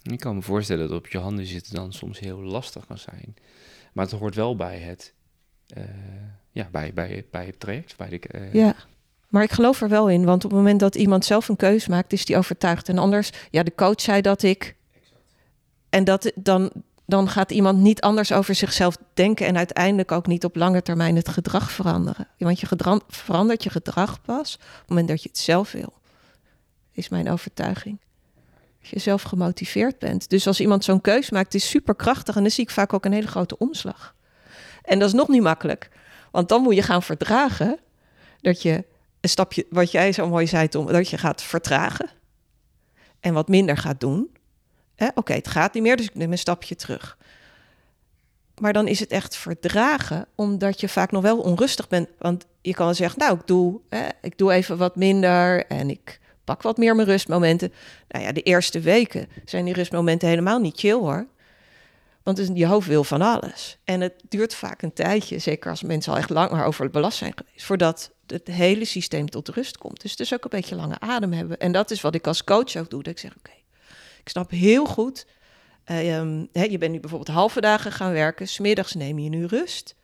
Ik 0.03 0.21
kan 0.21 0.35
me 0.35 0.43
voorstellen 0.43 0.89
dat 0.89 0.99
op 0.99 1.07
je 1.07 1.19
handen 1.19 1.47
zitten 1.47 1.75
dan 1.75 1.93
soms 1.93 2.19
heel 2.19 2.41
lastig 2.41 2.87
kan 2.87 2.99
zijn. 2.99 3.37
Maar 3.93 4.05
het 4.05 4.15
hoort 4.15 4.35
wel 4.35 4.57
bij 4.57 4.79
het 4.79 5.15
ja, 6.51 6.69
bij, 6.73 6.93
bij, 6.95 7.25
bij 7.31 7.47
het 7.47 7.61
traject. 7.61 7.97
Bij 7.97 8.09
de, 8.09 8.21
uh... 8.35 8.55
Ja, 8.55 8.75
maar 9.29 9.43
ik 9.43 9.53
geloof 9.53 9.81
er 9.81 9.89
wel 9.89 10.09
in, 10.09 10.25
want 10.25 10.45
op 10.45 10.51
het 10.51 10.59
moment 10.59 10.81
dat 10.81 10.95
iemand 10.95 11.25
zelf 11.25 11.49
een 11.49 11.57
keus 11.57 11.87
maakt, 11.87 12.13
is 12.13 12.25
die 12.25 12.37
overtuigd. 12.37 12.89
En 12.89 12.99
anders, 12.99 13.31
ja, 13.51 13.63
de 13.63 13.75
coach 13.75 14.01
zei 14.01 14.21
dat 14.21 14.43
ik. 14.43 14.77
En 15.91 16.05
dat 16.05 16.33
dan, 16.35 16.71
dan 17.07 17.29
gaat 17.29 17.51
iemand 17.51 17.79
niet 17.79 18.01
anders 18.01 18.33
over 18.33 18.55
zichzelf 18.55 18.97
denken 19.15 19.47
en 19.47 19.57
uiteindelijk 19.57 20.13
ook 20.13 20.27
niet 20.27 20.45
op 20.45 20.57
lange 20.57 20.83
termijn 20.83 21.17
het 21.17 21.29
gedrag 21.29 21.71
veranderen. 21.71 22.29
Want 22.39 22.61
je 22.61 22.67
gedrag, 22.67 23.01
verandert 23.09 23.63
je 23.63 23.71
gedrag 23.71 24.21
pas 24.21 24.55
op 24.55 24.61
het 24.79 24.89
moment 24.89 25.09
dat 25.09 25.23
je 25.23 25.29
het 25.29 25.39
zelf 25.39 25.73
wil. 25.73 25.93
is 26.93 27.09
mijn 27.09 27.31
overtuiging. 27.31 28.01
Als 28.81 28.91
je 28.91 28.99
zelf 28.99 29.23
gemotiveerd 29.23 29.99
bent. 29.99 30.31
Dus 30.31 30.47
als 30.47 30.61
iemand 30.61 30.85
zo'n 30.85 31.01
keus 31.01 31.31
maakt, 31.31 31.55
is 31.55 31.69
super 31.69 31.95
krachtig. 31.95 32.37
En 32.37 32.43
dan 32.43 32.51
zie 32.51 32.65
ik 32.65 32.71
vaak 32.71 32.93
ook 32.93 33.05
een 33.05 33.13
hele 33.13 33.27
grote 33.27 33.59
omslag. 33.59 34.15
En 34.87 34.99
dat 34.99 35.09
is 35.09 35.15
nog 35.15 35.29
niet 35.29 35.43
makkelijk. 35.43 35.91
Want 36.31 36.49
dan 36.49 36.63
moet 36.63 36.75
je 36.75 36.83
gaan 36.83 37.03
verdragen 37.03 37.79
dat 38.41 38.63
je 38.63 38.85
een 39.21 39.29
stapje, 39.29 39.67
wat 39.71 39.91
jij 39.91 40.13
zo 40.13 40.29
mooi 40.29 40.47
zei, 40.47 40.69
dat 40.69 41.09
je 41.09 41.19
gaat 41.19 41.43
vertragen. 41.43 42.11
En 43.21 43.35
wat 43.35 43.49
minder 43.49 43.77
gaat 43.77 44.01
doen. 44.01 44.31
Oké, 45.15 45.33
het 45.33 45.49
gaat 45.49 45.75
niet 45.75 45.83
meer, 45.83 45.97
dus 45.97 46.07
ik 46.07 46.15
neem 46.15 46.33
een 46.33 46.39
stapje 46.39 46.77
terug. 46.77 47.19
Maar 48.61 48.73
dan 48.73 48.89
is 48.89 49.01
het 49.01 49.11
echt 49.11 49.37
verdragen, 49.37 50.27
omdat 50.35 50.81
je 50.81 50.89
vaak 50.89 51.11
nog 51.11 51.23
wel 51.23 51.39
onrustig 51.39 51.89
bent. 51.89 52.09
Want 52.19 52.47
je 52.61 52.75
kan 52.75 52.95
zeggen, 52.95 53.19
nou, 53.19 53.39
ik 53.39 53.47
doe, 53.47 53.81
ik 54.21 54.39
doe 54.39 54.53
even 54.53 54.77
wat 54.77 54.97
minder 54.97 55.67
en 55.67 55.91
ik 55.91 56.21
pak 56.45 56.63
wat 56.63 56.77
meer 56.77 56.95
mijn 56.95 57.09
rustmomenten. 57.09 57.73
Nou 58.09 58.25
ja, 58.25 58.33
de 58.33 58.43
eerste 58.43 58.81
weken 58.81 59.29
zijn 59.45 59.65
die 59.65 59.75
rustmomenten 59.75 60.29
helemaal 60.29 60.59
niet 60.59 60.79
chill 60.79 60.99
hoor. 60.99 61.27
Want 62.27 62.51
je 62.55 62.67
hoofd 62.67 62.89
wil 62.89 63.05
van 63.05 63.23
alles. 63.23 63.79
En 63.85 64.01
het 64.01 64.15
duurt 64.29 64.55
vaak 64.55 64.83
een 64.83 64.93
tijdje, 64.93 65.39
zeker 65.39 65.71
als 65.71 65.83
mensen 65.83 66.13
al 66.13 66.19
echt 66.19 66.31
langer 66.31 66.65
over 66.65 66.91
belast 66.91 67.19
zijn 67.19 67.33
geweest, 67.37 67.65
voordat 67.65 68.13
het 68.27 68.47
hele 68.47 68.85
systeem 68.85 69.31
tot 69.31 69.49
rust 69.49 69.79
komt. 69.79 70.03
Dus 70.03 70.17
dus 70.17 70.35
ook 70.35 70.45
een 70.45 70.51
beetje 70.51 70.75
lange 70.75 71.01
adem 71.01 71.33
hebben. 71.33 71.59
En 71.59 71.73
dat 71.73 71.91
is 71.91 72.01
wat 72.01 72.15
ik 72.15 72.27
als 72.27 72.45
coach 72.45 72.77
ook 72.77 72.91
doe. 72.91 73.03
Dat 73.03 73.13
ik 73.13 73.19
zeg, 73.19 73.37
oké, 73.37 73.53
ik 74.21 74.29
snap 74.29 74.51
heel 74.51 74.85
goed. 74.85 75.27
Uh, 75.87 76.03
je 76.53 76.79
bent 76.79 76.93
nu 76.93 77.01
bijvoorbeeld 77.01 77.37
halve 77.37 77.61
dagen 77.61 77.93
gaan 77.93 78.13
werken. 78.13 78.49
Smiddags 78.49 78.95
neem 78.95 79.19
je 79.19 79.29
nu 79.29 79.45
rust. 79.45 79.95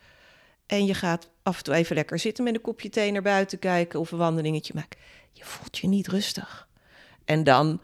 En 0.67 0.87
je 0.87 0.95
gaat 0.95 1.31
af 1.43 1.59
en 1.59 1.65
toe 1.65 1.75
even 1.75 1.97
lekker 1.97 2.19
zitten 2.19 2.45
met 2.45 2.55
een 2.55 2.61
kopje 2.61 2.89
thee 2.89 3.13
naar 3.13 3.23
buiten 3.23 3.59
kijken 3.59 4.01
of 4.01 4.13
een 4.13 4.19
wandelingetje 4.19 4.73
maken. 4.75 4.99
Je 5.33 5.45
voelt 5.45 5.79
je 5.79 5.89
niet 5.89 6.09
rustig. 6.09 6.69
En 7.25 7.45
dan 7.45 7.81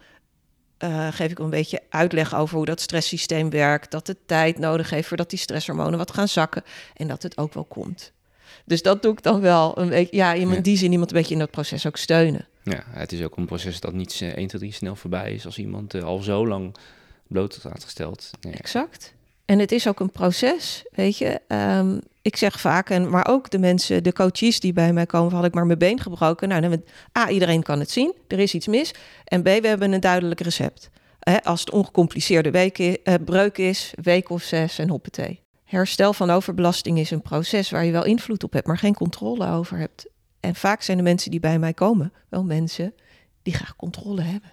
uh, 0.85 1.09
geef 1.11 1.31
ik 1.31 1.39
een 1.39 1.51
beetje 1.51 1.81
uitleg 1.89 2.35
over 2.35 2.57
hoe 2.57 2.67
dat 2.67 2.81
stresssysteem 2.81 3.51
werkt. 3.51 3.91
Dat 3.91 4.07
het 4.07 4.19
tijd 4.27 4.59
nodig 4.59 4.91
heeft 4.91 5.09
voordat 5.09 5.31
die 5.31 5.39
stresshormonen 5.39 5.99
wat 5.99 6.13
gaan 6.13 6.29
zakken. 6.29 6.63
En 6.97 7.09
dat 7.09 7.23
het 7.23 7.39
ook 7.39 7.55
wel 7.55 7.65
komt. 7.65 8.13
Dus 8.65 8.83
dat 8.83 9.03
doe 9.03 9.13
ik 9.13 9.23
dan 9.23 9.41
wel 9.41 9.79
een 9.79 9.89
beetje. 9.89 10.17
Ja, 10.17 10.33
in 10.33 10.63
die 10.63 10.77
zin 10.77 10.93
iemand 10.93 11.11
een 11.11 11.17
beetje 11.17 11.33
in 11.33 11.41
dat 11.41 11.51
proces 11.51 11.87
ook 11.87 11.97
steunen. 11.97 12.47
Ja, 12.63 12.85
het 12.87 13.13
is 13.13 13.23
ook 13.23 13.37
een 13.37 13.47
proces 13.47 13.81
dat 13.81 13.93
niet 13.93 14.21
1, 14.21 14.33
2, 14.33 14.47
3 14.49 14.73
snel 14.73 14.97
voorbij 14.97 15.33
is. 15.33 15.47
Als 15.47 15.59
iemand 15.59 15.95
uh, 15.95 16.03
al 16.03 16.19
zo 16.19 16.47
lang 16.47 16.77
bloot 17.27 17.55
staat 17.55 17.85
gesteld. 17.85 18.31
Ja. 18.41 18.51
Exact. 18.51 19.15
En 19.51 19.59
het 19.59 19.73
is 19.73 19.89
ook 19.89 20.01
een 20.01 20.13
proces, 20.13 20.85
weet 20.93 21.19
je. 21.19 21.41
Um, 21.49 22.01
ik 22.23 22.37
zeg 22.37 22.61
vaak, 22.61 22.91
en, 22.91 23.11
maar 23.11 23.29
ook 23.29 23.51
de 23.51 23.59
mensen, 23.59 24.03
de 24.03 24.13
coaches 24.13 24.61
die 24.61 24.73
bij 24.73 24.93
mij 24.93 25.07
komen, 25.07 25.35
had 25.35 25.45
ik 25.45 25.55
maar 25.55 25.67
mijn 25.67 25.79
been 25.79 26.01
gebroken. 26.01 26.49
Nou, 26.49 26.61
dan 26.61 26.71
hebben 26.71 26.89
A, 27.19 27.29
iedereen 27.29 27.63
kan 27.63 27.79
het 27.79 27.91
zien, 27.91 28.15
er 28.27 28.39
is 28.39 28.55
iets 28.55 28.67
mis. 28.67 28.95
En 29.25 29.43
B, 29.43 29.45
we 29.45 29.69
hebben 29.69 29.93
een 29.93 30.01
duidelijk 30.01 30.41
recept. 30.41 30.91
als 31.43 31.61
het 31.61 31.71
ongecompliceerde 31.71 32.51
week 32.51 32.79
is, 32.79 32.97
uh, 33.05 33.15
breuk 33.25 33.59
is, 33.59 33.93
week 34.03 34.31
of 34.31 34.43
zes 34.43 34.79
en 34.79 34.89
hoppatee. 34.89 35.41
Herstel 35.65 36.13
van 36.13 36.31
overbelasting 36.31 36.99
is 36.99 37.11
een 37.11 37.23
proces 37.23 37.71
waar 37.71 37.85
je 37.85 37.93
wel 37.93 38.05
invloed 38.05 38.45
op 38.45 38.53
hebt, 38.53 38.67
maar 38.67 38.79
geen 38.79 38.95
controle 38.95 39.49
over 39.49 39.79
hebt. 39.79 40.07
En 40.41 40.55
vaak 40.55 40.83
zijn 40.83 40.97
de 40.97 41.03
mensen 41.03 41.31
die 41.31 41.41
bij 41.41 41.59
mij 41.59 41.75
komen 41.75 42.13
wel 42.29 42.45
mensen 42.45 42.95
die 43.43 43.55
graag 43.55 43.77
controle 43.77 44.23
hebben. 44.23 44.51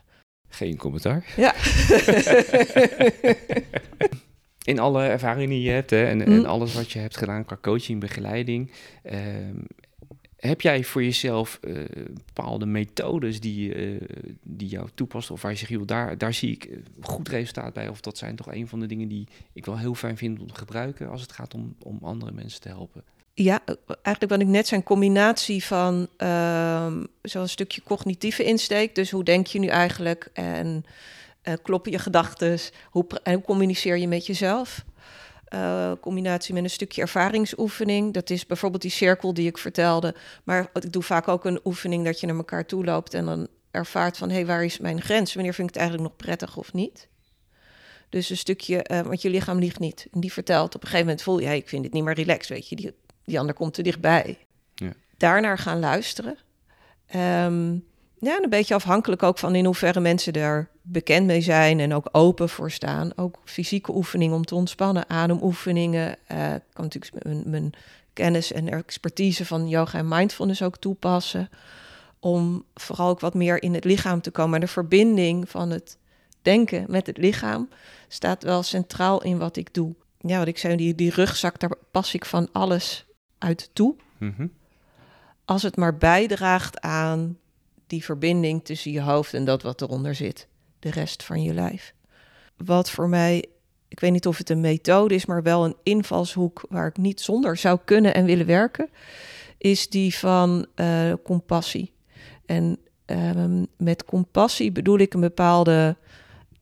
Geen 0.49 0.77
commentaar. 0.77 1.25
Ja. 1.35 1.53
in 4.65 4.79
alle 4.79 5.03
ervaringen 5.03 5.49
die 5.49 5.61
je 5.61 5.69
hebt 5.69 5.89
hè, 5.89 6.05
en, 6.05 6.21
en, 6.21 6.39
mm. 6.39 6.45
alles 6.45 6.73
wat 6.73 6.91
je 6.91 6.99
hebt 6.99 7.17
gedaan 7.17 7.45
qua 7.45 7.57
coaching, 7.61 7.99
begeleiding, 7.99 8.71
ehm, 9.03 9.57
heb 10.35 10.61
jij 10.61 10.83
voor 10.83 11.03
jezelf 11.03 11.59
uh, 11.61 11.77
bepaalde 12.25 12.65
methodes 12.65 13.39
die, 13.39 13.75
uh, 13.75 14.01
die 14.43 14.67
jou 14.67 14.89
toepast? 14.93 15.31
Of 15.31 15.41
waar 15.41 15.51
je 15.51 15.57
zegt, 15.57 15.71
joh, 15.71 15.85
daar, 15.85 16.17
daar 16.17 16.33
zie 16.33 16.51
ik 16.51 16.63
eh, 16.63 16.77
goed 17.01 17.29
resultaat 17.29 17.73
bij. 17.73 17.87
Of 17.87 18.01
dat 18.01 18.17
zijn 18.17 18.35
toch 18.35 18.53
een 18.53 18.67
van 18.67 18.79
de 18.79 18.85
dingen 18.85 19.07
die 19.07 19.27
ik 19.53 19.65
wel 19.65 19.77
heel 19.77 19.95
fijn 19.95 20.17
vind 20.17 20.39
om 20.39 20.47
te 20.47 20.55
gebruiken 20.55 21.09
als 21.09 21.21
het 21.21 21.31
gaat 21.31 21.53
om, 21.53 21.75
om 21.79 21.99
andere 22.01 22.31
mensen 22.31 22.61
te 22.61 22.67
helpen? 22.67 23.03
Ja, 23.33 23.61
eigenlijk 23.87 24.29
wat 24.29 24.41
ik 24.41 24.47
net 24.47 24.67
zei, 24.67 24.79
een 24.79 24.87
combinatie 24.87 25.63
van 25.63 26.07
uh, 26.17 26.93
zo'n 27.21 27.47
stukje 27.47 27.83
cognitieve 27.83 28.43
insteek. 28.43 28.95
Dus 28.95 29.11
hoe 29.11 29.23
denk 29.23 29.47
je 29.47 29.59
nu 29.59 29.67
eigenlijk? 29.67 30.29
En 30.33 30.85
kloppen 31.61 31.91
je 31.91 31.99
gedachten? 31.99 32.59
Hoe, 32.89 33.05
hoe 33.23 33.41
communiceer 33.41 33.97
je 33.97 34.07
met 34.07 34.25
jezelf? 34.25 34.85
Uh, 35.53 35.91
combinatie 36.01 36.53
met 36.53 36.63
een 36.63 36.69
stukje 36.69 37.01
ervaringsoefening. 37.01 38.13
Dat 38.13 38.29
is 38.29 38.45
bijvoorbeeld 38.45 38.81
die 38.81 38.91
cirkel 38.91 39.33
die 39.33 39.47
ik 39.47 39.57
vertelde. 39.57 40.15
Maar 40.43 40.69
ik 40.73 40.91
doe 40.91 41.03
vaak 41.03 41.27
ook 41.27 41.45
een 41.45 41.59
oefening 41.63 42.05
dat 42.05 42.19
je 42.19 42.27
naar 42.27 42.35
elkaar 42.35 42.65
toe 42.65 42.85
loopt 42.85 43.13
en 43.13 43.25
dan 43.25 43.47
ervaart 43.71 44.17
van 44.17 44.29
hé, 44.29 44.35
hey, 44.35 44.45
waar 44.45 44.63
is 44.63 44.79
mijn 44.79 45.01
grens? 45.01 45.33
Wanneer 45.33 45.53
vind 45.53 45.67
ik 45.67 45.73
het 45.73 45.83
eigenlijk 45.83 46.11
nog 46.11 46.27
prettig 46.27 46.57
of 46.57 46.73
niet? 46.73 47.07
Dus 48.09 48.29
een 48.29 48.37
stukje, 48.37 48.85
uh, 48.91 49.01
want 49.01 49.21
je 49.21 49.29
lichaam 49.29 49.59
liegt 49.59 49.79
niet. 49.79 50.07
En 50.11 50.19
die 50.19 50.33
vertelt 50.33 50.75
op 50.75 50.81
een 50.81 50.87
gegeven 50.87 51.05
moment 51.05 51.23
voel 51.23 51.39
je, 51.39 51.45
hey, 51.45 51.57
ik 51.57 51.69
vind 51.69 51.83
het 51.83 51.93
niet 51.93 52.03
meer 52.03 52.13
relaxed, 52.13 52.49
weet 52.49 52.69
je. 52.69 52.75
Die, 52.75 52.93
die 53.25 53.39
ander 53.39 53.55
komt 53.55 53.73
te 53.73 53.83
dichtbij. 53.83 54.37
Ja. 54.75 54.91
Daarnaar 55.17 55.57
gaan 55.57 55.79
luisteren. 55.79 56.37
Um, 57.15 57.85
ja, 58.19 58.39
een 58.41 58.49
beetje 58.49 58.73
afhankelijk 58.73 59.23
ook 59.23 59.37
van 59.37 59.55
in 59.55 59.65
hoeverre 59.65 59.99
mensen 59.99 60.33
er 60.33 60.69
bekend 60.87 61.25
mee 61.25 61.41
zijn 61.41 61.79
en 61.79 61.93
ook 61.93 62.09
open 62.11 62.49
voor 62.49 62.71
staan. 62.71 63.11
Ook 63.15 63.39
fysieke 63.43 63.95
oefeningen 63.95 64.35
om 64.35 64.45
te 64.45 64.55
ontspannen, 64.55 65.09
ademoefeningen. 65.09 66.17
Uh, 66.31 66.37
kan 66.73 66.83
natuurlijk 66.83 67.23
mijn, 67.23 67.43
mijn, 67.45 67.73
kennis 68.13 68.51
en 68.51 68.69
expertise 68.69 69.45
van 69.45 69.67
yoga 69.67 69.97
en 69.97 70.07
mindfulness 70.07 70.61
ook 70.61 70.77
toepassen. 70.77 71.49
Om 72.19 72.63
vooral 72.73 73.09
ook 73.09 73.19
wat 73.19 73.33
meer 73.33 73.63
in 73.63 73.73
het 73.73 73.83
lichaam 73.83 74.21
te 74.21 74.31
komen. 74.31 74.59
de 74.59 74.67
verbinding 74.67 75.49
van 75.49 75.69
het 75.69 75.97
denken 76.41 76.85
met 76.87 77.07
het 77.07 77.17
lichaam 77.17 77.69
staat 78.07 78.43
wel 78.43 78.63
centraal 78.63 79.23
in 79.23 79.37
wat 79.37 79.57
ik 79.57 79.73
doe. 79.73 79.95
Ja, 80.19 80.37
wat 80.37 80.47
ik 80.47 80.57
zei, 80.57 80.75
die, 80.75 80.95
die 80.95 81.11
rugzak, 81.11 81.59
daar 81.59 81.71
pas 81.91 82.13
ik 82.13 82.25
van 82.25 82.49
alles 82.51 83.05
uit 83.37 83.69
toe. 83.73 83.95
Mhm. 84.17 84.47
Als 85.45 85.63
het 85.63 85.75
maar 85.75 85.97
bijdraagt 85.97 86.81
aan 86.81 87.37
die 87.87 88.03
verbinding 88.03 88.65
tussen 88.65 88.91
je 88.91 89.01
hoofd 89.01 89.33
en 89.33 89.45
dat 89.45 89.61
wat 89.61 89.81
eronder 89.81 90.15
zit, 90.15 90.47
de 90.85 90.91
rest 90.91 91.23
van 91.23 91.43
je 91.43 91.53
lijf. 91.53 91.93
Wat 92.57 92.89
voor 92.89 93.09
mij, 93.09 93.45
ik 93.87 93.99
weet 93.99 94.11
niet 94.11 94.27
of 94.27 94.37
het 94.37 94.49
een 94.49 94.61
methode 94.61 95.15
is, 95.15 95.25
maar 95.25 95.43
wel 95.43 95.65
een 95.65 95.75
invalshoek 95.83 96.65
waar 96.69 96.87
ik 96.87 96.97
niet 96.97 97.21
zonder 97.21 97.57
zou 97.57 97.79
kunnen 97.85 98.13
en 98.13 98.25
willen 98.25 98.45
werken, 98.45 98.89
is 99.57 99.89
die 99.89 100.15
van 100.15 100.65
uh, 100.75 101.13
compassie. 101.23 101.91
En 102.45 102.77
um, 103.05 103.67
met 103.77 104.05
compassie 104.05 104.71
bedoel 104.71 104.99
ik 104.99 105.13
een 105.13 105.19
bepaalde 105.19 105.95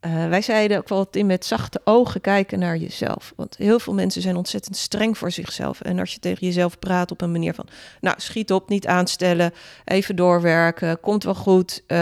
uh, 0.06 0.28
wij 0.28 0.42
zeiden 0.42 0.78
ook 0.78 0.89
wel 0.89 1.08
in 1.12 1.26
met 1.26 1.46
zachte 1.46 1.82
ogen 1.84 2.22
kijken 2.22 2.60
naar 2.60 2.78
jezelf. 2.78 3.34
Want 3.36 3.58
heel 3.58 3.80
veel 3.80 3.94
mensen 3.94 4.22
zijn 4.22 4.36
ontzettend 4.36 4.78
streng 4.78 5.18
voor 5.18 5.32
zichzelf. 5.32 5.82
En 5.82 6.00
als 6.00 6.13
je 6.13 6.20
tegen 6.20 6.48
jezelf 6.48 6.80
praat 6.80 7.12
op 7.12 7.22
een 7.22 7.32
manier 7.32 7.54
van, 7.54 7.68
nou, 8.02 8.16
schiet 8.20 8.52
op, 8.52 8.70
niet 8.70 8.88
aanstellen, 8.88 9.54
even 9.86 10.16
doorwerken, 10.16 11.00
komt 11.00 11.24
wel 11.24 11.36
goed. 11.36 11.84
Uh, 11.88 11.98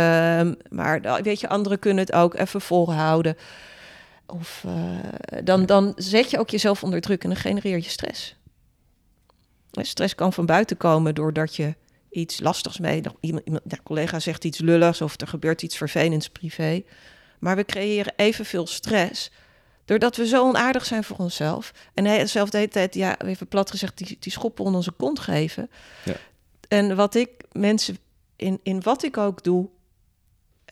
maar 0.70 1.22
weet 1.24 1.40
je, 1.40 1.50
anderen 1.50 1.80
kunnen 1.80 2.04
het 2.04 2.14
ook 2.14 2.36
even 2.36 2.62
volhouden. 2.62 3.36
Of 4.26 4.64
uh, 4.68 4.74
dan, 5.44 5.66
dan 5.66 5.94
zet 5.96 6.30
je 6.30 6.40
ook 6.40 6.50
jezelf 6.50 6.84
onder 6.84 7.02
druk 7.02 7.24
en 7.24 7.30
dan 7.30 7.38
genereer 7.38 7.76
je 7.76 7.90
stress. 7.90 8.36
Stress 9.72 10.16
kan 10.16 10.34
van 10.34 10.46
buiten 10.46 10.78
komen 10.78 11.16
doordat 11.16 11.56
je 11.56 11.76
iets 12.10 12.40
lastigs 12.40 12.80
mee, 12.80 13.02
iemand, 13.20 13.46
iemand 13.46 13.64
ja, 13.68 13.78
collega 13.84 14.20
zegt 14.20 14.46
iets 14.46 14.60
lulligs 14.60 15.02
of 15.02 15.22
er 15.22 15.28
gebeurt 15.28 15.62
iets 15.62 15.78
vervelends 15.78 16.30
privé. 16.30 16.84
Maar 17.41 17.56
we 17.56 17.65
creëren 17.65 18.13
evenveel 18.15 18.67
stress. 18.67 19.32
Doordat 19.86 20.15
we 20.15 20.27
zo 20.27 20.47
onaardig 20.47 20.86
zijn 20.86 21.04
voor 21.04 21.17
onszelf. 21.17 21.73
En 21.93 22.06
hij 22.06 22.27
zelf 22.27 22.49
de 22.49 22.58
hele 22.58 22.69
tijd, 22.69 22.93
ja, 22.93 23.19
even 23.19 23.47
plat 23.47 23.69
gezegd, 23.69 23.97
die, 23.97 24.17
die 24.19 24.32
schoppen 24.32 24.63
onder 24.63 24.80
onze 24.80 24.91
kont 24.91 25.19
geven. 25.19 25.69
Ja. 26.06 26.15
En 26.67 26.95
wat 26.95 27.15
ik 27.15 27.30
mensen, 27.51 27.97
in, 28.36 28.60
in 28.63 28.82
wat 28.82 29.04
ik 29.04 29.17
ook 29.17 29.43
doe, 29.43 29.69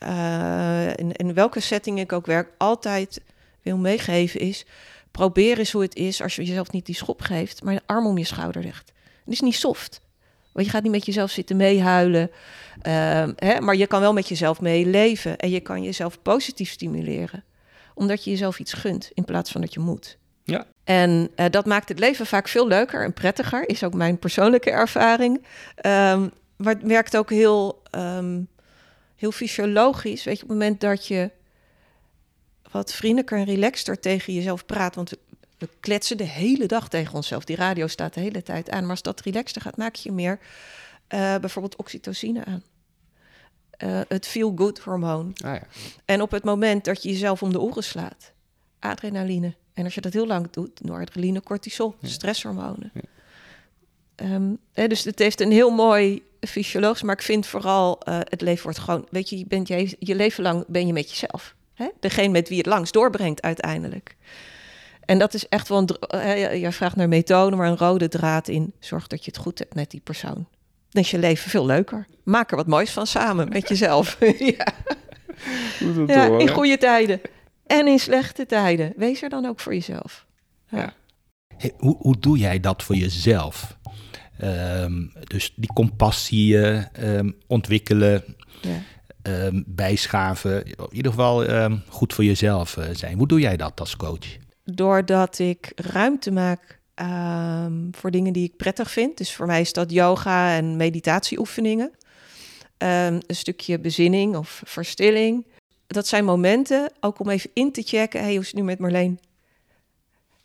uh, 0.03 0.87
in, 0.95 1.11
in 1.11 1.33
welke 1.33 1.59
setting 1.59 1.99
ik 1.99 2.11
ook 2.11 2.25
werk, 2.25 2.51
altijd 2.57 3.21
wil 3.61 3.77
meegeven 3.77 4.39
is... 4.39 4.65
probeer 5.11 5.57
eens 5.57 5.71
hoe 5.71 5.81
het 5.81 5.95
is 5.95 6.21
als 6.21 6.35
je 6.35 6.43
jezelf 6.43 6.71
niet 6.71 6.85
die 6.85 6.95
schop 6.95 7.21
geeft... 7.21 7.63
maar 7.63 7.73
een 7.73 7.81
arm 7.85 8.05
om 8.05 8.17
je 8.17 8.25
schouder 8.25 8.63
legt. 8.63 8.91
Het 9.23 9.33
is 9.33 9.39
niet 9.39 9.55
soft. 9.55 10.01
Want 10.51 10.65
je 10.65 10.71
gaat 10.71 10.83
niet 10.83 10.91
met 10.91 11.05
jezelf 11.05 11.31
zitten 11.31 11.57
meehuilen. 11.57 12.31
Uh, 12.87 13.27
hè, 13.35 13.59
maar 13.61 13.75
je 13.75 13.87
kan 13.87 14.01
wel 14.01 14.13
met 14.13 14.27
jezelf 14.27 14.61
meeleven. 14.61 15.37
En 15.37 15.49
je 15.49 15.59
kan 15.59 15.83
jezelf 15.83 16.21
positief 16.21 16.69
stimuleren. 16.69 17.43
Omdat 17.93 18.23
je 18.23 18.29
jezelf 18.29 18.59
iets 18.59 18.73
gunt 18.73 19.11
in 19.13 19.25
plaats 19.25 19.51
van 19.51 19.61
dat 19.61 19.73
je 19.73 19.79
moet. 19.79 20.17
Ja. 20.43 20.65
En 20.83 21.29
uh, 21.35 21.45
dat 21.49 21.65
maakt 21.65 21.89
het 21.89 21.99
leven 21.99 22.25
vaak 22.25 22.47
veel 22.47 22.67
leuker 22.67 23.03
en 23.03 23.13
prettiger. 23.13 23.69
Is 23.69 23.83
ook 23.83 23.93
mijn 23.93 24.19
persoonlijke 24.19 24.71
ervaring. 24.71 25.35
Um, 25.85 26.31
maar 26.55 26.73
het 26.73 26.83
werkt 26.83 27.17
ook 27.17 27.29
heel, 27.29 27.81
um, 27.91 28.47
heel 29.15 29.31
fysiologisch. 29.31 30.23
Weet 30.23 30.37
je, 30.37 30.43
op 30.43 30.49
het 30.49 30.57
moment 30.57 30.81
dat 30.81 31.07
je 31.07 31.31
wat 32.71 32.93
vriendelijker 32.93 33.37
en 33.37 33.45
relaxter 33.45 33.99
tegen 33.99 34.33
jezelf 34.33 34.65
praat. 34.65 34.95
Want 34.95 35.13
we 35.57 35.69
kletsen 35.79 36.17
de 36.17 36.23
hele 36.23 36.65
dag 36.65 36.89
tegen 36.89 37.13
onszelf. 37.13 37.43
Die 37.43 37.55
radio 37.55 37.87
staat 37.87 38.13
de 38.13 38.19
hele 38.19 38.43
tijd 38.43 38.69
aan. 38.69 38.81
Maar 38.81 38.89
als 38.89 39.01
dat 39.01 39.21
relaxter 39.21 39.61
gaat, 39.61 39.77
maak 39.77 39.95
je 39.95 40.11
meer 40.11 40.39
uh, 41.09 41.37
bijvoorbeeld 41.37 41.75
oxytocine 41.75 42.45
aan. 42.45 42.63
Eh, 43.79 43.99
het 44.07 44.27
feel-good 44.27 44.79
hormoon. 44.79 45.31
Ah 45.43 45.53
ja. 45.55 45.61
En 46.05 46.21
op 46.21 46.31
het 46.31 46.43
moment 46.43 46.85
dat 46.85 47.03
je 47.03 47.09
jezelf 47.09 47.43
om 47.43 47.51
de 47.51 47.59
oren 47.59 47.83
slaat, 47.83 48.31
adrenaline. 48.79 49.53
En 49.73 49.83
als 49.83 49.95
je 49.95 50.01
dat 50.01 50.13
heel 50.13 50.27
lang 50.27 50.49
doet, 50.51 50.83
noradrenaline, 50.83 51.41
cortisol, 51.41 51.95
Ja. 51.99 52.07
stresshormonen. 52.07 52.91
Ja. 52.93 53.01
Ehm, 54.15 54.53
hè, 54.73 54.87
dus 54.87 55.03
het 55.03 55.19
heeft 55.19 55.41
een 55.41 55.51
heel 55.51 55.69
mooi 55.69 56.23
fysiologisch, 56.39 57.01
maar 57.01 57.15
ik 57.15 57.21
vind 57.21 57.45
vooral 57.47 57.99
eh, 58.01 58.19
het 58.23 58.41
leven 58.41 58.63
wordt 58.63 58.79
gewoon, 58.79 59.07
weet 59.11 59.29
je, 59.29 59.37
je, 59.37 59.45
bent 59.47 59.67
je, 59.67 59.95
je 59.99 60.15
leven 60.15 60.43
lang 60.43 60.63
ben 60.67 60.87
je 60.87 60.93
met 60.93 61.09
jezelf. 61.09 61.55
Hè? 61.73 61.87
Degene 61.99 62.29
met 62.29 62.49
wie 62.49 62.57
het 62.57 62.65
langst 62.67 62.93
doorbrengt 62.93 63.41
uiteindelijk. 63.41 64.15
En 65.05 65.19
dat 65.19 65.33
is 65.33 65.47
echt 65.47 65.67
wel 65.67 65.77
een, 65.77 65.87
eh, 65.87 66.59
jij 66.61 66.71
vraagt 66.71 66.95
naar 66.95 67.07
methode, 67.07 67.55
maar 67.55 67.67
een 67.67 67.77
rode 67.77 68.07
draad 68.07 68.47
in. 68.47 68.73
Zorg 68.79 69.07
dat 69.07 69.25
je 69.25 69.31
het 69.31 69.39
goed 69.39 69.59
hebt 69.59 69.75
met 69.75 69.91
die 69.91 70.01
persoon. 70.03 70.47
Dan 70.89 71.03
is 71.03 71.11
je 71.11 71.17
leven 71.19 71.49
veel 71.49 71.65
leuker. 71.65 72.05
Maak 72.23 72.51
er 72.51 72.57
wat 72.57 72.67
moois 72.67 72.91
van 72.91 73.07
samen 73.07 73.49
met 73.49 73.69
jezelf. 73.69 74.17
ja. 74.57 74.67
In 76.39 76.49
goede 76.49 76.77
tijden 76.77 77.21
en 77.65 77.87
in 77.87 77.99
slechte 77.99 78.45
tijden. 78.45 78.93
Wees 78.95 79.21
er 79.21 79.29
dan 79.29 79.45
ook 79.45 79.59
voor 79.59 79.73
jezelf. 79.73 80.25
Ja. 80.69 80.93
Hey, 81.57 81.73
hoe, 81.77 81.95
hoe 81.97 82.19
doe 82.19 82.37
jij 82.37 82.59
dat 82.59 82.83
voor 82.83 82.95
jezelf? 82.95 83.77
Ehm, 84.37 85.05
dus 85.23 85.53
die 85.55 85.73
compassie 85.73 86.61
eh, 86.61 87.17
ehm, 87.17 87.31
ontwikkelen, 87.47 88.23
Ja. 88.61 88.81
ehm, 89.21 89.61
bijschaven. 89.65 90.65
In 90.65 90.87
ieder 90.91 91.11
geval 91.11 91.45
goed 91.87 92.13
voor 92.13 92.23
jezelf 92.23 92.77
eh, 92.77 92.85
zijn. 92.93 93.17
Hoe 93.17 93.27
doe 93.27 93.39
jij 93.39 93.57
dat 93.57 93.79
als 93.79 93.95
coach? 93.95 94.37
Doordat 94.63 95.39
ik 95.39 95.71
ruimte 95.75 96.31
maak 96.31 96.78
ehm, 96.99 97.73
voor 97.91 98.11
dingen 98.11 98.33
die 98.33 98.43
ik 98.43 98.55
prettig 98.57 98.91
vind. 98.91 99.17
Dus 99.17 99.33
voor 99.35 99.45
mij 99.45 99.61
is 99.61 99.73
dat 99.73 99.91
yoga 99.91 100.55
en 100.55 100.77
meditatieoefeningen. 100.77 101.91
Ehm, 102.77 103.19
een 103.27 103.35
stukje 103.35 103.79
bezinning 103.79 104.35
of 104.35 104.61
verstilling. 104.65 105.45
Dat 105.87 106.07
zijn 106.07 106.25
momenten, 106.25 106.91
ook 106.99 107.19
om 107.19 107.29
even 107.29 107.49
in 107.53 107.71
te 107.71 107.81
checken. 107.81 108.21
Hey, 108.21 108.31
hoe 108.31 108.41
is 108.41 108.47
het 108.47 108.55
nu 108.55 108.63
met 108.63 108.79
Marleen? 108.79 109.19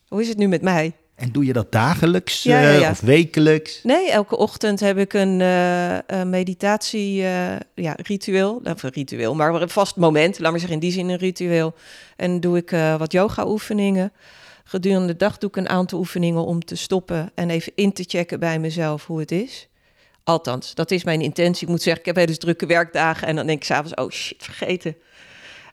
Hoe 0.08 0.20
is 0.20 0.28
het 0.28 0.38
nu 0.38 0.48
met 0.48 0.62
mij? 0.62 0.92
En 1.14 1.32
doe 1.32 1.44
je 1.44 1.52
dat 1.52 1.72
dagelijks 1.72 2.42
Ja, 2.42 2.60
ja, 2.60 2.72
eh, 2.72 2.80
ja. 2.80 2.90
of 2.90 3.00
wekelijks? 3.00 3.80
Nee, 3.82 4.10
elke 4.10 4.36
ochtend 4.36 4.80
heb 4.80 4.98
ik 4.98 5.12
een 5.12 5.40
eh, 5.40 5.98
een 6.06 6.30
meditatie, 6.30 7.22
eh, 7.22 7.56
ja, 7.74 7.96
ritueel. 7.96 8.60
Of 8.64 8.82
een 8.82 8.90
ritueel, 8.92 9.34
maar 9.34 9.62
een 9.62 9.68
vast 9.68 9.96
moment. 9.96 10.38
Laat 10.38 10.50
maar 10.50 10.60
zeggen, 10.60 10.80
in 10.80 10.84
die 10.84 10.92
zin 10.92 11.08
een 11.08 11.18
ritueel. 11.18 11.74
En 12.16 12.40
doe 12.40 12.56
ik 12.56 12.72
eh, 12.72 12.96
wat 12.96 13.12
yoga-oefeningen. 13.12 14.12
Gedurende 14.64 15.06
de 15.06 15.16
dag 15.16 15.38
doe 15.38 15.48
ik 15.48 15.56
een 15.56 15.68
aantal 15.68 15.98
oefeningen 15.98 16.44
om 16.44 16.64
te 16.64 16.76
stoppen 16.76 17.30
en 17.34 17.50
even 17.50 17.72
in 17.74 17.92
te 17.92 18.04
checken 18.06 18.40
bij 18.40 18.58
mezelf 18.58 19.06
hoe 19.06 19.20
het 19.20 19.32
is. 19.32 19.68
Althans, 20.24 20.74
dat 20.74 20.90
is 20.90 21.04
mijn 21.04 21.20
intentie. 21.20 21.62
Ik 21.62 21.68
moet 21.68 21.82
zeggen, 21.82 22.00
ik 22.00 22.06
heb 22.06 22.26
hele 22.26 22.36
drukke 22.36 22.66
werkdagen 22.66 23.28
en 23.28 23.36
dan 23.36 23.46
denk 23.46 23.58
ik 23.58 23.64
s'avonds, 23.64 23.94
oh 23.94 24.10
shit, 24.10 24.42
vergeten. 24.42 24.96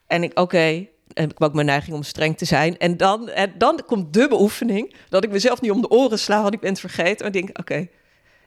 En 0.08 0.24
ik, 0.24 0.40
oké, 0.40 0.88
heb 1.14 1.32
ik 1.32 1.42
ook 1.42 1.54
mijn 1.54 1.66
neiging 1.66 1.96
om 1.96 2.04
streng 2.04 2.38
te 2.38 2.46
zijn. 2.46 2.78
En 2.78 2.98
dan, 2.98 3.30
en 3.30 3.54
dan 3.58 3.80
komt 3.86 4.14
de 4.14 4.28
beoefening 4.28 4.96
dat 5.10 5.24
ik 5.24 5.32
mezelf 5.32 5.62
niet 5.62 5.72
om 5.72 5.82
de 5.82 5.90
oren 5.90 6.20
sla, 6.20 6.42
want 6.42 6.54
ik 6.54 6.60
ben 6.60 6.70
het 6.70 6.80
vergeten. 6.80 7.18
Maar 7.18 7.36
ik 7.36 7.46
denk, 7.46 7.60
oké, 7.60 7.88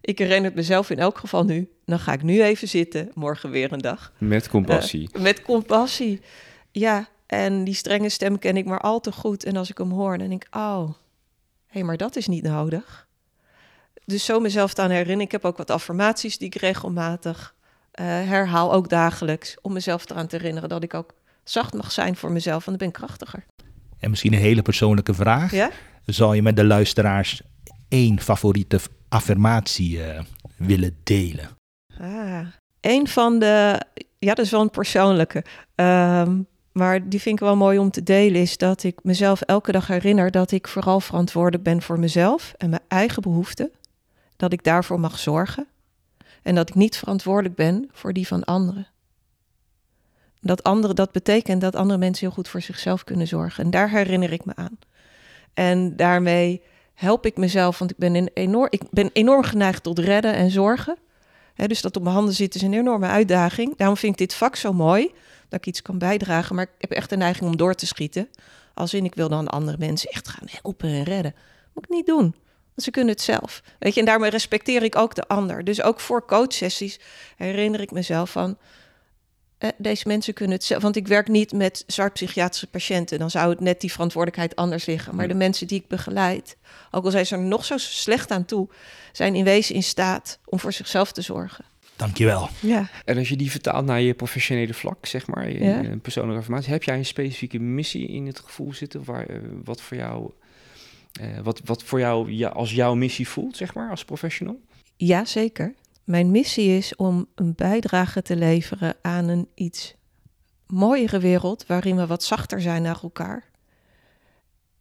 ik 0.01 0.19
herinner 0.19 0.45
het 0.45 0.55
mezelf 0.55 0.91
in 0.91 0.99
elk 0.99 1.19
geval 1.19 1.45
nu. 1.45 1.69
Dan 1.85 1.99
ga 1.99 2.13
ik 2.13 2.23
nu 2.23 2.43
even 2.43 2.69
zitten, 2.69 3.11
morgen 3.15 3.51
weer 3.51 3.73
een 3.73 3.79
dag. 3.79 4.13
Met 4.19 4.49
compassie. 4.49 5.09
Eh, 5.13 5.23
met 5.23 5.43
compassie. 5.43 6.21
Ja, 6.71 7.09
en 7.35 7.65
die 7.65 7.75
strenge 7.75 8.09
stem 8.09 8.39
ken 8.39 8.57
ik 8.57 8.65
maar 8.65 8.81
al 8.81 9.01
te 9.01 9.13
goed. 9.13 9.45
En 9.45 9.57
als 9.57 9.71
ik 9.71 9.79
hem 9.79 9.91
hoor, 9.91 10.19
dan 10.19 10.29
denk 10.29 10.45
ik, 10.45 10.57
oh, 10.57 10.91
hé, 11.67 11.83
maar 11.83 11.97
dat 11.97 12.17
is 12.17 12.27
niet 12.27 12.43
nodig. 12.43 13.07
Dus 14.05 14.25
zo 14.25 14.41
mezelf 14.41 14.79
aan 14.79 14.91
herinneren. 14.91 15.21
Ik 15.21 15.33
heb 15.33 15.45
ook 15.45 15.57
wat 15.57 15.71
affirmaties 15.71 16.39
die 16.39 16.47
ik 16.47 16.55
regelmatig 16.55 17.55
eh, 17.91 18.07
herhaal, 18.07 18.73
ook 18.73 18.89
dagelijks. 18.89 19.57
Om 19.63 19.73
mezelf 19.73 20.11
eraan 20.11 20.27
te 20.27 20.37
herinneren 20.37 20.69
dat 20.69 20.83
ik 20.83 20.95
ook 20.95 21.15
zacht 21.45 21.75
mag 21.75 21.93
zijn 21.93 22.17
voor 22.17 22.33
mezelf, 22.33 22.65
want 22.65 22.79
dan 22.79 22.89
ben 22.89 22.89
ik 22.89 23.07
krachtiger. 23.07 23.45
En 23.99 24.11
misschien 24.11 24.33
een 24.33 24.39
hele 24.39 24.63
persoonlijke 24.63 25.15
vraag. 25.15 25.51
Ja? 25.51 25.71
Zal 26.05 26.33
je 26.33 26.43
met 26.43 26.57
de 26.57 26.65
luisteraars 26.65 27.43
één 27.89 28.21
favoriete 28.21 28.81
affirmatie 29.09 30.05
eh, 30.05 30.23
willen 30.57 30.97
delen? 31.05 31.49
Ah, 32.01 32.47
een 32.81 33.09
van 33.09 33.39
de, 33.39 33.81
ja, 34.19 34.35
dat 34.35 34.45
is 34.45 34.51
wel 34.51 34.61
een 34.61 34.71
persoonlijke, 34.71 35.45
Ehm, 35.75 36.41
maar 36.75 37.09
die 37.09 37.21
vind 37.21 37.41
ik 37.41 37.45
wel 37.45 37.57
mooi 37.57 37.79
om 37.79 37.91
te 37.91 38.03
delen, 38.03 38.41
is 38.41 38.57
dat 38.57 38.83
ik 38.83 38.99
mezelf 39.03 39.41
elke 39.41 39.73
dag 39.73 39.87
herinner 39.87 40.31
dat 40.31 40.51
ik 40.51 40.69
vooral 40.69 41.01
verantwoordelijk 41.01 41.63
ben 41.63 41.83
voor 41.83 41.99
mezelf 41.99 42.55
en 42.57 42.71
mijn 42.71 42.83
eigen 42.89 43.23
behoeften. 43.23 43.73
Dat 44.37 44.53
ik 44.53 44.65
daarvoor 44.65 45.01
mag 45.01 45.19
zorgen 45.19 45.67
en 46.43 46.55
dat 46.55 46.69
ik 46.69 46.75
niet 46.75 46.97
verantwoordelijk 46.97 47.55
ben 47.55 47.89
voor 47.93 48.13
die 48.13 48.27
van 48.27 48.45
anderen. 48.45 48.87
Dat, 50.41 50.63
andere, 50.63 50.95
dat 50.95 51.13
betekent 51.13 51.61
dat 51.61 51.77
andere 51.77 51.99
mensen 51.99 52.27
heel 52.27 52.35
goed 52.35 52.49
voor 52.49 52.63
zichzelf 52.63 53.05
kunnen 53.05 53.27
zorgen. 53.27 53.65
En 53.65 53.71
daar 53.71 53.91
herinner 53.91 54.33
ik 54.33 54.45
me 54.45 54.53
aan. 54.55 54.79
En 55.53 55.97
daarmee 55.97 56.63
help 56.95 57.27
ik 57.27 57.37
mezelf, 57.37 57.79
want 57.79 57.91
ik 57.91 57.97
ben, 57.97 58.31
enorm, 58.35 58.67
ik 58.71 58.83
ben 58.91 59.11
enorm 59.13 59.43
geneigd 59.43 59.83
tot 59.83 59.99
redden 59.99 60.35
en 60.35 60.51
zorgen. 60.51 60.97
Dus 61.55 61.81
dat 61.81 61.97
op 61.97 62.03
mijn 62.03 62.15
handen 62.15 62.35
zit 62.35 62.55
is 62.55 62.63
een 62.63 62.75
enorme 62.75 63.07
uitdaging. 63.07 63.77
Daarom 63.77 63.97
vind 63.97 64.13
ik 64.13 64.19
dit 64.19 64.35
vak 64.35 64.57
zo 64.57 64.73
mooi, 64.73 65.13
dat 65.49 65.59
ik 65.59 65.67
iets 65.67 65.83
kan 65.83 65.99
bijdragen. 65.99 66.55
Maar 66.55 66.65
ik 66.65 66.71
heb 66.79 66.91
echt 66.91 67.11
de 67.11 67.17
neiging 67.17 67.51
om 67.51 67.57
door 67.57 67.75
te 67.75 67.87
schieten. 67.87 68.29
Als 68.75 68.95
in, 68.95 69.05
ik 69.05 69.15
wil 69.15 69.29
dan 69.29 69.49
andere 69.49 69.77
mensen 69.79 70.11
echt 70.11 70.29
gaan 70.29 70.49
helpen 70.51 70.89
en 70.89 71.03
redden. 71.03 71.35
Moet 71.75 71.85
ik 71.85 71.91
niet 71.91 72.07
doen, 72.07 72.35
want 72.65 72.83
ze 72.83 72.91
kunnen 72.91 73.13
het 73.13 73.23
zelf. 73.23 73.63
Weet 73.79 73.95
je, 73.95 74.01
en 74.01 74.07
daarmee 74.07 74.31
respecteer 74.31 74.83
ik 74.83 74.97
ook 74.97 75.15
de 75.15 75.29
ander. 75.29 75.65
Dus 75.65 75.83
ook 75.83 76.01
voor 76.01 76.27
coachsessies 76.27 77.01
herinner 77.37 77.81
ik 77.81 77.91
mezelf 77.91 78.31
van... 78.31 78.59
eh, 79.59 79.69
deze 79.79 80.09
mensen 80.09 80.35
kunnen 80.35 80.57
het 80.57 80.65
zelf. 80.65 80.83
Want 80.83 80.97
ik 80.97 81.09
werk 81.09 81.29
niet 81.29 81.53
met 81.53 81.85
zwart 81.87 82.13
psychiatrische 82.13 82.67
patiënten. 82.67 83.19
Dan 83.19 83.31
zou 83.31 83.51
het 83.51 83.61
net 83.61 83.81
die 83.81 83.93
verantwoordelijkheid 83.93 84.57
anders 84.57 84.87
liggen. 84.87 85.15
Maar 85.15 85.29
de 85.29 85.35
mensen 85.35 85.67
die 85.67 85.81
ik 85.81 85.89
begeleid, 85.89 86.57
ook 86.91 87.05
al 87.05 87.11
zijn 87.11 87.27
ze 87.27 87.35
er 87.35 87.41
nog 87.41 87.65
zo 87.65 87.79
slecht 87.79 88.31
aan 88.31 88.45
toe, 88.45 88.69
zijn 89.13 89.35
in 89.35 89.45
wezen 89.45 89.75
in 89.75 89.83
staat 89.83 90.39
om 90.45 90.61
voor 90.61 90.73
zichzelf 90.73 91.13
te 91.13 91.23
zorgen. 91.23 91.65
Dankjewel. 91.97 92.49
Ja. 92.61 92.89
En 93.05 93.19
als 93.19 93.29
je 93.29 93.37
die 93.37 93.51
vertaalt 93.51 93.85
naar 93.87 94.01
je 94.01 94.15
professionele 94.15 94.75
vlak, 94.75 95.07
zeg 95.07 95.27
maar, 95.27 95.51
je, 95.51 95.65
Ja. 95.65 95.81
je 95.81 95.97
persoonlijke 95.97 96.39
informatie, 96.41 96.73
heb 96.73 96.83
jij 96.83 96.97
een 96.97 97.05
specifieke 97.07 97.59
missie 97.59 98.09
in 98.09 98.27
het 98.27 98.39
gevoel 98.39 98.73
zitten, 98.75 99.05
waar, 99.05 99.27
eh, 99.27 99.37
wat 99.65 99.81
voor 99.81 99.97
jou, 99.97 100.31
eh, 101.21 101.27
wat, 101.43 101.61
wat 101.65 101.83
voor 101.83 101.99
jou 101.99 102.33
ja, 102.33 102.49
als 102.49 102.73
jouw 102.73 102.95
missie 102.95 103.29
voelt, 103.29 103.57
zeg 103.57 103.75
maar, 103.75 103.91
als 103.91 104.05
professional? 104.05 104.61
ja, 104.97 105.25
zeker. 105.25 105.75
Mijn 106.05 106.31
missie 106.31 106.77
is 106.77 106.97
om 106.97 107.27
een 107.35 107.55
bijdrage 107.55 108.23
te 108.23 108.37
leveren 108.37 108.97
aan 109.03 109.29
een 109.29 109.49
iets 109.55 109.95
mooiere 110.67 111.19
wereld 111.19 111.67
waarin 111.67 111.97
we 111.97 112.07
wat 112.07 112.23
zachter 112.23 112.61
zijn 112.61 112.83
naar 112.83 112.99
elkaar 113.03 113.51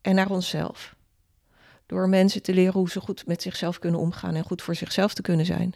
en 0.01 0.15
naar 0.15 0.29
onszelf. 0.29 0.95
Door 1.85 2.09
mensen 2.09 2.41
te 2.41 2.53
leren 2.53 2.73
hoe 2.73 2.89
ze 2.89 2.99
goed 2.99 3.27
met 3.27 3.41
zichzelf 3.41 3.79
kunnen 3.79 3.99
omgaan 3.99 4.35
en 4.35 4.43
goed 4.43 4.61
voor 4.61 4.75
zichzelf 4.75 5.13
te 5.13 5.21
kunnen 5.21 5.45
zijn. 5.45 5.73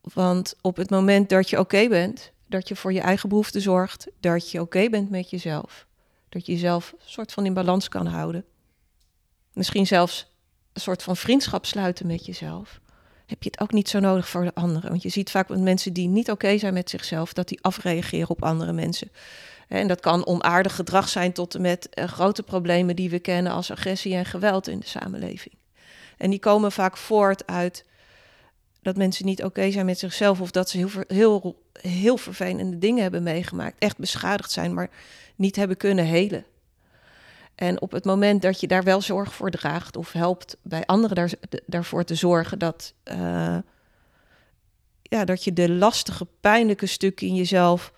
Want 0.00 0.54
op 0.60 0.76
het 0.76 0.90
moment 0.90 1.28
dat 1.28 1.50
je 1.50 1.58
oké 1.58 1.88
bent, 1.88 2.32
dat 2.46 2.68
je 2.68 2.76
voor 2.76 2.92
je 2.92 3.00
eigen 3.00 3.28
behoeften 3.28 3.60
zorgt, 3.60 4.06
dat 4.20 4.50
je 4.50 4.60
oké 4.60 4.88
bent 4.88 5.10
met 5.10 5.30
jezelf, 5.30 5.86
dat 6.28 6.46
je 6.46 6.52
jezelf 6.52 6.92
een 6.92 6.98
soort 7.04 7.32
van 7.32 7.46
in 7.46 7.54
balans 7.54 7.88
kan 7.88 8.06
houden, 8.06 8.44
misschien 9.52 9.86
zelfs 9.86 10.32
een 10.72 10.80
soort 10.80 11.02
van 11.02 11.16
vriendschap 11.16 11.66
sluiten 11.66 12.06
met 12.06 12.26
jezelf, 12.26 12.80
heb 13.28 13.42
je 13.42 13.50
het 13.50 13.60
ook 13.60 13.72
niet 13.72 13.88
zo 13.88 14.00
nodig 14.00 14.28
voor 14.28 14.44
de 14.44 14.54
anderen. 14.54 14.90
Want 14.90 15.02
je 15.02 15.08
ziet 15.08 15.30
vaak 15.30 15.48
met 15.48 15.60
mensen 15.60 15.92
die 15.92 16.08
niet 16.08 16.30
oké 16.30 16.58
zijn 16.58 16.74
met 16.74 16.90
zichzelf, 16.90 17.32
dat 17.32 17.48
die 17.48 17.58
afreageren 17.62 18.28
op 18.28 18.42
andere 18.42 18.72
mensen. 18.72 19.10
En 19.68 19.88
dat 19.88 20.00
kan 20.00 20.26
onaardig 20.26 20.74
gedrag 20.74 21.08
zijn 21.08 21.32
tot 21.32 21.54
en 21.54 21.60
met 21.60 21.88
eh, 21.88 22.04
grote 22.04 22.42
problemen 22.42 22.96
die 22.96 23.10
we 23.10 23.18
kennen 23.18 23.52
als 23.52 23.70
agressie 23.70 24.14
en 24.14 24.24
geweld 24.24 24.68
in 24.68 24.78
de 24.78 24.86
samenleving. 24.86 25.54
En 26.16 26.30
die 26.30 26.38
komen 26.38 26.72
vaak 26.72 26.96
voort 26.96 27.46
uit 27.46 27.84
dat 28.82 28.96
mensen 28.96 29.26
niet 29.26 29.44
oké 29.44 29.70
zijn 29.70 29.86
met 29.86 29.98
zichzelf 29.98 30.40
of 30.40 30.50
dat 30.50 30.70
ze 30.70 30.76
heel, 30.76 30.90
heel, 31.06 31.62
heel 31.80 32.16
vervelende 32.16 32.78
dingen 32.78 33.02
hebben 33.02 33.22
meegemaakt, 33.22 33.78
echt 33.78 33.98
beschadigd 33.98 34.50
zijn, 34.50 34.74
maar 34.74 34.90
niet 35.36 35.56
hebben 35.56 35.76
kunnen 35.76 36.04
helen. 36.04 36.44
En 37.58 37.80
op 37.80 37.90
het 37.90 38.04
moment 38.04 38.42
dat 38.42 38.60
je 38.60 38.66
daar 38.66 38.82
wel 38.82 39.00
zorg 39.00 39.34
voor 39.34 39.50
draagt 39.50 39.96
of 39.96 40.12
helpt 40.12 40.56
bij 40.62 40.86
anderen 40.86 41.16
daar, 41.16 41.32
daarvoor 41.66 42.04
te 42.04 42.14
zorgen 42.14 42.58
dat, 42.58 42.94
eh, 43.02 43.58
ja, 45.02 45.24
dat 45.24 45.44
je 45.44 45.52
de 45.52 45.70
lastige, 45.70 46.26
pijnlijke 46.40 46.86
stukken 46.86 47.26
in 47.26 47.34
jezelf 47.34 47.92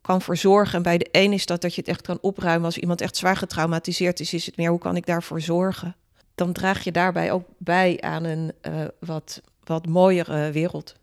kan 0.00 0.22
verzorgen. 0.22 0.76
En 0.76 0.82
bij 0.82 0.98
de 0.98 1.08
een 1.12 1.32
is 1.32 1.46
dat 1.46 1.60
dat 1.60 1.74
je 1.74 1.80
het 1.80 1.90
echt 1.90 2.00
kan 2.00 2.18
opruimen. 2.20 2.64
Als 2.64 2.78
iemand 2.78 3.00
echt 3.00 3.16
zwaar 3.16 3.36
getraumatiseerd 3.36 4.20
is, 4.20 4.34
is 4.34 4.46
het 4.46 4.56
meer 4.56 4.70
hoe 4.70 4.78
kan 4.78 4.96
ik 4.96 5.06
daarvoor 5.06 5.40
zorgen? 5.40 5.96
Dan 6.34 6.52
draag 6.52 6.84
je 6.84 6.92
daarbij 6.92 7.32
ook 7.32 7.46
bij 7.58 8.00
aan 8.00 8.24
een 8.24 8.52
eh, 8.60 8.84
wat, 8.98 9.42
wat 9.64 9.86
mooiere 9.86 10.50
wereld. 10.50 10.94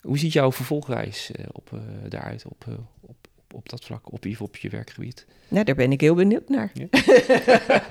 Hoe 0.00 0.18
ziet 0.18 0.32
jouw 0.32 0.52
vervolgreis 0.52 1.30
eh, 1.30 1.44
op, 1.52 1.70
daaruit 2.08 2.44
op, 2.46 2.64
op, 3.00 3.27
op, 3.54 3.68
dat 3.68 3.84
vlak, 3.84 4.12
op, 4.12 4.24
Yves, 4.24 4.40
op 4.40 4.56
je 4.56 4.68
werkgebied? 4.68 5.26
Nou, 5.48 5.64
daar 5.64 5.74
ben 5.74 5.92
ik 5.92 6.00
heel 6.00 6.14
benieuwd 6.14 6.48
naar. 6.48 6.70
Ja. 6.74 6.86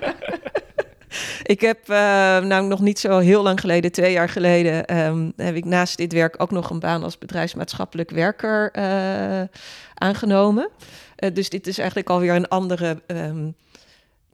Ik 1.43 1.61
heb 1.61 1.79
uh, 1.89 1.97
nou 2.39 2.67
nog 2.67 2.79
niet 2.79 2.99
zo 2.99 3.19
heel 3.19 3.43
lang 3.43 3.59
geleden, 3.59 3.91
twee 3.91 4.11
jaar 4.11 4.29
geleden, 4.29 4.85
ehm, 4.85 5.31
heb 5.35 5.55
ik 5.55 5.65
naast 5.65 5.97
dit 5.97 6.13
werk 6.13 6.35
ook 6.37 6.51
nog 6.51 6.69
een 6.69 6.79
baan 6.79 7.03
als 7.03 7.17
bedrijfsmaatschappelijk 7.17 8.09
werker 8.09 8.71
uh, 8.77 9.41
aangenomen. 9.93 10.69
Uh, 11.19 11.33
dus 11.33 11.49
dit 11.49 11.67
is 11.67 11.77
eigenlijk 11.77 12.09
alweer 12.09 12.35
een 12.35 12.47
andere. 12.47 13.01
Um, 13.07 13.55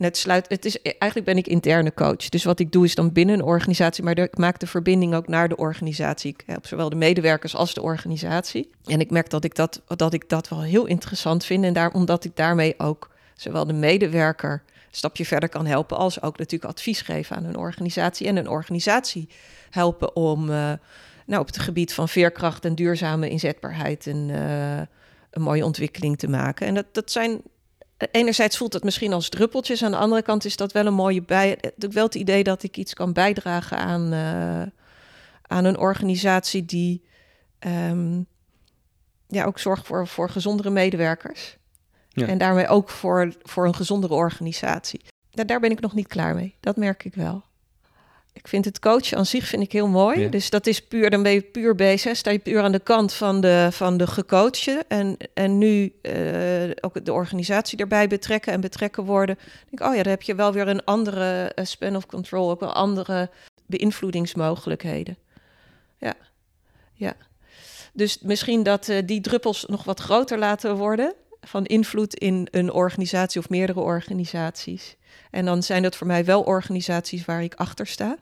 het 0.04 0.18
sluit, 0.18 0.50
het 0.50 0.66
is, 0.66 0.82
eigenlijk 0.82 1.26
ben 1.26 1.38
ik 1.38 1.48
interne 1.48 1.94
coach. 1.94 2.30
Dus 2.30 2.44
wat 2.44 2.60
ik 2.60 2.72
doe 2.72 2.86
is 2.86 2.96
dan 2.96 3.12
binnen 3.12 3.36
een 3.36 3.46
organisatie, 3.46 4.04
maar 4.04 4.18
ik 4.18 4.38
maak 4.38 4.60
de 4.60 4.68
verbinding 4.68 5.16
ook 5.16 5.28
naar 5.28 5.50
de 5.50 5.56
organisatie. 5.56 6.32
Ik 6.32 6.44
help 6.46 6.68
zowel 6.68 6.90
de 6.90 6.96
medewerkers 6.96 7.56
als 7.56 7.74
de 7.74 7.82
organisatie. 7.82 8.70
En 8.86 9.00
ik 9.00 9.12
merk 9.12 9.30
dat 9.30 9.44
ik 9.44 9.56
dat, 9.56 9.82
dat, 9.88 10.14
ik 10.14 10.30
dat 10.30 10.50
wel 10.50 10.62
heel 10.62 10.86
interessant 10.86 11.46
vind. 11.46 11.64
En 11.64 11.74
daar, 11.74 11.92
omdat 11.94 12.24
ik 12.24 12.36
daarmee 12.36 12.74
ook 12.78 13.10
zowel 13.36 13.66
de 13.66 13.74
medewerker 13.74 14.64
een 14.68 15.00
stapje 15.00 15.26
verder 15.26 15.50
kan 15.50 15.66
helpen, 15.66 15.98
als 15.98 16.22
ook 16.22 16.38
natuurlijk 16.38 16.72
advies 16.72 17.02
geven 17.02 17.36
aan 17.36 17.46
een 17.46 17.58
organisatie 17.58 18.28
en 18.28 18.36
een 18.36 18.50
organisatie 18.50 19.28
helpen 19.70 20.16
om 20.16 20.50
uh, 20.50 20.72
nou, 21.26 21.42
op 21.42 21.48
het 21.48 21.60
gebied 21.60 21.94
van 21.94 22.10
veerkracht 22.10 22.66
en 22.66 22.76
duurzame 22.76 23.30
inzetbaarheid 23.30 24.06
een, 24.06 24.30
uh, 24.30 24.78
een 25.32 25.42
mooie 25.42 25.66
ontwikkeling 25.66 26.18
te 26.18 26.28
maken. 26.28 26.68
En 26.68 26.74
dat, 26.74 26.86
dat 26.92 27.12
zijn 27.12 27.42
enerzijds 28.12 28.58
voelt 28.58 28.74
het 28.74 28.84
misschien 28.84 29.14
als 29.14 29.30
druppeltjes. 29.30 29.84
Aan 29.84 29.92
de 29.92 29.98
andere 29.98 30.22
kant 30.22 30.46
is 30.46 30.56
dat 30.56 30.72
wel 30.72 30.86
een 30.86 30.94
mooie 30.94 31.22
bij. 31.22 31.58
Wel 31.76 32.04
het 32.04 32.16
idee 32.16 32.44
dat 32.44 32.64
ik 32.64 32.78
iets 32.78 32.94
kan 32.94 33.14
bijdragen 33.14 33.78
aan, 33.78 34.14
uh, 34.14 34.62
aan 35.42 35.66
een 35.66 35.78
organisatie 35.78 36.66
die 36.66 37.04
um, 37.60 38.26
ja, 39.28 39.46
ook 39.46 39.60
zorgt 39.60 39.86
voor, 39.86 40.08
voor 40.08 40.30
gezondere 40.30 40.70
medewerkers. 40.70 41.58
Ja. 42.10 42.28
En 42.28 42.38
daarmee 42.38 42.68
ook 42.68 42.90
voor, 42.90 43.34
voor 43.42 43.66
een 43.66 43.76
gezondere 43.76 44.14
organisatie. 44.14 45.02
Daar, 45.32 45.46
daar 45.46 45.60
ben 45.60 45.72
ik 45.72 45.80
nog 45.80 45.94
niet 45.94 46.08
klaar 46.08 46.36
mee. 46.36 46.56
Dat 46.60 46.76
merk 46.76 47.04
ik 47.04 47.16
wel. 47.16 47.44
Ik 48.34 48.48
vind 48.48 48.66
het 48.66 48.80
coachen 48.80 49.18
aan 49.18 49.26
zich 49.26 49.46
vind 49.46 49.64
ik 49.64 49.72
heel 49.72 49.88
mooi. 49.88 50.30
Dus 50.30 50.50
dat 50.50 50.68
is 50.68 50.82
puur, 50.82 51.10
dan 51.10 51.24
ben 51.24 51.32
je 51.32 51.42
puur 51.42 51.76
bezig. 51.76 52.18
Sta 52.18 52.32
je 52.32 52.40
puur 52.40 52.62
aan 52.62 52.72
de 52.72 52.80
kant 52.80 53.14
van 53.14 53.42
de, 53.42 53.68
van 53.72 53.98
de 53.98 54.08
gecoachte. 54.08 54.86
En, 54.88 55.18
en 55.34 55.58
nu 55.58 55.94
uh, 56.02 56.72
ook 56.82 57.06
de 57.06 57.14
organisatie 57.14 57.78
erbij 57.78 58.08
betrekken 58.08 58.54
en 58.54 58.62
betrekken 58.62 59.04
worden. 59.04 59.36
Denk 59.36 59.82
ik, 59.82 59.82
oh 59.82 59.96
ja, 59.96 60.04
dan 60.04 60.12
heb 60.12 60.22
je 60.22 60.36
wel 60.36 60.54
weer 60.54 60.68
een 60.68 60.84
andere 60.84 61.52
uh, 61.56 61.66
span 61.66 61.96
of 61.96 62.06
control. 62.06 62.50
Ook 62.50 62.60
wel 62.60 62.74
andere 62.74 63.30
beïnvloedingsmogelijkheden. 63.66 65.18
Ja, 65.98 66.14
ja. 66.94 67.16
Dus 67.94 68.20
misschien 68.22 68.64
dat 68.64 68.88
uh, 68.88 68.98
die 69.06 69.22
druppels 69.22 69.66
nog 69.66 69.84
wat 69.84 70.00
groter 70.00 70.38
laten 70.38 70.76
worden. 70.76 71.14
Van 71.42 71.66
invloed 71.66 72.16
in 72.16 72.48
een 72.52 72.72
organisatie 72.72 73.42
of 73.42 73.50
meerdere 73.50 73.80
organisaties. 73.80 74.96
En 75.34 75.46
dan 75.46 75.64
zijn 75.64 75.82
dat 75.82 75.96
voor 75.96 76.08
mij 76.08 76.26
wel 76.26 76.42
organisaties 76.42 77.26
waar 77.26 77.44
ik 77.44 77.54
achter 77.54 77.88
sta. 77.88 78.18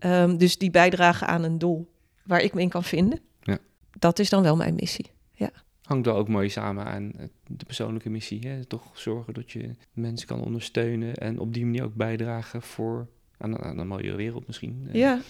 Um, 0.00 0.38
dus 0.38 0.58
die 0.58 0.70
bijdragen 0.70 1.26
aan 1.26 1.42
een 1.42 1.58
doel 1.58 1.90
waar 2.24 2.40
ik 2.40 2.54
me 2.54 2.60
in 2.60 2.68
kan 2.68 2.84
vinden. 2.84 3.20
Ja. 3.42 3.58
Dat 3.98 4.18
is 4.18 4.30
dan 4.30 4.42
wel 4.42 4.56
mijn 4.56 4.74
missie. 4.74 5.10
Ja. 5.32 5.50
Hangt 5.82 6.06
wel 6.06 6.16
ook 6.16 6.28
mooi 6.28 6.48
samen 6.48 6.84
aan 6.84 7.12
de 7.46 7.64
persoonlijke 7.64 8.10
missie. 8.10 8.48
Hè? 8.48 8.64
Toch 8.64 8.82
zorgen 8.94 9.34
dat 9.34 9.50
je 9.50 9.70
mensen 9.92 10.26
kan 10.26 10.40
ondersteunen 10.40 11.14
en 11.14 11.38
op 11.38 11.54
die 11.54 11.64
manier 11.64 11.84
ook 11.84 11.94
bijdragen 11.94 12.62
voor 12.62 13.08
aan, 13.38 13.62
aan 13.62 13.78
een 13.78 13.86
mooiere 13.86 14.16
wereld 14.16 14.46
misschien. 14.46 14.88
Ja. 14.92 15.20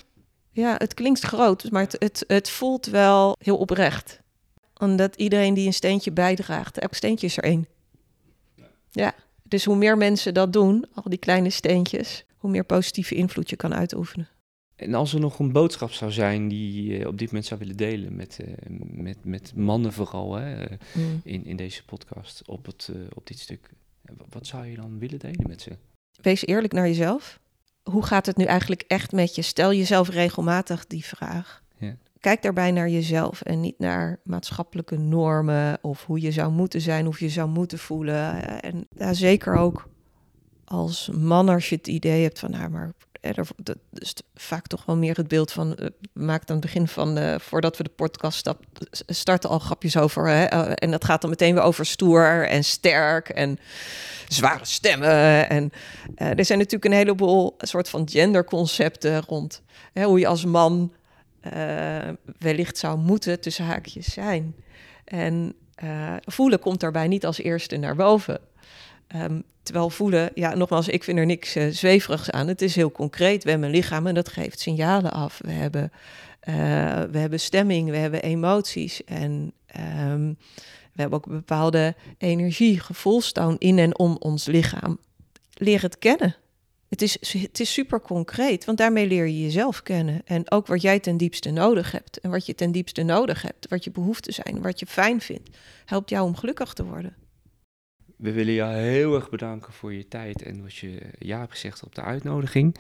ja, 0.51 0.75
het 0.79 0.95
klinkt 0.95 1.21
groot, 1.21 1.71
maar 1.71 1.83
het, 1.83 1.97
het, 1.99 2.25
het 2.27 2.51
voelt 2.51 2.87
wel 2.87 3.37
heel 3.39 3.57
oprecht. 3.57 4.21
Omdat 4.79 5.17
iedereen 5.17 5.55
die 5.55 5.67
een 5.67 5.73
steentje 5.73 6.13
bijdraagt, 6.13 6.79
elk 6.79 6.95
steentje 6.95 7.27
is 7.27 7.37
er 7.37 7.45
één. 7.45 7.67
Ja. 8.91 9.15
Dus 9.53 9.65
hoe 9.65 9.77
meer 9.77 9.97
mensen 9.97 10.35
dat 10.35 10.53
doen, 10.53 10.87
al 10.95 11.03
die 11.09 11.19
kleine 11.19 11.51
steentjes, 11.51 12.25
hoe 12.37 12.51
meer 12.51 12.65
positieve 12.65 13.15
invloed 13.15 13.51
je 13.51 13.57
kan 13.57 13.75
uitoefenen. 13.75 14.29
En 14.77 14.95
als 14.95 15.15
er 15.15 15.21
nog 15.21 15.39
een 15.39 15.53
boodschap 15.53 15.91
zou 15.91 16.11
zijn 16.11 16.49
die 16.49 16.83
je 16.83 17.09
op 17.09 17.19
dit 17.19 17.27
moment 17.27 17.47
zou 17.47 17.61
willen 17.61 17.77
delen 17.77 18.17
met, 18.17 18.39
uh, 18.41 18.55
met, 18.79 19.25
met 19.25 19.53
mannen 19.55 19.93
vooral 19.93 20.35
hè, 20.35 20.65
mm. 20.93 21.21
in, 21.25 21.45
in 21.45 21.57
deze 21.57 21.85
podcast 21.85 22.49
op, 22.49 22.67
het, 22.67 22.89
uh, 22.95 23.03
op 23.15 23.27
dit 23.27 23.39
stuk, 23.39 23.71
wat 24.29 24.47
zou 24.47 24.67
je 24.67 24.77
dan 24.77 24.99
willen 24.99 25.19
delen 25.19 25.47
met 25.49 25.63
ze? 25.63 25.71
Wees 26.21 26.47
eerlijk 26.47 26.73
naar 26.73 26.87
jezelf. 26.87 27.41
Hoe 27.83 28.05
gaat 28.05 28.27
het 28.27 28.37
nu 28.37 28.45
eigenlijk 28.45 28.85
echt 28.87 29.13
met 29.13 29.35
je? 29.35 29.43
Stel 29.43 29.73
jezelf 29.73 30.09
regelmatig 30.09 30.87
die 30.87 31.05
vraag. 31.05 31.62
Kijk 32.23 32.43
daarbij 32.43 32.71
naar 32.71 32.89
jezelf 32.89 33.41
en 33.41 33.61
niet 33.61 33.79
naar 33.79 34.21
maatschappelijke 34.25 34.99
normen 34.99 35.79
of 35.81 36.05
hoe 36.05 36.21
je 36.21 36.33
zou 36.33 36.53
moeten 36.53 36.81
zijn, 36.81 37.07
of 37.07 37.21
je 37.21 37.29
zou 37.29 37.49
moeten 37.49 37.79
voelen. 37.79 38.61
En 38.63 38.87
ja, 38.97 39.13
zeker 39.13 39.57
ook 39.57 39.89
als 40.65 41.11
man, 41.13 41.49
als 41.49 41.69
je 41.69 41.77
het 41.77 41.87
idee 41.87 42.23
hebt 42.23 42.39
van, 42.39 42.51
nou, 42.51 42.71
maar 42.71 42.93
dat 43.57 43.77
is 43.93 44.15
vaak 44.35 44.67
toch 44.67 44.85
wel 44.85 44.97
meer 44.97 45.17
het 45.17 45.29
beeld 45.29 45.53
van, 45.53 45.77
uh, 45.79 45.87
maakt 46.13 46.51
aan 46.51 46.57
het 46.57 46.65
begin 46.65 46.89
van, 46.89 47.19
uh, 47.19 47.39
voordat 47.39 47.77
we 47.77 47.83
de 47.83 47.91
podcast 47.91 48.55
starten 49.07 49.51
al 49.51 49.59
grapjes 49.59 49.97
over. 49.97 50.29
Hè? 50.29 50.53
Uh, 50.55 50.73
en 50.75 50.91
dat 50.91 51.05
gaat 51.05 51.21
dan 51.21 51.31
meteen 51.31 51.55
weer 51.55 51.63
over 51.63 51.87
stoer 51.87 52.49
en 52.49 52.65
sterk 52.65 53.29
en 53.29 53.59
zware 54.29 54.65
stemmen. 54.65 55.49
En 55.49 55.71
er 56.15 56.45
zijn 56.45 56.59
natuurlijk 56.59 56.85
een 56.85 56.99
heleboel 56.99 57.55
soort 57.59 57.89
van 57.89 58.09
genderconcepten 58.11 59.23
rond 59.23 59.63
hè, 59.93 60.05
hoe 60.05 60.19
je 60.19 60.27
als 60.27 60.45
man 60.45 60.93
wellicht 62.39 62.79
zou 62.79 62.99
moeten 62.99 63.41
tussen 63.41 63.65
haakjes 63.65 64.13
zijn. 64.13 64.55
En 65.05 65.55
voelen 66.25 66.59
komt 66.59 66.81
daarbij 66.81 67.09
niet 67.09 67.27
als 67.27 67.39
eerste 67.39 67.77
naar 67.77 67.97
boven. 67.97 68.41
Um, 69.17 69.43
terwijl 69.63 69.91
voelen, 69.91 70.31
ja, 70.35 70.55
nogmaals, 70.55 70.89
ik 70.89 71.05
vind 71.05 71.19
er 71.19 71.27
niks 71.27 71.57
uh, 71.57 71.69
zweverigs 71.71 72.31
aan. 72.31 72.49
Het 72.49 72.63
is 72.63 72.75
heel 72.75 72.93
concreet. 72.93 73.45
We 73.45 73.51
hebben 73.51 73.69
een 73.69 73.75
lichaam 73.75 74.07
en 74.07 74.15
dat 74.15 74.29
geeft 74.29 74.61
signalen 74.61 75.13
af. 75.13 75.41
We 75.45 75.53
hebben, 75.53 75.93
uh, 76.49 76.55
we 77.11 77.19
hebben 77.19 77.41
stemming, 77.41 77.91
we 77.91 77.97
hebben 77.97 78.23
emoties. 78.23 79.05
En 79.05 79.53
um, 80.11 80.37
we 80.93 81.01
hebben 81.01 81.19
ook 81.19 81.27
een 81.27 81.33
bepaalde 81.33 81.95
energie, 82.19 82.81
gevoelstoon 82.81 83.57
in 83.59 83.79
en 83.79 83.99
om 83.99 84.17
ons 84.19 84.47
lichaam. 84.47 84.99
Leer 85.55 85.83
het 85.83 85.99
kennen. 85.99 86.37
Het 86.93 87.03
is, 87.03 87.17
het 87.43 87.61
is 87.61 87.73
super 87.73 88.01
concreet, 88.01 88.65
want 88.65 88.79
daarmee 88.79 89.07
leer 89.07 89.27
je 89.27 89.43
jezelf 89.43 89.83
kennen. 89.83 90.23
En 90.25 90.51
ook 90.51 90.67
wat 90.67 90.83
jij 90.83 91.01
ten 91.01 91.17
diepste 91.17 91.51
nodig 91.51 91.93
hebt. 91.93 92.21
En 92.21 92.31
wat 92.31 92.47
je 92.47 92.55
ten 92.55 92.73
diepste 92.73 93.03
nodig 93.03 93.43
hebt, 93.43 93.69
wat 93.69 93.85
je 93.85 93.91
behoeften 93.91 94.33
zijn, 94.33 94.63
wat 94.63 94.81
je 94.81 94.87
fijn 94.87 95.21
vindt, 95.21 95.57
helpt 95.85 96.11
jou 96.11 96.27
om 96.27 96.37
gelukkig 96.37 96.73
te 96.73 96.85
worden 96.85 97.17
we 98.23 98.33
willen 98.33 98.55
jou 98.55 98.75
heel 98.75 99.15
erg 99.15 99.31
bedanken 99.31 99.73
voor 99.73 99.93
je 99.93 100.09
tijd 100.09 100.43
en 100.43 100.63
wat 100.63 100.75
je 100.75 101.01
ja 101.19 101.39
hebt 101.39 101.51
gezegd 101.51 101.83
op 101.85 101.95
de 101.95 102.01
uitnodiging. 102.01 102.77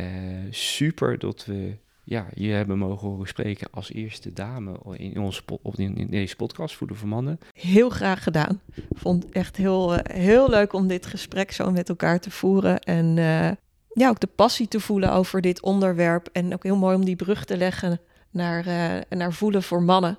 Uh, 0.00 0.06
super 0.50 1.18
dat 1.18 1.44
we 1.44 1.76
ja, 2.12 2.26
je 2.34 2.50
hebben 2.50 2.78
mogen 2.78 3.08
horen 3.08 3.28
spreken 3.28 3.68
als 3.70 3.92
eerste 3.92 4.32
dame 4.32 4.78
in, 4.96 5.20
onze, 5.20 5.42
op, 5.62 5.78
in, 5.78 5.96
in, 5.96 6.10
deze 6.10 6.36
podcast, 6.36 6.74
Voeden 6.74 6.96
voor 6.96 7.08
Mannen. 7.08 7.38
Heel 7.52 7.90
graag 7.90 8.22
gedaan. 8.22 8.60
Vond 8.90 9.30
echt 9.30 9.56
heel, 9.56 9.94
uh, 9.94 9.98
heel 10.02 10.48
leuk 10.48 10.72
om 10.72 10.86
dit 10.86 11.06
gesprek 11.06 11.52
zo 11.52 11.70
met 11.70 11.88
elkaar 11.88 12.20
te 12.20 12.30
voeren. 12.30 12.78
En 12.80 13.16
uh, 13.16 13.50
ja, 13.92 14.08
ook 14.08 14.20
de 14.20 14.28
passie 14.36 14.68
te 14.68 14.80
voelen 14.80 15.12
over 15.12 15.40
dit 15.40 15.62
onderwerp. 15.62 16.28
En 16.32 16.52
ook 16.52 16.62
heel 16.62 16.76
mooi 16.76 16.96
om 16.96 17.04
die 17.04 17.16
brug 17.16 17.44
te 17.44 17.56
leggen 17.56 18.00
naar, 18.30 18.64
naar 19.08 19.32
voelen 19.32 19.62
voor 19.62 19.82
mannen 19.82 20.18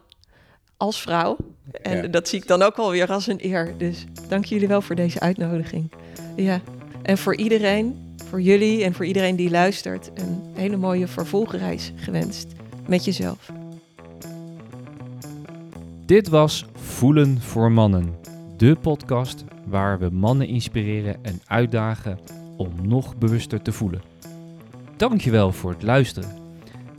als 0.78 1.02
vrouw. 1.02 1.38
En 1.82 2.12
dat 2.12 2.28
zie 2.28 2.40
ik 2.40 2.48
dan 2.48 2.62
ook 2.62 2.76
alweer 2.76 3.12
als 3.12 3.28
een 3.28 3.46
eer. 3.46 3.74
Dus 3.78 4.06
dank 4.28 4.46
jullie 4.46 4.68
wel 4.68 4.82
voor 4.82 4.96
deze 4.96 5.20
uitnodiging. 5.20 5.92
Ja, 6.36 6.62
en 7.02 7.18
voor 7.18 7.36
iedereen, 7.36 8.13
voor 8.34 8.42
jullie 8.42 8.84
en 8.84 8.94
voor 8.94 9.06
iedereen 9.06 9.36
die 9.36 9.50
luistert, 9.50 10.12
een 10.14 10.42
hele 10.54 10.78
mooie 10.78 11.08
vervolgreis 11.08 11.94
gewenst 11.96 12.48
met 12.88 13.06
jezelf. 13.06 13.52
Dit 16.06 16.28
was 16.28 16.66
Voelen 16.74 17.42
voor 17.42 17.72
Mannen, 17.72 18.16
de 18.58 18.76
podcast 18.82 19.44
waar 19.66 20.00
we 20.00 20.10
mannen 20.10 20.48
inspireren 20.48 21.24
en 21.24 21.42
uitdagen 21.48 22.20
om 22.58 22.72
nog 22.82 23.18
bewuster 23.18 23.62
te 23.62 23.72
voelen. 23.72 24.02
Dankjewel 24.98 25.52
voor 25.52 25.72
het 25.72 25.84
luisteren. 25.84 26.30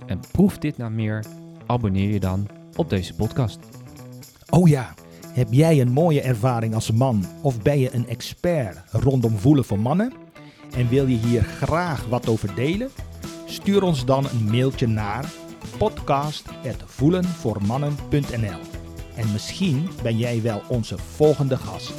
En 0.06 0.20
proef 0.32 0.58
dit 0.58 0.76
nou 0.76 0.90
meer, 0.90 1.24
abonneer 1.66 2.12
je 2.12 2.20
dan 2.20 2.48
op 2.76 2.90
deze 2.90 3.14
podcast. 3.14 3.58
Oh 4.50 4.68
ja, 4.68 4.94
heb 5.28 5.48
jij 5.50 5.80
een 5.80 5.92
mooie 5.92 6.20
ervaring 6.20 6.74
als 6.74 6.90
man 6.90 7.24
of 7.42 7.62
ben 7.62 7.78
je 7.78 7.94
een 7.94 8.08
expert 8.08 8.78
rondom 8.90 9.36
voelen 9.36 9.64
voor 9.64 9.78
mannen 9.78 10.23
en 10.76 10.88
wil 10.88 11.06
je 11.06 11.16
hier 11.16 11.42
graag 11.42 12.06
wat 12.06 12.28
over 12.28 12.54
delen? 12.54 12.90
Stuur 13.46 13.82
ons 13.82 14.04
dan 14.04 14.24
een 14.24 14.50
mailtje 14.50 14.86
naar 14.86 15.24
podcast@voelenvoormannen.nl 15.78 18.60
en 19.16 19.32
misschien 19.32 19.88
ben 20.02 20.18
jij 20.18 20.42
wel 20.42 20.62
onze 20.68 20.98
volgende 20.98 21.56
gast. 21.56 21.92